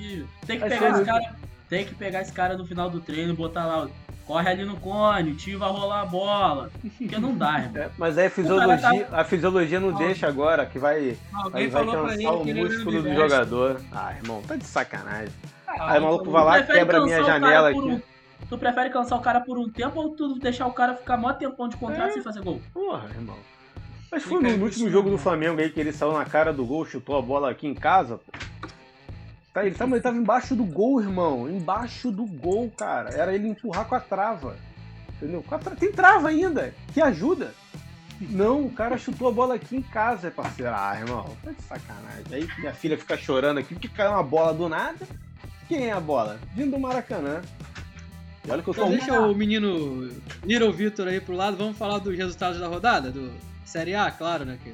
Tem 0.46 0.60
que 0.60 0.68
pegar 0.70 0.90
esse 0.90 1.06
cara. 1.06 1.36
Tem 1.70 1.86
que 1.86 1.96
pegar 1.96 2.22
esse 2.22 2.32
cara 2.32 2.58
no 2.58 2.66
final 2.66 2.90
do 2.90 3.00
treino 3.00 3.34
e 3.34 3.36
botar 3.36 3.66
lá 3.66 3.90
corre 4.28 4.50
ali 4.50 4.66
no 4.66 4.76
cone, 4.78 5.32
o 5.32 5.36
tio 5.36 5.58
vai 5.58 5.70
rolar 5.70 6.02
a 6.02 6.06
bola. 6.06 6.70
Porque 6.98 7.18
não 7.18 7.36
dá, 7.36 7.60
irmão. 7.60 7.84
É, 7.84 7.90
mas 7.98 8.18
aí 8.18 8.28
a 8.28 8.30
fisiologia, 8.30 9.06
tá... 9.06 9.22
a 9.22 9.24
fisiologia 9.24 9.80
não 9.80 9.94
deixa 9.94 10.28
agora, 10.28 10.66
que 10.66 10.78
vai, 10.78 11.18
vai, 11.50 11.68
vai 11.68 11.86
cansar 11.86 12.34
o 12.34 12.46
músculo 12.46 13.02
do 13.02 13.16
jogador. 13.16 13.82
Ah, 13.92 14.14
irmão, 14.14 14.44
tá 14.46 14.58
de 14.58 14.66
sacanagem. 14.66 15.34
Ah, 15.66 15.94
aí 15.94 16.00
o 16.00 16.04
maluco 16.04 16.30
vai 16.30 16.44
lá, 16.44 16.62
quebra 16.62 16.98
a 16.98 17.06
minha 17.06 17.24
janela 17.24 17.70
aqui. 17.70 17.80
Um... 17.80 18.02
Tu 18.50 18.58
prefere 18.58 18.90
cansar 18.90 19.18
o 19.18 19.22
cara 19.22 19.42
por 19.42 19.58
um 19.58 19.70
tempo 19.70 20.00
ou 20.00 20.10
tu 20.10 20.38
deixar 20.40 20.68
o 20.68 20.74
cara 20.74 20.96
ficar 20.96 21.18
mó 21.18 21.34
tempão 21.34 21.68
de 21.68 21.78
contrato 21.78 22.10
é. 22.10 22.12
sem 22.12 22.22
fazer 22.22 22.42
gol? 22.42 22.62
Porra, 22.74 23.10
irmão. 23.10 23.36
Mas 24.12 24.24
foi 24.24 24.42
no, 24.42 24.58
no 24.58 24.64
último 24.66 24.90
jogo 24.90 25.10
do 25.10 25.18
Flamengo 25.18 25.60
aí 25.60 25.70
que 25.70 25.80
ele 25.80 25.92
saiu 25.92 26.14
na 26.14 26.24
cara 26.24 26.54
do 26.54 26.66
gol, 26.66 26.86
chutou 26.86 27.18
a 27.18 27.22
bola 27.22 27.50
aqui 27.50 27.68
em 27.68 27.74
casa, 27.74 28.18
pô. 28.18 28.32
Tá, 29.58 29.66
ele, 29.66 29.74
tava, 29.74 29.96
ele 29.96 30.02
tava 30.02 30.18
embaixo 30.18 30.56
do 30.56 30.64
gol, 30.64 31.02
irmão. 31.02 31.50
Embaixo 31.50 32.12
do 32.12 32.28
gol, 32.28 32.72
cara. 32.78 33.10
Era 33.10 33.34
ele 33.34 33.48
empurrar 33.48 33.86
com 33.86 33.96
a 33.96 34.00
trava. 34.00 34.56
Entendeu? 35.16 35.44
Tem 35.80 35.92
trava 35.92 36.30
ainda, 36.30 36.76
que 36.94 37.02
ajuda. 37.02 37.56
Não, 38.22 38.68
o 38.68 38.70
cara 38.70 39.00
chutou 39.00 39.30
a 39.30 39.32
bola 39.32 39.56
aqui 39.56 39.78
em 39.78 39.82
casa, 39.82 40.30
parceiro. 40.30 40.72
Ah, 40.76 40.96
irmão, 41.00 41.36
tá 41.44 41.50
de 41.50 41.62
sacanagem. 41.64 42.26
Aí 42.32 42.48
minha 42.60 42.72
filha 42.72 43.00
fica 43.00 43.18
chorando 43.18 43.58
aqui 43.58 43.74
porque 43.74 43.88
caiu 43.88 44.12
uma 44.12 44.22
bola 44.22 44.54
do 44.54 44.70
nada. 44.70 45.08
Quem 45.68 45.88
é 45.88 45.92
a 45.92 46.00
bola? 46.00 46.40
Vindo 46.54 46.72
do 46.74 46.80
Maracanã. 46.80 47.42
E 48.46 48.52
olha 48.52 48.62
que 48.62 48.70
eu 48.70 48.76
tô 48.76 48.86
então 48.86 48.96
deixa 48.96 49.20
o 49.20 49.34
menino 49.34 50.08
Little 50.44 50.72
Vitor 50.72 51.08
aí 51.08 51.20
pro 51.20 51.34
lado. 51.34 51.58
Vamos 51.58 51.80
falar 51.80 51.98
dos 51.98 52.16
resultados 52.16 52.60
da 52.60 52.68
rodada? 52.68 53.10
Do 53.10 53.34
Série 53.66 53.96
A, 53.96 54.12
claro, 54.12 54.46
né? 54.46 54.60
Que... 54.64 54.72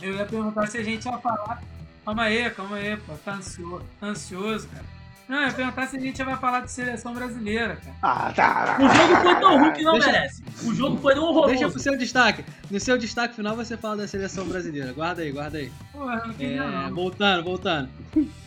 Eu 0.00 0.14
ia 0.14 0.24
perguntar 0.24 0.66
se 0.66 0.78
a 0.78 0.82
gente 0.82 1.04
ia 1.04 1.18
falar 1.18 1.60
Calma 2.08 2.22
aí, 2.22 2.50
calma 2.52 2.76
aí, 2.76 2.96
pô. 2.96 3.12
Tá 3.22 3.34
ansioso, 3.34 3.84
tá 4.00 4.06
ansioso 4.06 4.66
cara. 4.68 4.84
Não, 5.28 5.42
eu 5.42 5.48
ia 5.48 5.52
perguntar 5.52 5.86
se 5.88 5.96
a 5.98 6.00
gente 6.00 6.22
vai 6.22 6.36
falar 6.38 6.60
de 6.60 6.72
seleção 6.72 7.12
brasileira, 7.12 7.76
cara. 7.76 7.96
Ah, 8.02 8.32
tá. 8.34 8.78
O 8.80 8.88
jogo 8.88 9.16
foi 9.20 9.34
tão 9.38 9.58
ruim 9.58 9.72
que 9.74 9.82
não 9.82 9.92
Deixa... 9.92 10.10
merece. 10.10 10.42
O 10.64 10.74
jogo 10.74 10.96
foi 11.02 11.14
tão 11.14 11.24
horroroso. 11.24 11.48
Deixa 11.48 11.68
pro 11.68 11.78
seu 11.78 11.98
destaque. 11.98 12.46
No 12.70 12.80
seu 12.80 12.96
destaque 12.96 13.34
final 13.34 13.54
você 13.54 13.76
fala 13.76 13.98
da 13.98 14.08
seleção 14.08 14.46
brasileira. 14.46 14.90
Guarda 14.94 15.20
aí, 15.20 15.30
guarda 15.30 15.58
aí. 15.58 15.70
Porra, 15.92 16.22
não 16.26 16.32
queria 16.32 16.62
é, 16.62 16.66
não. 16.66 16.94
Voltando, 16.94 17.44
voltando. 17.44 17.90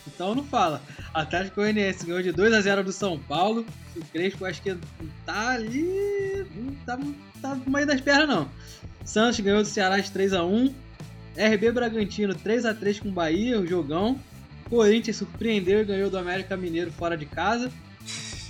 Então 0.08 0.34
não 0.34 0.44
fala. 0.44 0.82
Atlético 1.14 1.58
Goianiense 1.58 2.04
ganhou 2.04 2.24
de 2.24 2.34
2x0 2.34 2.82
do 2.82 2.92
São 2.92 3.20
Paulo. 3.20 3.64
O 3.96 4.04
Crespo 4.06 4.44
acho 4.44 4.60
que 4.60 4.76
tá 5.24 5.50
ali. 5.50 6.48
Não 6.56 6.74
tá, 6.84 6.98
tá 7.40 7.54
no 7.54 7.72
meio 7.72 7.86
das 7.86 8.02
pernas, 8.02 8.28
não. 8.28 8.50
Santos 9.06 9.40
ganhou 9.40 9.62
do 9.62 9.68
Ceará 9.68 10.00
de 10.00 10.10
3x1. 10.10 10.74
RB 11.38 11.72
Bragantino 11.72 12.36
3 12.36 12.66
a 12.66 12.74
3 12.74 13.00
com 13.00 13.10
o 13.10 13.12
Bahia, 13.12 13.60
o 13.60 13.68
jogão. 13.68 14.20
Corinthians 14.70 15.18
surpreendeu 15.18 15.82
e 15.82 15.86
ganhou 15.86 16.10
do 16.10 16.18
América 16.18 16.56
Mineiro 16.56 16.92
fora 16.92 17.18
de 17.18 17.26
casa. 17.26 17.72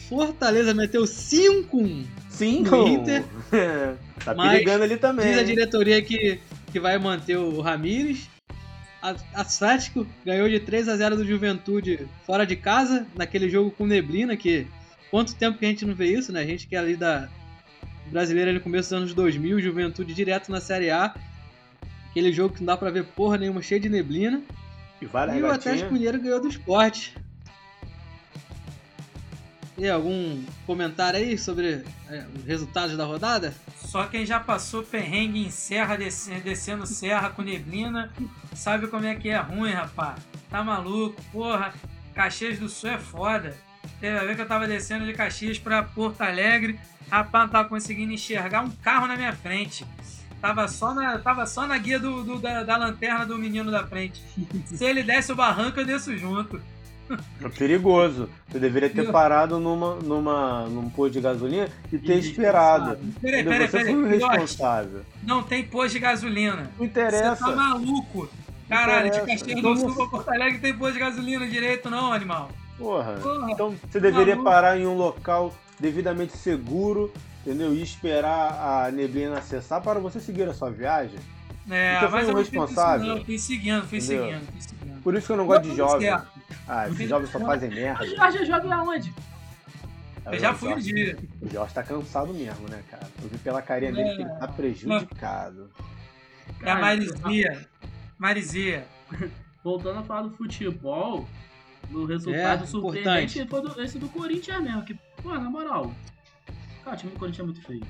Fortaleza 0.08 0.74
meteu 0.74 1.08
5 1.08 2.04
5 2.30 2.76
no 2.76 2.88
Inter. 2.88 3.24
tá 4.24 4.36
perigando 4.36 4.84
ali 4.84 4.98
também. 4.98 5.28
Diz 5.28 5.38
a 5.38 5.44
diretoria 5.44 6.02
que, 6.02 6.40
que 6.72 6.80
vai 6.80 6.98
manter 6.98 7.38
o 7.38 7.62
Ramires. 7.62 8.30
Atlético 9.34 10.06
ganhou 10.24 10.48
de 10.48 10.60
3 10.60 10.88
a 10.88 10.96
0 10.96 11.18
do 11.18 11.26
Juventude 11.26 12.08
fora 12.26 12.46
de 12.46 12.56
casa, 12.56 13.08
naquele 13.16 13.50
jogo 13.50 13.72
com 13.72 13.88
neblina, 13.88 14.38
que 14.38 14.68
quanto 15.10 15.36
tempo 15.36 15.58
que 15.58 15.66
a 15.66 15.70
gente 15.70 15.86
não 15.86 15.96
vê 15.96 16.06
isso, 16.06 16.32
né? 16.32 16.42
A 16.42 16.46
gente 16.46 16.68
que 16.68 16.76
é 16.76 16.80
ali 16.80 16.96
da 16.96 17.28
brasileira 18.12 18.54
no 18.54 18.60
começo 18.60 18.90
dos 18.90 18.98
anos 18.98 19.14
2000, 19.14 19.60
Juventude 19.60 20.14
direto 20.14 20.52
na 20.52 20.62
Série 20.62 20.92
A, 20.92 21.16
Aquele 22.12 22.32
jogo 22.32 22.54
que 22.54 22.62
não 22.62 22.68
dá 22.68 22.78
pra 22.78 22.92
ver 22.92 23.06
porra 23.06 23.38
nenhuma, 23.38 23.62
cheio 23.62 23.82
de 23.82 23.90
neblina. 23.90 24.42
E, 25.02 25.06
e 25.06 25.42
o 25.42 25.52
Atlético 25.52 25.94
Mineiro 25.94 26.22
ganhou 26.22 26.40
do 26.40 26.48
esporte. 26.48 27.16
E 29.78 29.90
algum 29.90 30.44
comentário 30.68 31.18
aí 31.18 31.38
sobre 31.38 31.84
é, 32.10 32.26
os 32.38 32.46
resultados 32.46 32.96
da 32.96 33.06
rodada? 33.06 33.54
Só 33.78 34.06
quem 34.06 34.26
já 34.26 34.40
passou 34.40 34.84
perrengue 34.84 35.44
em 35.44 35.50
serra, 35.50 35.98
descendo 35.98 36.86
serra 36.86 37.30
com 37.30 37.42
neblina, 37.42 38.12
sabe 38.54 38.88
como 38.88 39.06
é 39.06 39.16
que 39.16 39.30
é 39.30 39.38
ruim, 39.38 39.72
rapaz. 39.72 40.22
Tá 40.50 40.64
maluco, 40.64 41.20
porra. 41.32 41.74
Caxias 42.14 42.60
do 42.60 42.70
Sul 42.70 42.92
é 42.92 42.98
foda. 42.98 43.58
Teve 44.00 44.18
a 44.20 44.24
ver 44.24 44.36
que 44.36 44.42
eu 44.42 44.48
tava 44.48 44.68
descendo 44.68 45.06
de 45.06 45.14
Caxias 45.14 45.58
pra 45.58 45.82
Porto 45.82 46.22
Alegre, 46.22 46.80
rapaz, 47.10 47.46
não 47.46 47.52
tava 47.52 47.70
conseguindo 47.70 48.14
enxergar 48.14 48.62
um 48.62 48.70
carro 48.70 49.08
na 49.08 49.16
minha 49.16 49.34
frente. 49.34 49.86
Tava 50.42 50.68
só 50.68 50.94
na, 50.94 51.20
tava 51.20 51.46
só 51.46 51.68
na 51.68 51.78
guia 51.78 52.00
do, 52.00 52.24
do 52.24 52.40
da, 52.40 52.64
da, 52.64 52.76
lanterna 52.76 53.26
do 53.26 53.38
menino 53.38 53.70
da 53.70 53.86
frente. 53.86 54.22
Se 54.66 54.84
ele 54.84 55.04
desce 55.04 55.32
o 55.32 55.36
barranco, 55.36 55.80
eu 55.80 55.86
desço 55.86 56.18
junto. 56.18 56.60
É 57.44 57.50
perigoso. 57.50 58.30
Você 58.48 58.58
deveria 58.58 58.90
ter 58.90 59.12
parado 59.12 59.60
numa, 59.60 59.96
numa, 59.96 60.66
num 60.68 60.90
posto 60.90 61.14
de 61.14 61.22
gasolina 61.22 61.68
e 61.92 61.98
ter 61.98 62.18
esperado. 62.18 62.98
Peraí, 63.22 63.44
peraí, 63.44 63.68
Você 63.68 63.78
peraí. 63.78 63.94
foi 63.94 64.04
o 64.04 64.08
responsável. 64.08 65.02
Não 65.22 65.44
tem 65.44 65.64
posto 65.64 65.94
de 65.94 66.00
gasolina. 66.00 66.72
Não 66.80 66.86
interessa. 66.86 67.36
Você 67.36 67.44
tá 67.44 67.56
maluco. 67.56 68.30
Caralho, 68.68 69.12
de 69.12 69.22
Caxias 69.22 69.62
do 69.62 69.76
Sul 69.76 69.94
pra 69.94 70.08
Porto 70.08 70.30
Alegre 70.30 70.60
tem 70.60 70.74
posto 70.74 70.94
de 70.94 71.00
gasolina 71.00 71.46
direito 71.46 71.90
não, 71.90 72.14
animal. 72.14 72.50
Porra. 72.78 73.20
Porra. 73.22 73.52
Então 73.52 73.76
você 73.92 74.00
deveria 74.00 74.36
maluco. 74.36 74.50
parar 74.50 74.80
em 74.80 74.88
um 74.88 74.96
local 74.96 75.54
devidamente 75.78 76.38
seguro 76.38 77.12
entendeu? 77.42 77.74
E 77.74 77.82
esperar 77.82 78.86
a 78.86 78.92
neblina 78.92 79.38
acessar 79.38 79.82
para 79.82 80.00
você 80.00 80.20
seguir 80.20 80.48
a 80.48 80.54
sua 80.54 80.72
viagem. 80.72 81.20
É, 81.70 81.98
então, 81.98 82.12
mas 82.12 82.28
eu 82.28 82.36
responsável. 82.36 83.16
Não, 83.16 83.26
fui 83.26 83.38
seguindo, 83.38 83.86
fui 83.86 84.02
seguindo, 84.02 84.46
fui 84.52 84.62
seguindo. 84.62 85.02
Por 85.02 85.16
isso 85.16 85.28
que 85.28 85.34
eu 85.34 85.38
não 85.38 85.46
gosto 85.46 85.70
de 85.70 85.76
jovem. 85.76 86.10
Ah, 86.68 86.88
esses 86.90 87.10
jovens 87.10 87.30
só 87.30 87.40
fazem 87.40 87.70
merda. 87.70 88.06
Jorge 88.06 88.38
é 88.38 88.46
jovem 88.46 88.72
aonde? 88.72 89.14
Eu 90.26 90.40
já 90.40 90.54
fui 90.54 90.74
um 90.74 90.80
dia. 90.80 91.18
O 91.42 91.50
Jorge 91.50 91.74
tá 91.74 91.84
cansado 91.84 92.34
mesmo, 92.34 92.68
né, 92.70 92.84
cara? 92.90 93.08
Eu 93.22 93.30
vi 93.30 93.38
pela 93.40 93.62
carinha 93.62 93.92
dele 93.92 94.16
que 94.16 94.22
ele 94.22 94.30
tá 94.30 94.48
prejudicado. 94.48 95.70
É 96.62 96.72
a 96.72 96.76
Marizia. 96.76 97.68
Marizia. 98.18 98.86
Voltando 99.64 100.00
a 100.00 100.04
falar 100.04 100.24
do 100.24 100.32
futebol, 100.32 101.28
o 101.92 102.06
resultado 102.06 102.64
é, 102.64 102.68
surpreendente 102.68 103.46
foi 103.48 103.62
do, 103.62 103.82
esse 103.82 103.98
do 103.98 104.10
Corinthians 104.10 104.62
mesmo. 104.62 104.84
Que, 104.84 104.94
pô, 105.22 105.30
na 105.30 105.50
moral, 105.50 105.92
Cara, 106.84 106.96
o 106.96 107.00
time 107.00 107.12
do 107.12 107.20
Corinthians 107.20 107.40
é 107.40 107.44
muito 107.44 107.62
feio. 107.62 107.88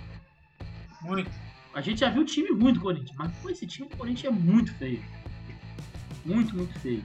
Muito. 1.02 1.32
A 1.74 1.82
gente 1.82 2.00
já 2.00 2.10
viu 2.10 2.22
o 2.22 2.26
time 2.26 2.50
ruim 2.52 2.74
do 2.74 2.82
Corinthians, 2.82 3.16
mas 3.18 3.32
pô, 3.38 3.50
esse 3.50 3.66
time 3.66 3.88
do 3.88 3.98
Corinthians 3.98 4.34
é 4.34 4.38
muito 4.38 4.74
feio. 4.76 5.04
Muito, 6.26 6.56
muito 6.56 6.78
feio. 6.80 7.04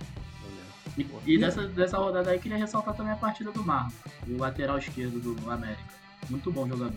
E, 0.96 1.06
e 1.26 1.38
dessa, 1.38 1.66
dessa 1.68 1.98
rodada 1.98 2.30
aí, 2.30 2.38
queria 2.38 2.56
ressaltar 2.56 2.94
também 2.94 3.12
a 3.12 3.16
partida 3.16 3.52
do 3.52 3.62
Marlon, 3.62 3.90
o 4.28 4.38
lateral 4.38 4.78
esquerdo 4.78 5.20
do 5.20 5.50
América. 5.50 5.82
Muito 6.30 6.50
bom 6.50 6.66
jogador. 6.66 6.96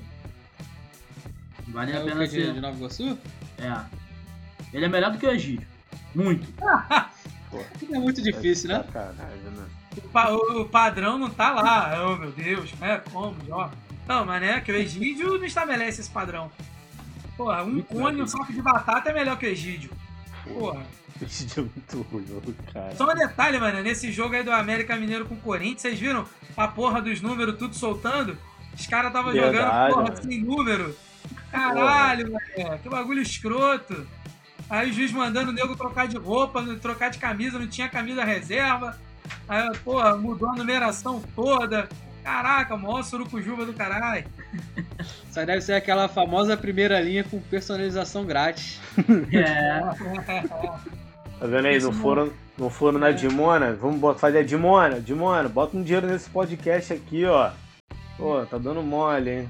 Vale 1.68 1.92
é 1.92 1.98
a 1.98 2.04
pena 2.04 2.28
ser. 2.28 2.54
De 2.54 2.62
Nova 2.62 2.78
Iguaçu? 2.78 3.18
É. 3.58 3.86
Ele 4.74 4.86
é 4.86 4.88
melhor 4.88 5.12
do 5.12 5.18
que 5.18 5.26
o 5.26 5.30
Egídio. 5.30 5.68
Muito. 6.16 6.48
é 7.94 8.00
muito 8.00 8.22
difícil, 8.22 8.70
né? 8.70 8.86
né? 8.94 9.70
O, 9.98 10.02
pa 10.10 10.32
o, 10.32 10.66
padrão 10.66 11.18
não 11.18 11.30
tá 11.30 11.52
lá. 11.52 12.08
Oh, 12.08 12.16
meu 12.16 12.32
Deus, 12.32 12.72
é 12.82 12.98
como, 12.98 13.36
ó. 13.52 13.70
Não, 14.10 14.26
mas 14.26 14.42
né, 14.42 14.60
que 14.60 14.72
o 14.72 14.76
Egídio 14.76 15.38
não 15.38 15.46
estabelece 15.46 16.02
esse 16.02 16.10
padrão. 16.10 16.52
Porra, 17.38 17.62
um 17.64 17.80
cone 17.84 18.18
e 18.18 18.22
um 18.24 18.28
saco 18.28 18.52
de 18.52 18.60
batata 18.60 19.12
é 19.12 19.14
melhor 19.14 19.38
que 19.38 19.46
o 19.46 19.50
Egídio. 19.50 19.92
Porra. 20.44 20.84
Egídio 21.22 21.70
é 21.86 21.96
muito 21.96 22.08
ruim, 22.10 22.56
cara. 22.74 22.96
Só 22.96 23.06
um 23.06 23.14
detalhe, 23.14 23.60
mano, 23.60 23.84
nesse 23.84 24.12
jogo 24.12 24.36
aí 24.36 24.42
do 24.42 24.52
América 24.52 24.96
Mineiro 24.96 25.26
com 25.26 25.36
o 25.36 25.40
Corinthians, 25.40 25.82
vocês 25.82 26.00
viram 26.00 26.26
a 26.58 26.68
porra 26.68 27.00
dos 27.04 27.22
números 27.22 27.56
tudo 27.60 27.76
soltando? 27.76 28.36
Os 28.74 28.88
caras 28.88 29.10
estavam 29.10 29.32
jogando 29.32 29.94
porra 29.94 30.04
mano. 30.04 30.24
sem 30.24 30.42
número. 30.42 30.98
Caralho, 31.52 32.32
mano, 32.32 32.80
que 32.80 32.90
bagulho 32.90 33.22
escroto. 33.22 34.08
Aí 34.68 34.90
o 34.90 34.94
juiz 34.94 35.12
mandando 35.12 35.52
o 35.52 35.54
nego 35.54 35.76
trocar 35.76 36.08
de 36.08 36.18
roupa, 36.18 36.64
trocar 36.82 37.10
de 37.10 37.20
camisa, 37.20 37.60
não 37.60 37.68
tinha 37.68 37.88
camisa 37.88 38.24
reserva. 38.24 38.98
Aí, 39.48 39.70
porra, 39.84 40.18
mudou 40.18 40.50
a 40.50 40.56
numeração 40.56 41.22
toda. 41.36 41.88
Caraca, 42.30 42.78
mó 42.78 43.02
surucujuba 43.02 43.66
do 43.66 43.74
caralho. 43.74 44.24
Só 45.32 45.44
deve 45.44 45.62
ser 45.62 45.74
aquela 45.74 46.08
famosa 46.08 46.56
primeira 46.56 47.00
linha 47.00 47.24
com 47.24 47.42
personalização 47.42 48.24
grátis. 48.24 48.80
É. 49.34 49.80
Tá 51.40 51.48
vendo 51.48 51.66
aí? 51.66 51.80
Não 51.82 51.92
foram, 51.92 52.32
não 52.56 52.70
foram 52.70 53.00
na 53.00 53.10
Dimona? 53.10 53.74
Vamos 53.74 54.22
fazer 54.22 54.40
a 54.40 54.44
Dimona. 54.44 55.02
Dimona, 55.02 55.50
bota 55.50 55.76
um 55.76 55.82
dinheiro 55.82 56.06
nesse 56.06 56.30
podcast 56.30 56.94
aqui, 56.94 57.26
ó. 57.26 57.50
Pô, 58.16 58.46
tá 58.46 58.60
dando 58.60 58.84
mole, 58.84 59.32
hein? 59.32 59.50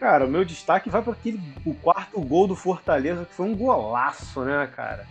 Cara, 0.00 0.26
o 0.26 0.28
meu 0.28 0.44
destaque 0.44 0.90
vai 0.90 1.00
para 1.00 1.12
aquele 1.12 1.40
o 1.64 1.74
quarto 1.74 2.20
gol 2.20 2.48
do 2.48 2.56
Fortaleza, 2.56 3.24
que 3.24 3.34
foi 3.34 3.46
um 3.46 3.54
golaço, 3.54 4.40
né, 4.40 4.68
cara? 4.74 5.06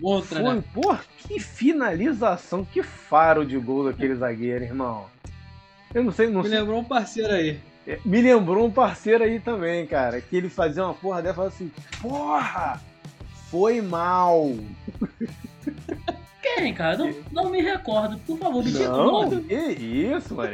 Outra, 0.00 0.40
foi, 0.40 0.54
né? 0.54 0.64
Pô, 0.72 0.96
que 1.18 1.40
finalização, 1.40 2.64
que 2.64 2.84
faro 2.84 3.44
de 3.44 3.58
gol 3.58 3.86
daquele 3.86 4.14
zagueiro, 4.14 4.62
irmão. 4.62 5.06
Eu 5.94 6.04
não 6.04 6.12
sei, 6.12 6.28
não 6.28 6.42
Me 6.42 6.48
sei. 6.48 6.58
lembrou 6.58 6.80
um 6.80 6.84
parceiro 6.84 7.32
aí. 7.32 7.58
É, 7.86 7.98
me 8.04 8.20
lembrou 8.20 8.66
um 8.66 8.70
parceiro 8.70 9.24
aí 9.24 9.40
também, 9.40 9.86
cara. 9.86 10.20
Que 10.20 10.36
ele 10.36 10.48
fazia 10.48 10.84
uma 10.84 10.94
porra 10.94 11.22
dessa 11.22 11.32
e 11.32 11.36
falava 11.36 11.54
assim: 11.54 11.72
Porra! 12.00 12.80
Foi 13.50 13.80
mal! 13.80 14.52
Quem, 16.42 16.72
cara? 16.72 16.96
Não, 16.96 17.14
não 17.32 17.50
me 17.50 17.60
recordo. 17.60 18.18
Por 18.18 18.38
favor, 18.38 18.64
me 18.64 18.70
Não, 18.70 19.40
que 19.42 19.54
isso, 19.54 20.34
mano. 20.34 20.52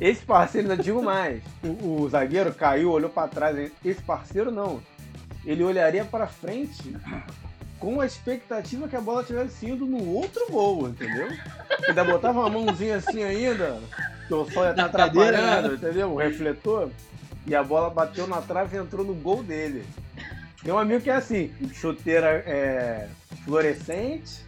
Esse 0.00 0.24
parceiro, 0.24 0.70
ainda 0.70 0.82
digo 0.82 1.02
mais. 1.02 1.42
O, 1.62 2.02
o 2.02 2.08
zagueiro 2.08 2.54
caiu, 2.54 2.90
olhou 2.90 3.10
pra 3.10 3.28
trás. 3.28 3.70
Esse 3.84 4.02
parceiro 4.02 4.50
não. 4.50 4.80
Ele 5.44 5.64
olharia 5.64 6.04
pra 6.04 6.26
frente 6.26 6.94
com 7.82 8.00
a 8.00 8.06
expectativa 8.06 8.86
que 8.86 8.94
a 8.94 9.00
bola 9.00 9.24
tivesse 9.24 9.66
indo 9.66 9.84
no 9.84 10.08
outro 10.14 10.46
gol, 10.48 10.88
entendeu? 10.88 11.28
Ainda 11.88 12.04
botava 12.04 12.38
uma 12.38 12.48
mãozinha 12.48 12.94
assim 12.94 13.24
ainda, 13.24 13.80
que 14.28 14.32
o 14.32 14.48
sol 14.48 14.62
ia 14.62 14.70
estar 14.70 14.88
cadeira, 14.88 15.36
atrapalhando, 15.36 15.68
né? 15.70 15.74
entendeu? 15.74 16.12
O 16.12 16.16
refletor. 16.16 16.90
E 17.44 17.56
a 17.56 17.62
bola 17.64 17.90
bateu 17.90 18.28
na 18.28 18.40
trave 18.40 18.76
e 18.76 18.80
entrou 18.80 19.04
no 19.04 19.14
gol 19.14 19.42
dele. 19.42 19.84
Tem 20.62 20.72
um 20.72 20.78
amigo 20.78 21.00
que 21.00 21.10
é 21.10 21.16
assim, 21.16 21.52
chuteira 21.72 22.28
é, 22.46 23.08
fluorescente, 23.44 24.46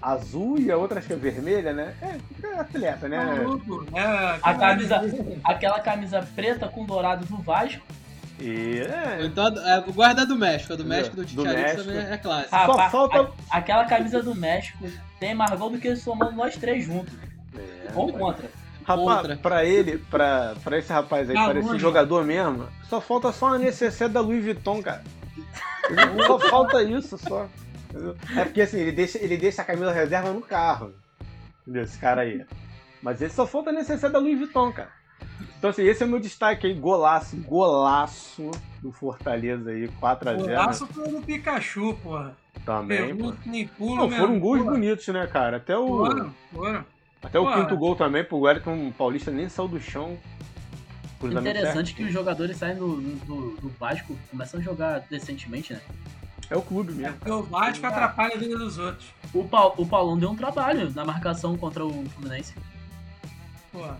azul 0.00 0.58
e 0.58 0.72
a 0.72 0.78
outra 0.78 0.98
acho 0.98 1.08
que 1.08 1.12
é 1.12 1.16
vermelha, 1.16 1.74
né? 1.74 1.94
É, 2.00 2.46
é 2.46 2.58
atleta, 2.58 3.06
né? 3.06 3.22
Maluco, 3.22 3.84
né? 3.92 4.38
A 4.42 4.54
camisa, 4.54 5.02
aquela 5.44 5.80
camisa 5.80 6.26
preta 6.34 6.66
com 6.68 6.86
dourado 6.86 7.26
do 7.26 7.36
Vasco. 7.42 7.84
E 8.40 8.80
é, 8.80 9.24
Então, 9.26 9.46
é, 9.46 9.78
o 9.86 9.92
guarda 9.92 10.24
do 10.24 10.34
México. 10.36 10.72
A 10.72 10.76
do 10.76 10.84
México 10.84 11.16
do 11.16 11.42
México. 11.44 11.82
também 11.84 11.98
é 11.98 12.16
clássico. 12.16 12.54
Rapaz, 12.56 12.90
Só 12.90 13.08
falta- 13.10 13.32
a- 13.50 13.58
aquela 13.58 13.84
camisa 13.84 14.22
do 14.22 14.34
México 14.34 14.86
tem 15.18 15.34
mais 15.34 15.50
gol 15.58 15.70
do 15.70 15.78
que 15.78 15.94
somando 15.96 16.32
nós 16.32 16.56
três 16.56 16.84
juntos. 16.86 17.12
é. 17.56 17.90
Ou 17.94 18.12
contra. 18.12 18.48
Rapaz, 18.84 19.18
Contra. 19.20 19.36
pra 19.36 19.64
ele, 19.64 19.98
pra, 20.10 20.54
pra 20.64 20.78
esse 20.78 20.90
rapaz 20.92 21.28
aí, 21.28 21.36
Ah, 21.36 21.50
pra 21.50 21.60
esse 21.60 21.78
jogador 21.78 22.24
mesmo, 22.24 22.66
só 22.88 23.00
falta 23.00 23.30
só 23.30 23.48
uma 23.48 23.58
necessaire 23.58 24.12
da 24.12 24.20
Louis 24.20 24.42
Vuitton, 24.42 24.82
cara. 24.82 25.02
Só 26.26 26.38
falta 26.38 26.82
isso, 26.82 27.18
só. 27.18 27.46
Entendeu? 27.90 28.16
É 28.36 28.44
porque 28.44 28.62
assim, 28.62 28.78
ele 28.78 28.92
deixa, 28.92 29.18
ele 29.18 29.36
deixa 29.36 29.62
a 29.62 29.64
camisa 29.64 29.90
reserva 29.92 30.32
no 30.32 30.40
carro. 30.40 30.92
Entendeu? 31.62 31.82
Esse 31.82 31.98
cara 31.98 32.22
aí. 32.22 32.44
Mas 33.02 33.20
ele 33.20 33.32
só 33.32 33.44
falta 33.46 33.70
a 33.70 33.72
necessaire 33.72 34.12
da 34.12 34.18
Louis 34.20 34.38
Vuitton, 34.38 34.72
cara. 34.72 34.90
Então 35.60 35.68
assim, 35.68 35.82
esse 35.82 36.02
é 36.02 36.06
o 36.06 36.08
meu 36.08 36.18
destaque 36.18 36.66
aí, 36.66 36.72
golaço, 36.72 37.36
golaço 37.36 38.50
do 38.80 38.90
Fortaleza 38.90 39.68
aí, 39.68 39.88
4x0. 40.00 40.40
O 40.40 40.46
laço 40.54 40.86
foi 40.86 41.06
do 41.06 41.20
Pikachu, 41.20 41.92
porra. 42.02 42.34
Também, 42.64 43.12
nem 43.44 43.66
pulo 43.68 43.94
Não, 43.94 44.08
mesmo. 44.08 44.22
foram 44.24 44.40
gols 44.40 44.60
porra. 44.60 44.70
bonitos, 44.70 45.06
né, 45.08 45.26
cara? 45.26 45.58
Até 45.58 45.76
o, 45.76 45.86
Foram, 45.86 46.34
foram. 46.50 46.84
até 47.22 47.38
o 47.38 47.44
Pô. 47.44 47.52
quinto 47.52 47.76
gol 47.76 47.94
também, 47.94 48.24
pro 48.24 48.38
Wellington 48.38 48.90
Paulista 48.96 49.30
nem 49.30 49.50
saiu 49.50 49.68
do 49.68 49.78
chão. 49.78 50.16
Interessante 51.22 51.88
certo. 51.88 51.96
que 51.96 52.04
os 52.04 52.12
jogadores 52.12 52.56
saem 52.56 52.76
do, 52.76 52.96
do, 52.98 53.56
do 53.60 53.68
Vasco, 53.78 54.16
começam 54.30 54.58
a 54.60 54.62
jogar 54.62 55.00
decentemente, 55.10 55.74
né? 55.74 55.80
É 56.48 56.56
o 56.56 56.62
clube 56.62 56.94
mesmo. 56.94 57.18
Porque 57.18 57.30
o 57.30 57.42
Vasco 57.42 57.86
atrapalha 57.86 58.34
a 58.34 58.38
vida 58.38 58.56
dos 58.56 58.78
outros. 58.78 59.12
O, 59.34 59.44
Pau, 59.44 59.74
o 59.76 59.84
Paulão 59.86 60.18
deu 60.18 60.30
um 60.30 60.36
trabalho 60.36 60.90
na 60.94 61.04
marcação 61.04 61.54
contra 61.58 61.84
o 61.84 62.02
Fluminense. 62.06 62.54
Porra. 63.70 63.98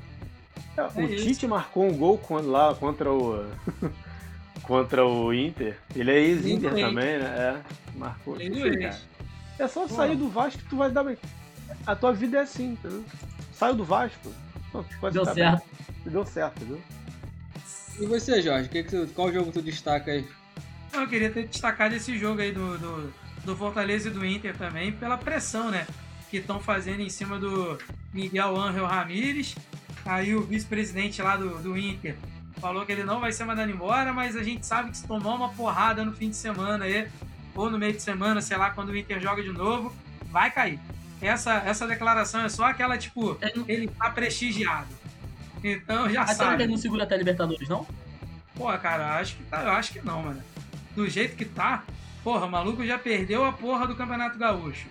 É, 0.80 1.00
o 1.00 1.04
isso. 1.12 1.24
Tite 1.24 1.46
marcou 1.46 1.86
um 1.88 1.96
gol 1.96 2.20
lá 2.44 2.74
contra 2.74 3.12
o. 3.12 3.46
contra 4.62 5.04
o 5.06 5.32
Inter. 5.34 5.78
Ele 5.94 6.10
é 6.10 6.20
ex-Inter 6.20 6.72
Inter. 6.72 6.86
também, 6.86 7.18
né? 7.18 7.24
É, 7.24 7.98
marcou. 7.98 8.36
É 9.58 9.68
só 9.68 9.86
sair 9.88 10.16
do 10.16 10.28
Vasco 10.28 10.58
que 10.62 10.68
tu 10.68 10.76
vai 10.76 10.90
dar 10.90 11.04
bem. 11.04 11.18
A 11.86 11.94
tua 11.94 12.12
vida 12.12 12.38
é 12.38 12.42
assim, 12.42 12.72
entendeu? 12.72 13.04
Saiu 13.52 13.74
do 13.74 13.84
Vasco. 13.84 14.32
pô, 14.72 15.10
Deu 15.10 15.24
certo. 15.24 15.62
bem. 16.04 16.12
Deu 16.12 16.24
certo, 16.24 16.56
entendeu? 16.62 16.80
E 18.00 18.06
você, 18.06 18.40
Jorge? 18.40 18.68
Que 18.68 18.82
que 18.82 18.90
tu- 18.90 19.12
qual 19.14 19.32
jogo 19.32 19.52
tu 19.52 19.60
destaca 19.60 20.10
aí? 20.10 20.26
Eu 20.92 21.06
queria 21.06 21.30
ter 21.30 21.46
destacado 21.46 21.94
esse 21.94 22.18
jogo 22.18 22.40
aí 22.40 22.52
do, 22.52 22.78
do, 22.78 23.12
do 23.44 23.56
Fortaleza 23.56 24.08
e 24.08 24.12
do 24.12 24.24
Inter 24.24 24.56
também, 24.56 24.92
pela 24.92 25.18
pressão, 25.18 25.70
né? 25.70 25.86
Que 26.30 26.38
estão 26.38 26.58
fazendo 26.58 27.00
em 27.00 27.10
cima 27.10 27.38
do 27.38 27.78
Miguel 28.14 28.56
Ángel 28.58 28.86
Ramírez. 28.86 29.54
Aí 30.04 30.34
o 30.34 30.42
vice-presidente 30.42 31.20
lá 31.22 31.36
do, 31.36 31.58
do 31.62 31.76
Inter 31.76 32.16
falou 32.60 32.84
que 32.84 32.92
ele 32.92 33.04
não 33.04 33.20
vai 33.20 33.32
ser 33.32 33.44
mandado 33.44 33.70
embora, 33.70 34.12
mas 34.12 34.36
a 34.36 34.42
gente 34.42 34.66
sabe 34.66 34.90
que 34.90 34.96
se 34.98 35.06
tomar 35.06 35.34
uma 35.34 35.48
porrada 35.50 36.04
no 36.04 36.12
fim 36.12 36.30
de 36.30 36.36
semana 36.36 36.84
aí, 36.84 37.08
ou 37.54 37.70
no 37.70 37.78
meio 37.78 37.92
de 37.92 38.02
semana, 38.02 38.40
sei 38.40 38.56
lá, 38.56 38.70
quando 38.70 38.90
o 38.90 38.96
Inter 38.96 39.20
joga 39.20 39.42
de 39.42 39.52
novo, 39.52 39.94
vai 40.30 40.50
cair. 40.50 40.78
Essa, 41.20 41.54
essa 41.66 41.86
declaração 41.86 42.42
é 42.42 42.48
só 42.48 42.64
aquela, 42.64 42.96
tipo, 42.96 43.36
Ele 43.42 43.52
não- 43.56 43.64
ele 43.68 43.88
tá 43.88 44.10
prestigiado. 44.10 44.88
Então 45.62 46.08
já 46.08 46.22
Até 46.22 46.34
sabe. 46.34 46.62
ele 46.62 46.72
não 46.72 46.78
segura 46.78 47.04
até 47.04 47.14
a 47.14 47.18
Libertadores, 47.18 47.68
não? 47.68 47.86
Pô, 48.54 48.66
cara, 48.78 49.18
acho 49.18 49.36
que 49.36 49.42
tá, 49.44 49.62
eu 49.62 49.72
acho 49.72 49.92
que 49.92 50.00
não, 50.04 50.22
mano. 50.22 50.42
Do 50.94 51.08
jeito 51.08 51.36
que 51.36 51.44
tá, 51.44 51.82
porra, 52.24 52.46
o 52.46 52.50
maluco 52.50 52.84
já 52.86 52.98
perdeu 52.98 53.44
a 53.44 53.52
porra 53.52 53.86
do 53.86 53.94
Campeonato 53.94 54.38
Gaúcho. 54.38 54.86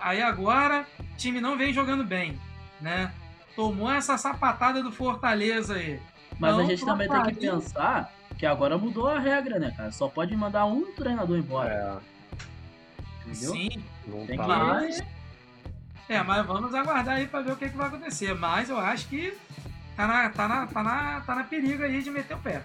Aí 0.00 0.20
agora, 0.22 0.86
o 0.98 1.16
time 1.16 1.40
não 1.40 1.56
vem 1.56 1.72
jogando 1.72 2.04
bem, 2.04 2.38
né? 2.80 3.10
Tomou 3.56 3.90
essa 3.90 4.16
sapatada 4.18 4.82
do 4.82 4.90
Fortaleza 4.90 5.74
aí. 5.74 6.00
Mas 6.38 6.58
a 6.58 6.64
gente 6.64 6.84
também 6.84 7.08
tem 7.08 7.22
que 7.26 7.34
pensar 7.34 8.12
que 8.36 8.44
agora 8.44 8.76
mudou 8.76 9.06
a 9.08 9.18
regra, 9.20 9.58
né, 9.60 9.72
cara? 9.76 9.92
Só 9.92 10.08
pode 10.08 10.36
mandar 10.36 10.64
um 10.66 10.92
treinador 10.92 11.38
embora. 11.38 12.02
É, 12.02 13.28
Entendeu? 13.30 13.52
Sim, 13.52 13.84
não 14.06 14.26
Tem 14.26 14.36
tá 14.36 14.42
que- 14.42 14.48
lá. 14.48 14.64
mas. 14.64 15.02
É, 16.08 16.22
mas 16.22 16.44
vamos 16.44 16.74
aguardar 16.74 17.16
aí 17.16 17.26
pra 17.26 17.40
ver 17.40 17.52
o 17.52 17.56
que, 17.56 17.68
que 17.68 17.76
vai 17.76 17.86
acontecer. 17.88 18.34
Mas 18.34 18.68
eu 18.68 18.78
acho 18.78 19.06
que 19.08 19.36
tá 19.96 20.06
na, 20.06 20.28
tá, 20.28 20.48
na, 20.48 20.66
tá, 20.66 20.82
na, 20.82 21.20
tá 21.20 21.34
na 21.36 21.44
perigo 21.44 21.82
aí 21.82 22.02
de 22.02 22.10
meter 22.10 22.34
o 22.34 22.38
pé. 22.40 22.62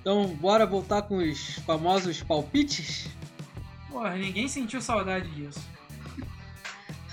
Então, 0.00 0.26
bora 0.28 0.66
voltar 0.66 1.02
com 1.02 1.18
os 1.18 1.56
famosos 1.60 2.22
palpites? 2.22 3.08
Porra, 3.88 4.16
ninguém 4.16 4.48
sentiu 4.48 4.80
saudade 4.80 5.28
disso. 5.30 5.60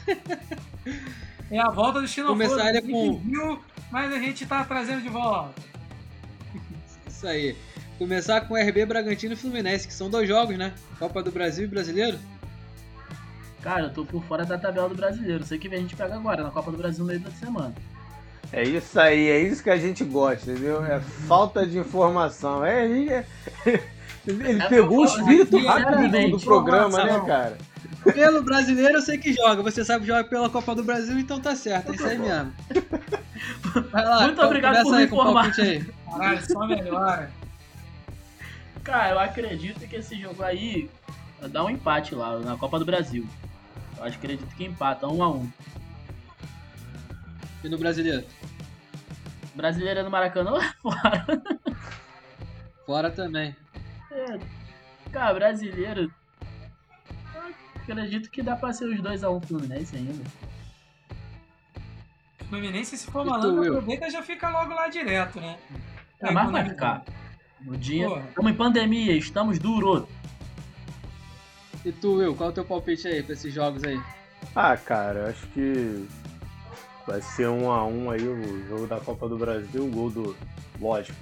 É 1.49 1.59
a 1.59 1.69
volta 1.69 2.01
do 2.01 2.07
Xenoforo. 2.07 2.37
Começaria 2.37 2.81
Ninguém 2.81 3.13
com- 3.13 3.19
viu, 3.19 3.59
mas 3.89 4.11
a 4.13 4.19
gente 4.19 4.45
tá 4.45 4.65
trazendo 4.65 5.01
de 5.01 5.07
volta. 5.07 5.53
Isso 7.07 7.25
aí. 7.25 7.55
Começar 7.97 8.41
com 8.41 8.55
RB 8.55 8.85
Bragantino 8.85 9.33
e 9.33 9.37
Fluminense, 9.37 9.87
que 9.87 9.93
são 9.93 10.09
dois 10.09 10.27
jogos, 10.27 10.57
né? 10.57 10.73
Copa 10.99 11.23
do 11.23 11.31
Brasil 11.31 11.63
e 11.63 11.67
Brasileiro. 11.67 12.19
Cara, 13.61 13.83
eu 13.83 13.89
tô 13.93 14.05
por 14.05 14.23
fora 14.25 14.45
da 14.45 14.57
tabela 14.57 14.87
do 14.89 14.95
brasileiro. 14.95 15.43
Sei 15.43 15.57
que 15.57 15.67
a 15.73 15.77
gente 15.77 15.95
pega 15.95 16.15
agora 16.15 16.43
na 16.43 16.51
Copa 16.51 16.69
do 16.71 16.77
Brasil 16.77 16.99
no 17.03 17.07
meio 17.07 17.19
da 17.21 17.31
semana. 17.31 17.73
É 18.53 18.63
isso 18.63 18.99
aí, 18.99 19.27
é 19.29 19.39
isso 19.41 19.63
que 19.63 19.69
a 19.69 19.77
gente 19.77 20.03
gosta, 20.03 20.51
entendeu? 20.51 20.85
É 20.85 20.99
falta 21.27 21.65
de 21.65 21.77
informação. 21.77 22.63
É, 22.63 22.85
ele, 22.85 23.09
ele 24.27 24.61
É, 24.61 24.67
pegou 24.69 24.99
o 24.99 25.05
espírito 25.05 25.57
rápido 25.65 26.29
do, 26.31 26.39
programa, 26.39 27.03
né, 27.03 27.23
cara? 27.25 27.57
Pelo 28.13 28.43
brasileiro 28.43 28.95
eu 28.95 29.01
sei 29.01 29.17
que 29.17 29.33
joga. 29.33 29.61
Você 29.63 29.83
sabe 29.83 30.01
que 30.01 30.07
joga 30.07 30.23
pela 30.23 30.49
Copa 30.49 30.75
do 30.75 30.83
Brasil, 30.83 31.17
então 31.17 31.39
tá 31.39 31.55
certo. 31.55 31.91
É 31.91 31.95
isso 31.95 32.05
aí 32.05 32.17
mesmo. 32.17 32.53
Vai 33.91 34.05
lá, 34.05 34.21
Muito 34.23 34.41
obrigado 34.41 34.83
por 34.83 34.95
me 34.95 35.05
informar. 35.05 35.51
Aí. 35.57 35.85
Caralho, 36.05 36.51
só 36.51 36.67
melhora. 36.67 37.31
Cara, 38.83 39.09
eu 39.11 39.19
acredito 39.19 39.87
que 39.87 39.97
esse 39.97 40.19
jogo 40.19 40.43
aí 40.43 40.89
dá 41.49 41.63
um 41.63 41.69
empate 41.69 42.15
lá 42.15 42.39
na 42.39 42.57
Copa 42.57 42.79
do 42.79 42.85
Brasil. 42.85 43.27
Eu 43.97 44.03
acho, 44.03 44.17
acredito 44.17 44.55
que 44.55 44.65
empata, 44.65 45.07
um 45.07 45.21
a 45.21 45.29
um. 45.31 45.49
E 47.63 47.69
no 47.69 47.77
brasileiro? 47.77 48.25
Brasileiro 49.55 49.99
é 49.99 50.03
no 50.03 50.11
Maracanã 50.11 50.51
ou 50.51 50.61
é 50.61 50.73
fora? 50.81 51.25
Fora 52.85 53.11
também. 53.11 53.55
É, 54.11 54.39
cara, 55.11 55.33
brasileiro. 55.33 56.13
Acredito 57.87 58.29
que 58.29 58.43
dá 58.43 58.55
pra 58.55 58.73
ser 58.73 58.85
os 58.85 58.99
2x1 58.99 59.37
um 59.37 59.41
Fluminense 59.41 59.95
ainda. 59.95 60.23
Fluminense, 62.49 62.97
se 62.97 63.07
for 63.09 63.25
malandro, 63.25 63.63
aproveita 63.63 64.07
e 64.07 64.11
já 64.11 64.21
fica 64.21 64.49
logo 64.49 64.73
lá 64.73 64.89
direto, 64.89 65.39
né? 65.39 65.57
É, 66.19 66.31
mas 66.31 66.51
vai 66.51 66.67
ficar. 66.67 67.03
No 67.61 67.77
dia. 67.77 68.07
Estamos 68.29 68.51
em 68.51 68.55
pandemia, 68.55 69.13
estamos 69.13 69.57
duro. 69.57 70.07
E 71.85 71.91
tu, 71.91 72.15
Will, 72.15 72.35
qual 72.35 72.49
é 72.49 72.51
o 72.51 72.55
teu 72.55 72.65
palpite 72.65 73.07
aí 73.07 73.23
pra 73.23 73.33
esses 73.33 73.53
jogos 73.53 73.83
aí? 73.83 73.99
Ah, 74.55 74.75
cara, 74.75 75.29
acho 75.29 75.47
que 75.47 76.05
vai 77.05 77.21
ser 77.21 77.47
um 77.47 77.71
a 77.71 77.85
um 77.85 78.11
aí 78.11 78.27
o 78.27 78.67
jogo 78.67 78.87
da 78.87 78.99
Copa 78.99 79.29
do 79.29 79.37
Brasil, 79.37 79.85
o 79.85 79.91
gol 79.91 80.09
do. 80.09 80.35
Lógico. 80.79 81.17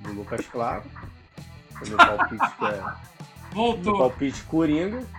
Do 0.00 0.12
Lucas 0.12 0.46
Claro. 0.46 0.84
O 1.82 1.88
meu 1.88 1.96
palpite 1.96 2.64
é. 2.64 3.52
Voltou. 3.52 3.84
Meu 3.84 3.98
palpite 3.98 4.42
Coringa. 4.44 5.17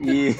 E. 0.00 0.34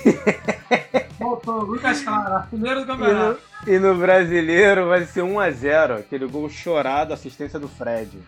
Voltou, 1.19 1.63
Lucas 1.63 2.01
Claro, 2.01 2.35
artilheiro 2.35 2.81
do 2.81 2.87
campeonato. 2.87 3.41
E 3.67 3.71
no, 3.71 3.77
e 3.77 3.79
no 3.79 3.95
brasileiro 3.95 4.89
vai 4.89 5.05
ser 5.05 5.23
1x0, 5.23 5.99
aquele 5.99 6.27
gol 6.27 6.49
chorado, 6.49 7.13
assistência 7.13 7.59
do 7.59 7.69
Fred. 7.69 8.19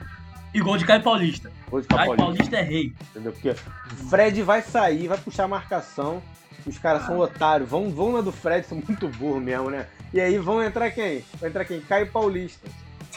E 0.55 0.61
gol 0.61 0.77
de 0.77 0.85
Caio 0.85 1.03
Paulista. 1.03 1.51
Gol 1.71 1.81
de 1.81 1.89
Caio, 1.89 2.01
Caio 2.01 2.17
Paulista. 2.17 2.45
Paulista 2.45 2.57
é 2.57 2.63
rei. 2.63 2.93
Entendeu? 3.11 3.33
Porque 3.33 3.51
o 3.51 4.09
Fred 4.11 4.43
vai 4.43 4.61
sair, 4.61 5.09
vai 5.09 5.17
puxar 5.17 5.45
a 5.45 5.49
marcação. 5.49 6.23
Os 6.67 6.79
caras 6.79 7.07
são 7.07 7.19
otários, 7.19 7.69
vão, 7.69 7.91
vão 7.91 8.13
na 8.13 8.21
do 8.21 8.31
Fred, 8.31 8.67
são 8.67 8.81
muito 8.87 9.09
burro 9.09 9.41
mesmo, 9.41 9.71
né? 9.71 9.87
E 10.13 10.21
aí 10.21 10.39
vão 10.39 10.63
entrar 10.63 10.91
quem? 10.91 11.25
Vai 11.41 11.49
entrar 11.49 11.65
quem? 11.65 11.81
Caio 11.81 12.07
Paulista. 12.09 12.69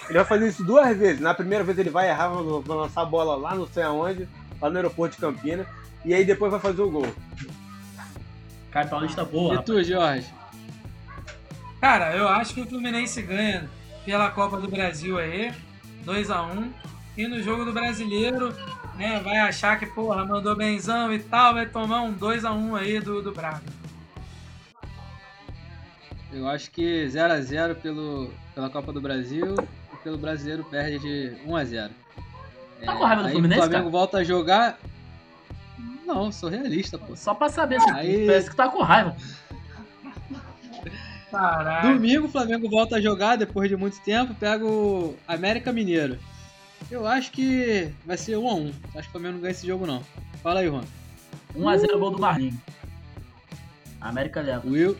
Ele 0.05 0.17
vai 0.17 0.25
fazer 0.25 0.47
isso 0.47 0.63
duas 0.63 0.97
vezes. 0.97 1.19
Na 1.19 1.33
primeira 1.33 1.63
vez 1.63 1.77
ele 1.77 1.89
vai 1.89 2.09
errar, 2.09 2.29
vai 2.29 2.77
lançar 2.77 3.01
a 3.01 3.05
bola 3.05 3.35
lá 3.35 3.53
não 3.53 3.67
sei 3.67 3.83
aonde, 3.83 4.27
lá 4.61 4.69
no 4.69 4.77
aeroporto 4.77 5.15
de 5.15 5.21
Campinas. 5.21 5.67
E 6.05 6.13
aí 6.13 6.23
depois 6.23 6.51
vai 6.51 6.61
fazer 6.61 6.81
o 6.81 6.89
gol. 6.89 7.07
Caio 8.75 8.89
Paulista 8.89 9.23
boa. 9.23 9.55
E 9.55 9.63
tu, 9.63 9.81
Jorge? 9.81 10.27
Cara, 11.79 12.13
eu 12.13 12.27
acho 12.27 12.53
que 12.53 12.59
o 12.59 12.67
Fluminense 12.67 13.21
ganha 13.21 13.69
pela 14.03 14.29
Copa 14.31 14.57
do 14.57 14.67
Brasil 14.67 15.17
aí. 15.17 15.53
2x1. 16.05 16.73
E 17.15 17.25
no 17.25 17.41
jogo 17.41 17.63
do 17.63 17.71
brasileiro, 17.71 18.53
né, 18.97 19.21
vai 19.23 19.37
achar 19.37 19.79
que, 19.79 19.85
porra, 19.85 20.25
mandou 20.25 20.57
benzão 20.57 21.13
e 21.13 21.19
tal, 21.19 21.53
vai 21.53 21.65
tomar 21.65 22.01
um 22.01 22.13
2x1 22.13 22.77
aí 22.77 22.99
do, 22.99 23.21
do 23.21 23.31
Braga. 23.31 23.63
Eu 26.33 26.45
acho 26.45 26.69
que 26.69 27.05
0x0 27.05 27.75
pelo, 27.75 28.29
pela 28.53 28.69
Copa 28.69 28.91
do 28.91 28.99
Brasil 28.99 29.55
e 29.93 30.03
pelo 30.03 30.17
brasileiro 30.17 30.65
perde 30.65 30.99
de 30.99 31.37
1x0. 31.47 31.91
Tá 32.83 32.91
é, 32.91 32.97
com 32.97 33.05
raiva 33.05 33.23
do 33.23 33.29
Fluminense? 33.29 33.61
O 33.61 33.63
Flamengo 33.63 33.89
cara? 33.89 33.97
volta 33.97 34.17
a 34.17 34.23
jogar. 34.25 34.77
Não, 36.05 36.31
sou 36.31 36.49
realista, 36.49 36.97
pô. 36.97 37.15
Só 37.15 37.33
pra 37.33 37.49
saber 37.49 37.81
se 37.81 37.89
aí... 37.89 38.25
parece 38.25 38.49
que 38.49 38.55
tá 38.55 38.69
com 38.69 38.81
raiva. 38.81 39.15
Caralho. 41.31 41.93
Domingo 41.93 42.27
o 42.27 42.31
Flamengo 42.31 42.69
volta 42.69 42.95
a 42.95 43.01
jogar 43.01 43.35
depois 43.35 43.69
de 43.69 43.75
muito 43.75 43.99
tempo, 44.01 44.33
pega 44.35 44.65
o 44.65 45.15
América 45.27 45.73
Mineiro. 45.73 46.17
Eu 46.89 47.05
acho 47.05 47.31
que 47.31 47.91
vai 48.05 48.15
ser 48.15 48.37
1x1. 48.37 48.73
Acho 48.95 49.01
que 49.01 49.07
o 49.07 49.11
Flamengo 49.11 49.33
não 49.33 49.41
ganha 49.41 49.51
esse 49.51 49.65
jogo, 49.65 49.87
não. 49.87 50.03
Fala 50.41 50.59
aí, 50.59 50.67
Juan. 50.67 50.83
1x0 51.55 51.99
gol 51.99 52.11
do 52.11 52.19
Marlinho. 52.19 52.61
América 53.99 54.41
leva. 54.41 54.67
Will. 54.67 54.95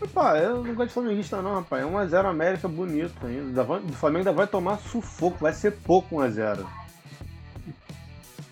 Opa, 0.00 0.38
eu 0.38 0.62
não 0.64 0.74
gosto 0.74 0.88
de 0.88 0.94
flamenguista 0.94 1.42
não, 1.42 1.54
rapaz. 1.54 1.84
1x0 1.84 2.24
América 2.26 2.68
bonito 2.68 3.26
ainda. 3.26 3.62
O 3.62 3.92
Flamengo 3.92 4.18
ainda 4.18 4.32
vai 4.32 4.46
tomar 4.46 4.78
sufoco, 4.78 5.38
vai 5.38 5.52
ser 5.52 5.72
pouco 5.72 6.16
1x0. 6.16 6.66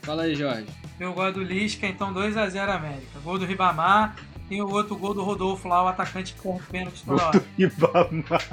Fala 0.02 0.24
aí, 0.24 0.34
Jorge. 0.34 0.66
Eu 0.98 1.12
gosto 1.12 1.34
do 1.34 1.42
Lisca, 1.42 1.86
então 1.86 2.14
2x0 2.14 2.68
América. 2.68 3.18
Gol 3.22 3.38
do 3.38 3.44
Ribamar. 3.44 4.16
Tem 4.48 4.60
o 4.60 4.70
outro 4.70 4.94
gol 4.96 5.14
do 5.14 5.24
Rodolfo 5.24 5.66
lá, 5.66 5.82
o 5.82 5.88
atacante 5.88 6.34
com 6.34 6.58
pênalti 6.70 7.02
toda 7.04 7.26
hora. 7.26 7.44
Ribamar. 7.58 8.44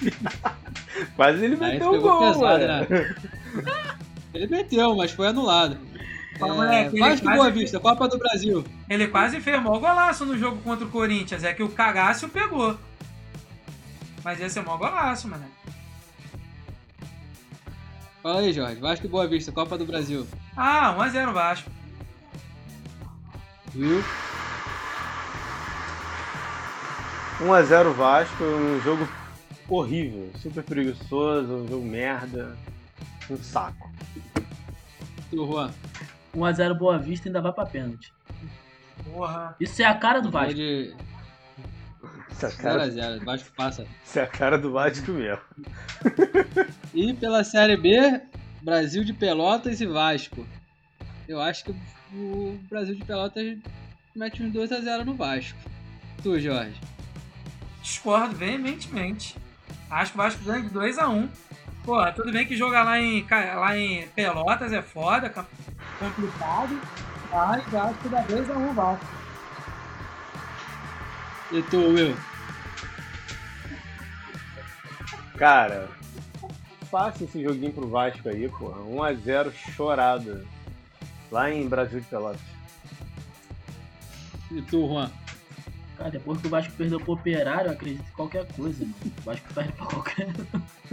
Quase 1.16 1.44
ele 1.44 1.56
meteu 1.56 1.94
o 1.94 2.00
gol, 2.00 2.32
pesado, 2.32 2.66
né? 2.66 2.86
Ele 4.32 4.46
meteu, 4.46 4.96
mas 4.96 5.12
foi 5.12 5.26
anulado. 5.26 5.76
É, 6.72 6.88
Vasco 6.88 7.28
Boa 7.28 7.50
Vista, 7.50 7.78
Copa 7.78 8.08
do 8.08 8.18
Brasil. 8.18 8.64
Ele 8.88 9.06
quase 9.06 9.40
firmou 9.40 9.76
o 9.76 9.80
golaço 9.80 10.24
no 10.24 10.38
jogo 10.38 10.60
contra 10.62 10.86
o 10.86 10.88
Corinthians. 10.88 11.44
É 11.44 11.52
que 11.52 11.62
o 11.62 11.68
cagaço 11.68 12.30
pegou. 12.30 12.76
Mas 14.24 14.40
ia 14.40 14.48
ser 14.48 14.60
um 14.60 14.64
golaço, 14.64 15.28
mano. 15.28 15.44
Fala 18.22 18.40
aí, 18.40 18.52
Jorge. 18.52 18.80
Vasco 18.80 19.04
e 19.04 19.08
Boa 19.08 19.26
Vista, 19.26 19.52
Copa 19.52 19.76
do 19.76 19.84
Brasil. 19.84 20.26
Ah, 20.56 20.94
1x0 20.98 21.32
Vasco. 21.32 21.70
Will? 23.74 24.02
1x0 27.40 27.92
Vasco, 27.92 28.44
um 28.44 28.80
jogo 28.82 29.08
horrível, 29.68 30.30
super 30.36 30.62
preguiçoso, 30.62 31.52
um 31.52 31.66
jogo 31.66 31.84
merda, 31.84 32.56
um 33.30 33.36
saco. 33.38 33.90
Tu, 35.30 35.46
Juan? 35.46 35.72
1x0 36.36 36.74
Boa 36.74 36.98
Vista 36.98 37.28
ainda 37.28 37.40
vai 37.40 37.52
pra 37.52 37.64
pênalti. 37.64 38.12
Porra. 39.04 39.56
Isso 39.58 39.82
é 39.82 39.86
a 39.86 39.94
cara 39.94 40.20
do 40.20 40.30
Vasco. 40.30 40.54
De... 40.54 40.94
Isso 42.30 42.46
é 42.46 42.48
a 42.48 42.52
cara... 42.52 42.88
0x0, 42.88 43.24
Vasco 43.24 43.50
passa. 43.56 43.86
Isso 44.04 44.18
é 44.18 44.22
a 44.22 44.26
cara 44.26 44.58
do 44.58 44.70
Vasco 44.70 45.10
mesmo. 45.12 45.42
e 46.94 47.14
pela 47.14 47.42
Série 47.42 47.76
B, 47.76 48.20
Brasil 48.60 49.02
de 49.02 49.12
Pelotas 49.12 49.80
e 49.80 49.86
Vasco. 49.86 50.46
Eu 51.26 51.40
acho 51.40 51.64
que 51.64 51.74
o 52.14 52.58
Brasil 52.68 52.94
de 52.94 53.04
Pelotas 53.04 53.58
mete 54.14 54.42
uns 54.42 54.52
2x0 54.52 55.04
no 55.04 55.14
Vasco. 55.14 55.58
Tu, 56.22 56.38
Jorge? 56.38 56.78
Discordo 57.82 58.36
veementemente. 58.36 59.36
Acho 59.90 60.12
que 60.12 60.18
o 60.18 60.22
Vasco 60.22 60.44
ganha 60.44 60.62
de 60.62 60.70
2x1. 60.70 61.28
Pô, 61.84 62.12
tudo 62.12 62.30
bem 62.30 62.46
que 62.46 62.56
jogar 62.56 62.84
lá 62.84 63.00
em, 63.00 63.26
lá 63.28 63.76
em 63.76 64.06
Pelotas 64.08 64.72
é 64.72 64.82
foda, 64.82 65.28
complicado. 65.98 66.80
Mas 67.30 67.74
acho 67.74 67.98
que 67.98 68.08
dá 68.08 68.24
2x1 68.24 68.74
Vasco. 68.74 69.06
E 71.50 71.62
tu, 71.62 71.76
Will? 71.76 72.16
Cara, 75.36 75.88
fácil 76.90 77.24
esse 77.26 77.42
joguinho 77.42 77.72
pro 77.72 77.88
Vasco 77.88 78.28
aí, 78.28 78.48
porra. 78.48 78.80
1x0 78.82 79.52
chorada. 79.74 80.44
Lá 81.32 81.50
em 81.50 81.66
Brasil 81.66 81.98
de 81.98 82.06
Pelotas. 82.06 82.40
E 84.50 84.60
tu, 84.60 84.86
Juan? 84.86 85.10
Cara, 85.96 86.10
depois 86.10 86.38
que 86.38 86.46
o 86.46 86.50
Vasco 86.50 86.72
perdeu 86.74 87.00
pro 87.00 87.14
Operário, 87.14 87.68
eu 87.68 87.72
acredito 87.72 88.02
em 88.06 88.12
qualquer 88.14 88.46
coisa. 88.52 88.84
Mano. 88.84 88.94
O 89.18 89.22
Vasco 89.22 89.54
perde 89.54 89.72
pra 89.72 89.86
qualquer, 89.86 90.32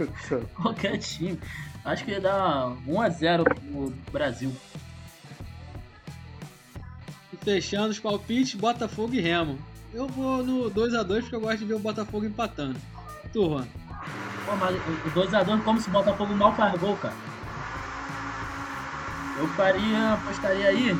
qualquer 0.56 0.98
time. 0.98 1.38
Acho 1.84 2.04
que 2.06 2.12
ia 2.12 2.20
dar 2.22 2.74
1x0 2.86 3.44
pro 3.44 3.92
Brasil. 4.10 4.50
E 7.34 7.36
fechando 7.36 7.90
os 7.90 8.00
palpites, 8.00 8.54
Botafogo 8.54 9.12
e 9.14 9.20
Remo. 9.20 9.58
Eu 9.92 10.08
vou 10.08 10.42
no 10.42 10.70
2x2 10.70 11.20
porque 11.20 11.36
eu 11.36 11.40
gosto 11.40 11.58
de 11.58 11.64
ver 11.66 11.74
o 11.74 11.78
Botafogo 11.78 12.24
empatando. 12.24 12.80
Turma. 13.30 13.68
Pô, 14.46 14.56
mas 14.56 14.74
o 14.74 15.10
2x2 15.10 15.62
como 15.64 15.78
se 15.78 15.88
o 15.90 15.92
Botafogo 15.92 16.34
mal 16.34 16.56
faz 16.56 16.80
gol, 16.80 16.96
cara. 16.96 17.29
Eu 19.40 19.48
faria, 19.48 20.12
apostaria 20.12 20.68
aí 20.68 20.94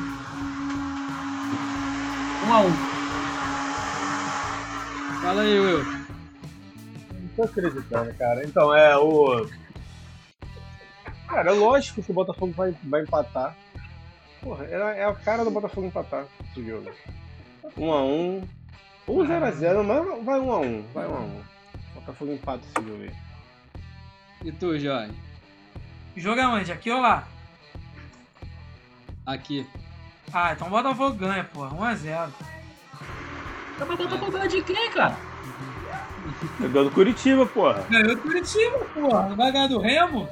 1x1. 2.41 2.73
Fala 5.21 5.41
aí, 5.43 5.59
Will. 5.59 5.83
Não 5.83 7.27
tô 7.35 7.43
acreditando, 7.43 8.13
cara. 8.15 8.43
Então, 8.43 8.75
é 8.75 8.97
o. 8.97 9.47
Cara, 11.27 11.51
é 11.51 11.53
lógico 11.53 12.01
que 12.01 12.11
o 12.11 12.15
Botafogo 12.15 12.51
vai, 12.53 12.75
vai 12.83 13.03
empatar. 13.03 13.55
Porra, 14.41 14.65
é, 14.65 15.01
é 15.01 15.05
a 15.05 15.13
cara 15.13 15.45
do 15.45 15.51
Botafogo 15.51 15.87
empatar 15.87 16.25
esse 16.49 16.65
jogo. 16.65 16.91
1x1. 17.77 18.47
Ou 19.07 19.17
0x0, 19.23 19.83
mas 19.83 20.25
vai 20.25 20.39
1x1. 20.39 20.83
Vai 20.93 21.07
1x1. 21.07 21.43
Botafogo 21.93 22.33
empata 22.33 22.63
esse 22.65 22.87
jogo 22.87 23.03
aí. 23.03 23.11
E 24.43 24.51
tu, 24.51 24.77
Jorge? 24.79 25.13
Joga 26.17 26.49
onde? 26.49 26.71
Aqui 26.71 26.89
ou 26.89 26.99
lá? 26.99 27.27
Aqui. 29.25 29.67
Ah, 30.33 30.53
então 30.53 30.67
o 30.67 30.71
Botafogo 30.71 31.15
ganha, 31.15 31.43
porra. 31.43 31.69
1x0. 31.95 32.29
Mas 33.79 33.89
o 33.89 33.97
Botafogo 33.97 34.31
ganha 34.31 34.47
de 34.47 34.61
quem, 34.61 34.91
cara? 34.91 35.17
Ganhou 36.59 36.85
do 36.85 36.91
Curitiba, 36.91 37.45
porra. 37.45 37.85
Ganhou 37.89 38.15
do 38.15 38.21
Curitiba, 38.21 38.79
porra. 38.93 39.29
Não 39.29 39.35
vai 39.35 39.51
ganhar 39.51 39.67
do 39.67 39.79
Remo? 39.79 40.27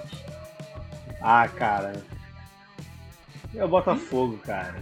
Ah, 1.21 1.47
cara. 1.47 2.01
É 3.55 3.63
o 3.63 3.67
Botafogo, 3.67 4.37
cara. 4.45 4.81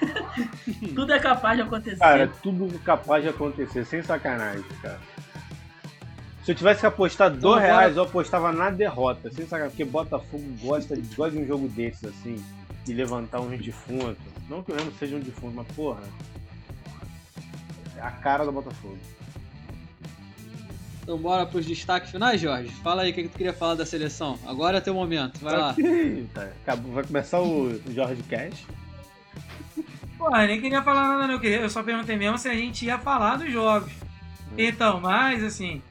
tudo 0.94 1.12
é 1.12 1.18
capaz 1.18 1.56
de 1.56 1.62
acontecer. 1.62 1.98
Cara, 1.98 2.30
tudo 2.42 2.78
capaz 2.80 3.22
de 3.22 3.30
acontecer, 3.30 3.84
sem 3.84 4.02
sacanagem, 4.02 4.64
cara. 4.82 5.00
Se 6.42 6.52
eu 6.52 6.56
tivesse 6.56 6.80
que 6.80 6.86
apostar 6.86 7.28
então, 7.28 7.40
dois 7.40 7.62
reais, 7.62 7.96
eu 7.96 8.04
apostava 8.04 8.50
na 8.52 8.70
derrota, 8.70 9.30
sem 9.30 9.46
sacanagem, 9.46 9.76
porque 9.76 9.84
Botafogo 9.84 10.44
gosta, 10.62 10.96
gosta 11.14 11.36
de 11.36 11.42
um 11.42 11.46
jogo 11.46 11.68
desses, 11.68 12.04
assim, 12.04 12.42
de 12.88 12.94
levantar 12.94 13.40
um 13.40 13.54
defunto. 13.56 14.16
Não 14.48 14.62
que 14.62 14.72
o 14.72 14.74
Remo 14.74 14.90
seja 14.98 15.16
um 15.16 15.20
defunto, 15.20 15.54
mas 15.54 15.68
porra. 15.68 16.02
É 17.96 18.00
a 18.00 18.10
cara 18.10 18.44
do 18.44 18.52
Botafogo. 18.52 18.98
Então 21.02 21.18
bora 21.18 21.46
pros 21.46 21.66
destaques 21.66 22.10
finais, 22.10 22.40
Jorge. 22.40 22.70
Fala 22.82 23.02
aí 23.02 23.10
o 23.10 23.14
que, 23.14 23.24
que 23.24 23.28
tu 23.28 23.36
queria 23.36 23.52
falar 23.52 23.74
da 23.74 23.84
seleção. 23.84 24.38
Agora 24.46 24.78
é 24.78 24.80
teu 24.80 24.94
momento, 24.94 25.38
vai 25.40 25.56
lá. 25.56 25.74
Acabou, 26.62 26.92
vai 26.92 27.04
começar 27.04 27.40
o 27.40 27.78
Jorge 27.92 28.22
Cash. 28.22 28.66
Porra, 30.16 30.46
nem 30.46 30.60
queria 30.60 30.82
falar 30.82 31.08
nada, 31.08 31.26
não. 31.26 31.42
Eu 31.42 31.70
só 31.70 31.82
perguntei 31.82 32.16
mesmo 32.16 32.38
se 32.38 32.48
a 32.48 32.54
gente 32.54 32.86
ia 32.86 32.98
falar 32.98 33.36
dos 33.36 33.52
jogos. 33.52 33.92
Hum. 33.92 34.54
Então, 34.56 35.00
mas 35.00 35.42
assim, 35.44 35.82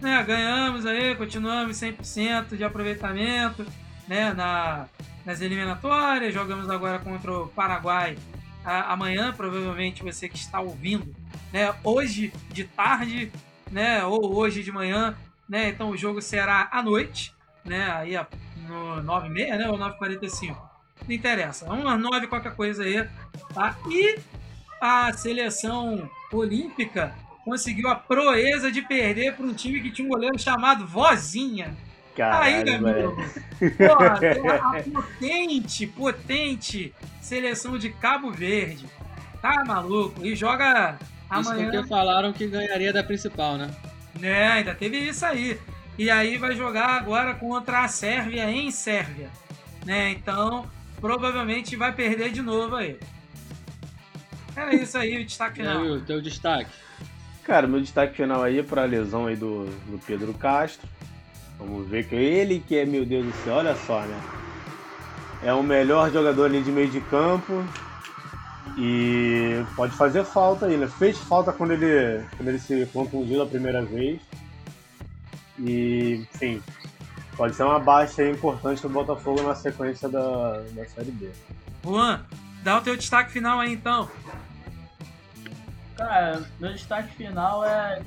né, 0.00 0.22
ganhamos 0.22 0.84
aí, 0.84 1.14
continuamos 1.16 1.76
100% 1.78 2.56
de 2.56 2.64
aproveitamento 2.64 3.66
né, 4.06 4.32
na, 4.34 4.86
nas 5.24 5.40
eliminatórias. 5.40 6.34
Jogamos 6.34 6.68
agora 6.70 6.98
contra 6.98 7.32
o 7.32 7.48
Paraguai 7.48 8.16
amanhã, 8.64 9.32
provavelmente 9.32 10.02
você 10.02 10.28
que 10.28 10.36
está 10.36 10.60
ouvindo, 10.60 11.14
né, 11.52 11.74
hoje 11.82 12.32
de 12.50 12.62
tarde, 12.62 13.32
né, 13.70 14.04
ou 14.04 14.36
hoje 14.36 14.62
de 14.62 14.70
manhã, 14.70 15.16
né, 15.48 15.68
então 15.68 15.90
o 15.90 15.96
jogo 15.96 16.22
será 16.22 16.68
à 16.70 16.80
noite, 16.80 17.34
né, 17.64 17.90
aí 17.90 18.14
no 18.68 19.02
9h30, 19.02 19.56
né, 19.56 19.68
ou 19.68 19.76
9h45 19.76 20.72
não 21.06 21.14
interessa. 21.14 21.66
Uma 21.66 21.96
nove 21.96 22.26
qualquer 22.26 22.54
coisa 22.54 22.84
aí, 22.84 23.06
tá? 23.52 23.76
E 23.88 24.18
a 24.80 25.12
seleção 25.12 26.08
olímpica 26.32 27.14
conseguiu 27.44 27.88
a 27.88 27.94
proeza 27.94 28.70
de 28.70 28.82
perder 28.82 29.34
para 29.34 29.44
um 29.44 29.54
time 29.54 29.80
que 29.80 29.90
tinha 29.90 30.06
um 30.06 30.10
goleiro 30.10 30.38
chamado 30.38 30.86
Vozinha. 30.86 31.76
Caralho, 32.16 32.56
aí. 32.56 33.76
Porra, 33.76 34.14
a 34.54 34.82
potente, 34.90 35.86
potente 35.86 36.94
seleção 37.20 37.78
de 37.78 37.90
Cabo 37.90 38.30
Verde. 38.30 38.86
Tá 39.40 39.64
maluco? 39.64 40.24
E 40.24 40.36
joga 40.36 40.98
amanhã. 41.28 41.62
Isso 41.62 41.70
porque 41.72 41.88
falaram 41.88 42.32
que 42.32 42.46
ganharia 42.46 42.92
da 42.92 43.02
principal, 43.02 43.56
né? 43.56 43.74
É, 44.20 44.46
ainda 44.48 44.74
teve 44.74 44.98
isso 44.98 45.24
aí. 45.24 45.58
E 45.98 46.10
aí 46.10 46.36
vai 46.38 46.54
jogar 46.54 46.88
agora 46.90 47.34
contra 47.34 47.84
a 47.84 47.88
Sérvia 47.88 48.50
em 48.50 48.70
Sérvia. 48.70 49.30
Né? 49.84 50.10
Então, 50.10 50.66
provavelmente 51.00 51.76
vai 51.76 51.92
perder 51.92 52.30
de 52.30 52.42
novo 52.42 52.76
aí. 52.76 52.98
Era 54.54 54.74
isso 54.74 54.96
aí, 54.98 55.20
o 55.20 55.24
destaque 55.24 55.56
final. 55.56 55.84
E 55.84 55.88
aí, 55.88 55.96
o 55.96 56.00
teu 56.00 56.20
destaque? 56.20 56.70
Cara, 57.42 57.66
meu 57.66 57.80
destaque 57.80 58.16
final 58.16 58.42
aí 58.42 58.58
é 58.58 58.62
para 58.62 58.82
a 58.82 58.86
lesão 58.86 59.26
aí 59.26 59.34
do, 59.34 59.64
do 59.86 59.98
Pedro 60.06 60.32
Castro. 60.34 60.88
Vamos 61.62 61.88
ver 61.88 62.06
que 62.06 62.14
ele 62.14 62.60
que 62.60 62.76
é, 62.76 62.84
meu 62.84 63.04
Deus 63.04 63.26
do 63.26 63.32
céu, 63.44 63.54
olha 63.54 63.74
só, 63.74 64.00
né? 64.00 64.20
É 65.42 65.52
o 65.52 65.62
melhor 65.62 66.10
jogador 66.10 66.44
ali 66.44 66.62
de 66.62 66.70
meio 66.70 66.88
de 66.88 67.00
campo. 67.00 67.64
E 68.78 69.62
pode 69.76 69.92
fazer 69.94 70.24
falta 70.24 70.66
aí, 70.66 70.76
né? 70.76 70.86
Fez 70.86 71.18
falta 71.18 71.52
quando 71.52 71.72
ele, 71.72 72.24
quando 72.36 72.48
ele 72.48 72.58
se 72.58 72.86
contundiu 72.92 73.42
a 73.42 73.46
primeira 73.46 73.84
vez. 73.84 74.20
E, 75.58 76.26
enfim, 76.32 76.62
Pode 77.36 77.54
ser 77.54 77.64
uma 77.64 77.78
baixa 77.78 78.28
importante 78.28 78.80
pro 78.80 78.90
Botafogo 78.90 79.42
na 79.42 79.54
sequência 79.54 80.08
da, 80.08 80.60
da 80.72 80.84
Série 80.86 81.10
B. 81.10 81.30
Juan, 81.82 82.24
dá 82.62 82.78
o 82.78 82.82
teu 82.82 82.96
destaque 82.96 83.32
final 83.32 83.58
aí 83.58 83.72
então. 83.72 84.08
Cara, 85.96 86.42
meu 86.60 86.72
destaque 86.72 87.14
final 87.16 87.64
é 87.64 88.02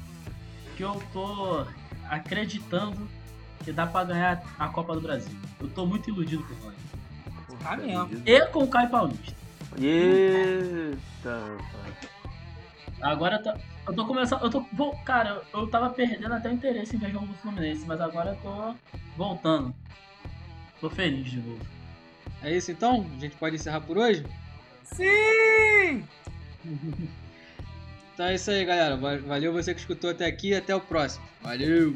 que 0.78 0.84
eu 0.84 1.02
tô 1.12 1.66
acreditando 2.08 3.08
que 3.66 3.74
dá 3.74 3.88
pra 3.88 4.04
ganhar 4.04 4.44
a 4.58 4.70
Copa 4.70 4.94
do 4.94 5.02
Brasil. 5.02 5.36
Eu 5.60 5.68
tô 5.70 5.86
muito 5.86 6.10
iludido 6.10 6.44
com 6.44 6.54
o 6.54 6.58
Rony. 6.58 6.76
Tá 7.62 7.76
mesmo. 7.76 8.22
E 8.24 8.46
com 8.48 8.60
o 8.60 8.68
Caio 8.68 8.90
Paulista. 8.90 9.36
Eita, 9.82 11.58
Agora 13.02 13.42
tá. 13.42 13.58
Eu 13.88 13.94
tô 13.94 14.06
começando. 14.06 14.44
Eu 14.44 14.50
tô. 14.50 14.66
Vou, 14.72 14.96
cara, 15.00 15.42
eu 15.54 15.68
tava 15.68 15.90
perdendo 15.90 16.34
até 16.34 16.50
o 16.50 16.54
interesse 16.54 16.96
em 16.96 17.00
ver 17.00 17.12
jogo 17.12 17.26
do 17.26 17.34
Fluminense, 17.36 17.84
mas 17.86 18.00
agora 18.00 18.32
eu 18.32 18.36
tô 18.38 18.76
voltando. 19.18 19.74
Tô 20.80 20.90
feliz 20.90 21.30
de 21.30 21.38
novo. 21.38 21.66
É 22.44 22.56
isso 22.56 22.72
então? 22.72 23.06
A 23.18 23.20
gente 23.20 23.36
pode 23.36 23.56
encerrar 23.56 23.82
por 23.82 23.98
hoje? 23.98 24.24
Sim! 24.84 26.04
então 28.14 28.28
é 28.28 28.36
isso 28.36 28.52
aí, 28.52 28.64
galera. 28.64 28.96
Valeu 28.96 29.52
você 29.52 29.74
que 29.74 29.80
escutou 29.80 30.12
até 30.12 30.26
aqui 30.26 30.50
e 30.50 30.56
até 30.56 30.76
o 30.76 30.80
próximo. 30.80 31.26
Valeu, 31.42 31.96